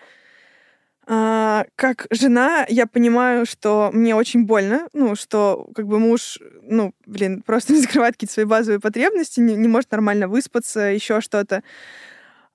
[1.10, 6.94] а, как жена, я понимаю, что мне очень больно, ну, что как бы муж, ну,
[7.06, 11.64] блин, просто не закрывает какие-то свои базовые потребности, не, не может нормально выспаться, еще что-то.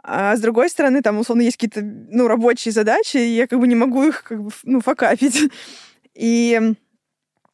[0.03, 3.69] А с другой стороны, там, условно, есть какие-то, ну, рабочие задачи, и я как бы
[3.69, 5.51] не могу их, как бы, ну, факапить.
[6.15, 6.75] И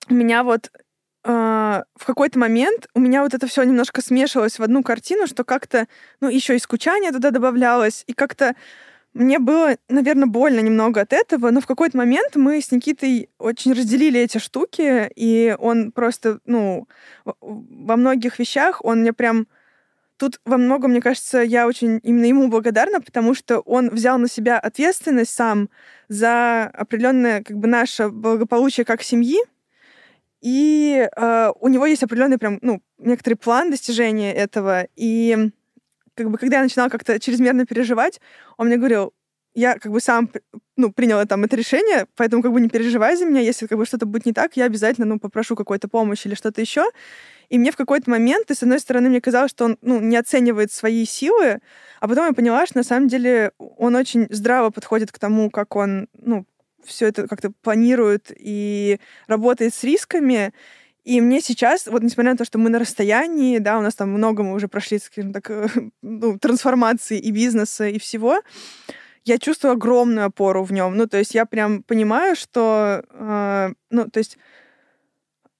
[0.09, 0.71] меня вот
[1.25, 5.87] в какой-то момент у меня вот это все немножко смешивалось в одну картину, что как-то,
[6.21, 8.55] ну, еще и скучание туда добавлялось, и как-то
[9.15, 13.73] мне было, наверное, больно немного от этого, но в какой-то момент мы с Никитой очень
[13.73, 16.87] разделили эти штуки, и он просто, ну,
[17.25, 19.49] во многих вещах он мне прям...
[20.19, 24.29] Тут во многом, мне кажется, я очень именно ему благодарна, потому что он взял на
[24.29, 25.71] себя ответственность сам
[26.09, 29.39] за определенное как бы наше благополучие как семьи,
[30.41, 34.87] и э, у него есть определенный прям, ну, некоторый план достижения этого.
[34.95, 35.51] И
[36.15, 38.21] как бы, когда я начинала как-то чрезмерно переживать,
[38.57, 39.13] он мне говорил,
[39.55, 40.31] я как бы сам
[40.77, 43.87] ну, приняла там это решение, поэтому как бы не переживай за меня, если как бы
[43.87, 46.85] что-то будет не так, я обязательно, ну, попрошу какой-то помощи или что-то еще.
[47.49, 50.17] И мне в какой-то момент, и с одной стороны, мне казалось, что он, ну, не
[50.17, 51.61] оценивает свои силы,
[51.99, 55.75] а потом я поняла, что на самом деле он очень здраво подходит к тому, как
[55.75, 56.47] он, ну,
[56.85, 60.53] все это как-то планирует и работает с рисками.
[61.05, 64.11] И мне сейчас, вот несмотря на то, что мы на расстоянии, да, у нас там
[64.11, 65.51] много, мы уже прошли, скажем так,
[66.03, 68.41] ну, трансформации и бизнеса, и всего,
[69.25, 70.97] я чувствую огромную опору в нем.
[70.97, 74.39] Ну, то есть я прям понимаю, что, э, ну, то есть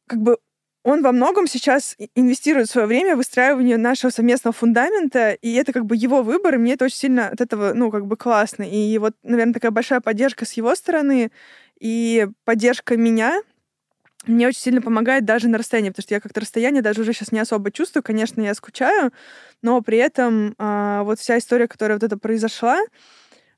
[0.07, 0.39] как бы
[0.85, 5.85] он во многом сейчас инвестирует свое время в выстраивание нашего совместного фундамента, и это как
[5.87, 8.63] бы его выбор, и мне это очень сильно от этого, ну, как бы классно.
[8.63, 11.31] И вот, наверное, такая большая поддержка с его стороны
[11.81, 13.43] и поддержка меня
[14.27, 17.33] мне очень сильно помогает даже на расстоянии, потому что я как-то расстояние даже уже сейчас
[17.33, 18.03] не особо чувствую.
[18.03, 19.13] Конечно, я скучаю,
[19.63, 22.79] но при этом э, вот вся история, которая вот это произошла,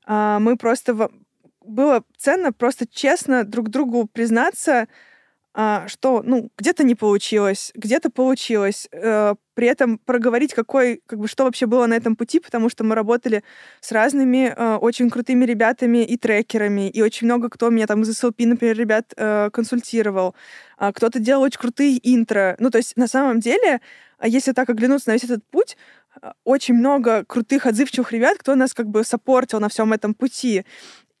[0.07, 0.93] э, мы просто...
[0.93, 1.11] В...
[1.63, 4.87] Было ценно просто честно друг другу признаться, а,
[5.53, 8.87] что, ну, где-то не получилось, где-то получилось.
[8.91, 12.85] Э, при этом проговорить, какой, как бы, что вообще было на этом пути, потому что
[12.85, 13.43] мы работали
[13.81, 18.09] с разными э, очень крутыми ребятами и трекерами, и очень много кто меня там из
[18.09, 20.35] SLP, например, ребят э, консультировал.
[20.77, 22.55] А кто-то делал очень крутые интро.
[22.59, 23.81] Ну, то есть, на самом деле,
[24.19, 25.75] а если так оглянуться на весь этот путь,
[26.43, 30.65] очень много крутых, отзывчивых ребят, кто нас как бы саппортил на всем этом пути.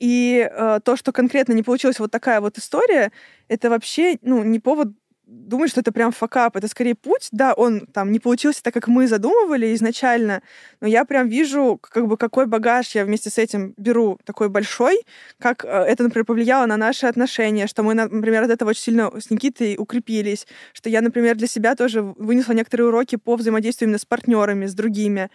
[0.01, 3.11] И э, то, что конкретно не получилась вот такая вот история,
[3.47, 4.87] это вообще, ну, не повод
[5.27, 6.55] думать, что это прям факап.
[6.57, 7.29] Это скорее путь.
[7.31, 10.41] Да, он там не получился так, как мы задумывали изначально,
[10.81, 15.01] но я прям вижу, как бы какой багаж я вместе с этим беру такой большой,
[15.37, 19.11] как э, это, например, повлияло на наши отношения, что мы, например, от этого очень сильно
[19.21, 23.99] с Никитой укрепились, что я, например, для себя тоже вынесла некоторые уроки по взаимодействию именно
[23.99, 25.29] с партнерами, с другими.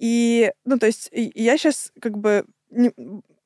[0.00, 2.44] И, ну, то есть я сейчас как бы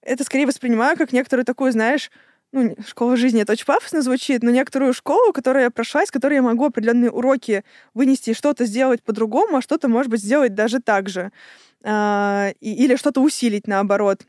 [0.07, 2.11] это скорее воспринимаю как некоторую такую, знаешь,
[2.53, 6.35] ну, школа жизни, это очень пафосно звучит, но некоторую школу, которую я прошла, из которой
[6.35, 10.81] я могу определенные уроки вынести и что-то сделать по-другому, а что-то, может быть, сделать даже
[10.81, 11.33] так же.
[11.85, 14.23] А, и, или что-то усилить наоборот.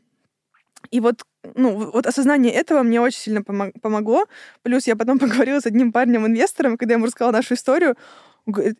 [0.90, 1.22] И вот,
[1.54, 4.26] ну, вот осознание этого мне очень сильно помогло.
[4.62, 7.96] Плюс я потом поговорила с одним парнем-инвестором, когда я ему рассказала нашу историю,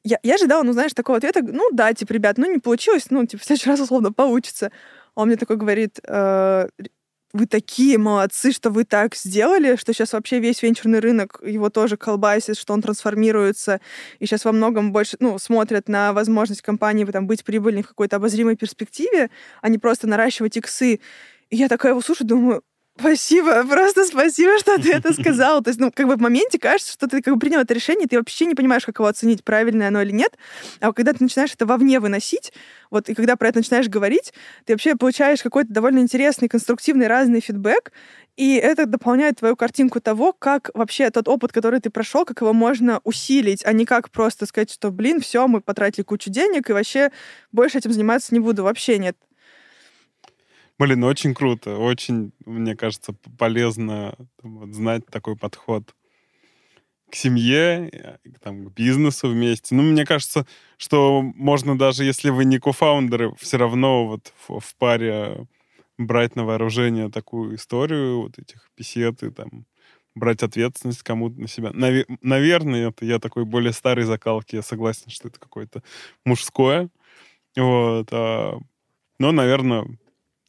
[0.03, 3.27] я, я ожидала, ну, знаешь, такого ответа, ну, да, типа, ребят, ну, не получилось, ну,
[3.27, 4.73] типа, в следующий раз, условно, получится.
[5.19, 6.69] Он мне такой говорит, э,
[7.33, 11.97] вы такие молодцы, что вы так сделали, что сейчас вообще весь венчурный рынок его тоже
[11.97, 13.81] колбасит, что он трансформируется,
[14.21, 18.15] и сейчас во многом больше, ну, смотрят на возможность компании там, быть прибыльной в какой-то
[18.17, 19.31] обозримой перспективе,
[19.61, 21.01] а не просто наращивать иксы.
[21.51, 22.63] И я такая его слушаю, думаю,
[22.99, 25.63] Спасибо, просто спасибо, что ты это сказал.
[25.63, 28.09] То есть, ну, как бы в моменте кажется, что ты как бы принял это решение,
[28.09, 30.37] ты вообще не понимаешь, как его оценить, правильное оно или нет.
[30.81, 32.53] А когда ты начинаешь это вовне выносить,
[32.91, 34.33] вот, и когда про это начинаешь говорить,
[34.65, 37.93] ты вообще получаешь какой-то довольно интересный, конструктивный, разный фидбэк,
[38.37, 42.53] и это дополняет твою картинку того, как вообще тот опыт, который ты прошел, как его
[42.53, 46.73] можно усилить, а не как просто сказать, что, блин, все, мы потратили кучу денег, и
[46.73, 47.11] вообще
[47.53, 48.65] больше этим заниматься не буду.
[48.65, 49.17] Вообще нет.
[50.79, 51.77] Блин, очень круто.
[51.77, 55.95] Очень, мне кажется, полезно там, вот, знать такой подход
[57.11, 59.75] к семье, э, там, к бизнесу вместе.
[59.75, 60.47] Ну, мне кажется,
[60.77, 65.47] что можно даже, если вы не кофаундеры, все равно вот в, в паре
[65.97, 69.67] брать на вооружение такую историю, вот этих бесед и там
[70.15, 71.71] брать ответственность кому-то на себя.
[71.71, 75.83] Навер- наверное, это я такой более старый закалки, я согласен, что это какое-то
[76.25, 76.89] мужское.
[77.57, 78.09] Вот.
[78.13, 78.59] А,
[79.19, 79.87] но, наверное,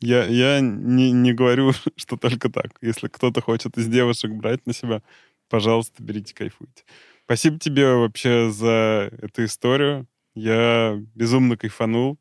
[0.02, 2.72] я, я не, не говорю, что только так.
[2.82, 5.02] Если кто-то хочет из девушек брать на себя,
[5.50, 6.84] пожалуйста, берите, кайфуйте.
[7.26, 10.08] Спасибо тебе вообще за эту историю.
[10.36, 12.18] Я безумно кайфанул,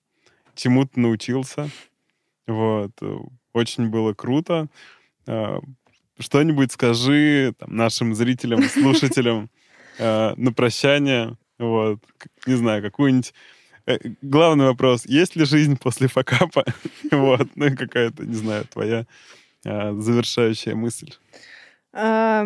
[0.54, 1.70] чему-то научился.
[2.46, 2.92] Вот.
[3.52, 4.68] Очень было круто.
[5.26, 5.60] А,
[6.18, 9.50] что-нибудь скажи там, нашим зрителям, слушателям
[9.98, 11.36] а, на прощание.
[11.58, 12.02] Вот.
[12.46, 13.32] Не знаю, какую-нибудь
[14.22, 16.64] главный вопрос, есть ли жизнь после факапа?
[17.10, 19.06] вот, ну и какая-то, не знаю, твоя
[19.64, 21.12] а, завершающая мысль.
[21.92, 22.44] А,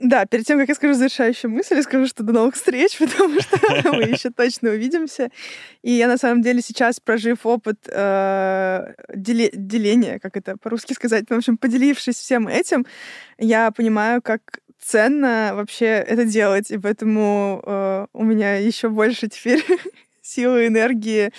[0.00, 3.40] да, перед тем, как я скажу завершающую мысль, я скажу, что до новых встреч, потому
[3.40, 3.58] что
[3.92, 5.30] мы еще точно увидимся.
[5.82, 11.34] И я, на самом деле, сейчас, прожив опыт э, деления, как это по-русски сказать, в
[11.34, 12.86] общем, поделившись всем этим,
[13.38, 19.64] я понимаю, как ценно вообще это делать, и поэтому э, у меня еще больше теперь
[20.28, 21.32] силы, энергии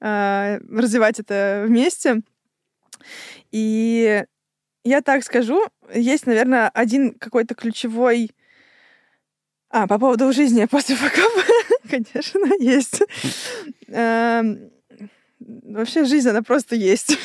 [0.00, 2.22] э, развивать это вместе.
[3.52, 4.24] И
[4.84, 5.62] я так скажу,
[5.94, 8.30] есть, наверное, один какой-то ключевой...
[9.72, 11.42] А, по поводу жизни после факапа,
[11.88, 13.02] конечно, есть.
[13.86, 14.70] Эм,
[15.38, 17.16] вообще жизнь, она просто есть.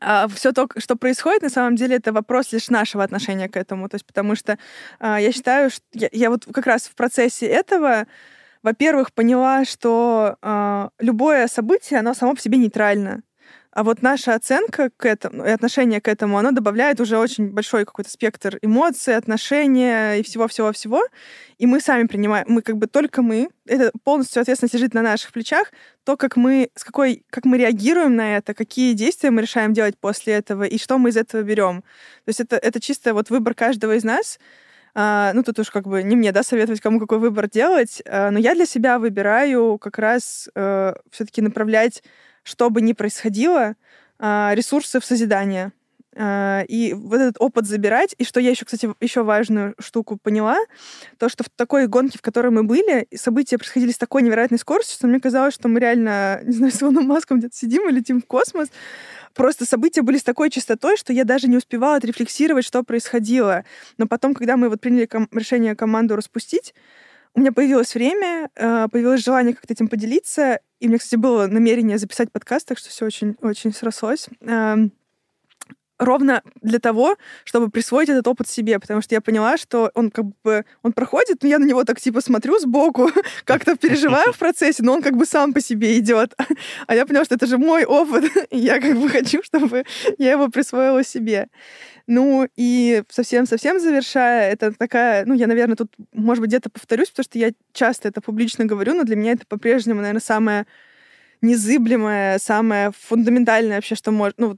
[0.00, 3.88] А все то, что происходит, на самом деле, это вопрос лишь нашего отношения к этому.
[3.88, 4.58] То есть, потому что
[5.00, 8.06] э, я считаю, что я, я вот как раз в процессе этого,
[8.62, 13.22] во-первых, поняла, что э, любое событие, оно само по себе нейтрально.
[13.76, 17.84] А вот наша оценка к этому и отношение к этому, оно добавляет уже очень большой
[17.84, 21.02] какой-то спектр эмоций, отношения и всего-всего-всего.
[21.58, 25.30] И мы сами принимаем, мы как бы только мы, это полностью ответственность лежит на наших
[25.30, 25.72] плечах,
[26.04, 29.98] то, как мы, с какой, как мы реагируем на это, какие действия мы решаем делать
[29.98, 31.82] после этого и что мы из этого берем.
[32.24, 34.38] То есть это, это чисто вот выбор каждого из нас.
[34.94, 38.30] А, ну, тут уж как бы не мне, да, советовать, кому какой выбор делать, а,
[38.30, 42.02] но я для себя выбираю как раз э, все-таки направлять
[42.46, 43.74] что бы ни происходило,
[44.18, 45.72] а, ресурсы в созидание.
[46.18, 48.14] э, и вот этот опыт забирать.
[48.16, 50.56] И что я еще, кстати, еще важную штуку поняла,
[51.18, 54.94] то, что в такой гонке, в которой мы были, события происходили с такой невероятной скоростью,
[54.96, 58.22] что мне казалось, что мы реально, не знаю, с Илоном Маском где-то сидим и летим
[58.22, 58.68] в космос.
[59.34, 63.64] Просто события были с такой частотой, что я даже не успевала отрефлексировать, что происходило.
[63.98, 66.74] Но потом, когда мы вот приняли ком- решение команду распустить,
[67.34, 70.60] у меня появилось время, э, появилось желание как-то этим поделиться.
[70.80, 74.28] И у меня, кстати, было намерение записать подкаст, так что все очень-очень срослось.
[75.98, 80.26] Ровно для того, чтобы присвоить этот опыт себе, потому что я поняла, что он как
[80.44, 83.10] бы он проходит, но я на него так типа смотрю сбоку,
[83.44, 86.34] как-то переживаю в процессе, но он как бы сам по себе идет.
[86.86, 89.84] А я поняла, что это же мой опыт, и я как бы хочу, чтобы
[90.18, 91.48] я его присвоила себе.
[92.06, 97.24] Ну и совсем-совсем завершая, это такая, ну я, наверное, тут, может быть, где-то повторюсь, потому
[97.24, 100.66] что я часто это публично говорю, но для меня это по-прежнему, наверное, самое
[101.42, 104.56] незыблемое, самое фундаментальное вообще, что может, ну,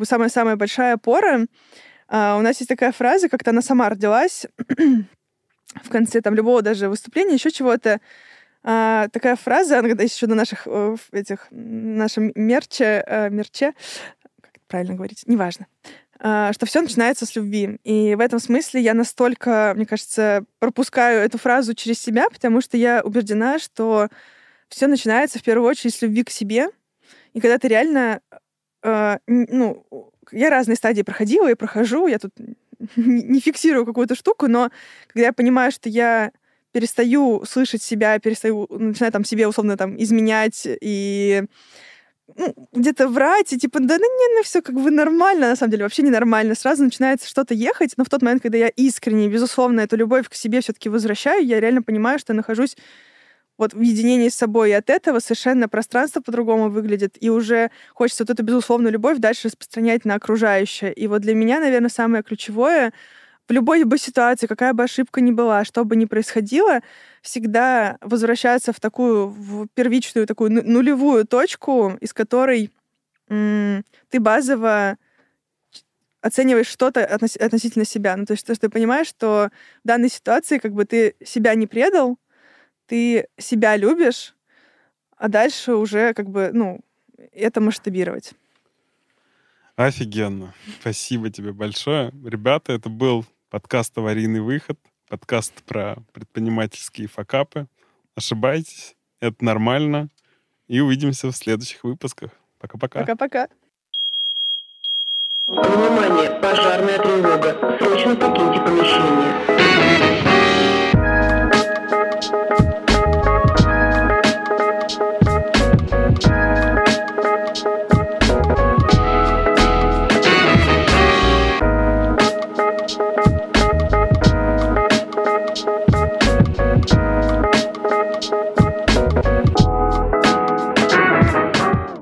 [0.00, 1.46] бы самая-самая большая опора.
[2.08, 4.46] Uh, у нас есть такая фраза, как-то она сама родилась
[5.84, 8.00] в конце там любого даже выступления, еще чего-то.
[8.64, 13.74] Uh, такая фраза, она когда еще на наших uh, этих нашем мерче, э, мерче,
[14.42, 15.66] как это правильно говорить, неважно,
[16.18, 17.78] что все начинается с любви.
[17.84, 22.76] И в этом смысле я настолько, мне кажется, пропускаю эту фразу через себя, потому что
[22.76, 24.08] я убеждена, что
[24.68, 26.68] все начинается в первую очередь с любви к себе.
[27.32, 28.20] И когда ты реально
[28.82, 29.84] э, ну,
[30.32, 32.32] я разные стадии проходила и прохожу, я тут
[32.96, 34.70] не фиксирую какую-то штуку, но
[35.08, 36.32] когда я понимаю, что я
[36.72, 41.44] перестаю слышать себя, перестаю, начинаю там себе условно там изменять и
[42.36, 45.72] ну, где-то врать, и типа, да, ну, не, ну, все как бы нормально, на самом
[45.72, 46.54] деле, вообще ненормально.
[46.54, 50.34] Сразу начинается что-то ехать, но в тот момент, когда я искренне, безусловно, эту любовь к
[50.34, 52.76] себе все-таки возвращаю, я реально понимаю, что я нахожусь
[53.60, 54.70] вот в единении с собой.
[54.70, 57.16] И от этого совершенно пространство по-другому выглядит.
[57.20, 60.92] И уже хочется вот эту безусловную любовь дальше распространять на окружающее.
[60.92, 62.92] И вот для меня, наверное, самое ключевое
[63.48, 66.80] в любой бы ситуации, какая бы ошибка ни была, что бы ни происходило,
[67.22, 72.70] всегда возвращаться в такую в первичную, такую нулевую точку, из которой
[73.30, 74.96] м- ты базово
[76.22, 78.16] оцениваешь что-то относительно себя.
[78.16, 79.50] Ну, то есть, то, что ты понимаешь, что
[79.84, 82.18] в данной ситуации как бы ты себя не предал,
[82.90, 84.34] ты себя любишь,
[85.16, 86.80] а дальше уже как бы, ну,
[87.32, 88.32] это масштабировать.
[89.76, 90.52] Офигенно.
[90.80, 92.10] Спасибо тебе большое.
[92.24, 94.76] Ребята, это был подкаст «Аварийный выход»,
[95.08, 97.68] подкаст про предпринимательские факапы.
[98.16, 100.08] Ошибайтесь, это нормально.
[100.66, 102.32] И увидимся в следующих выпусках.
[102.58, 103.00] Пока-пока.
[103.00, 103.46] Пока-пока.
[105.46, 107.78] Внимание, пожарная тревога.
[107.78, 108.60] Срочно покиньте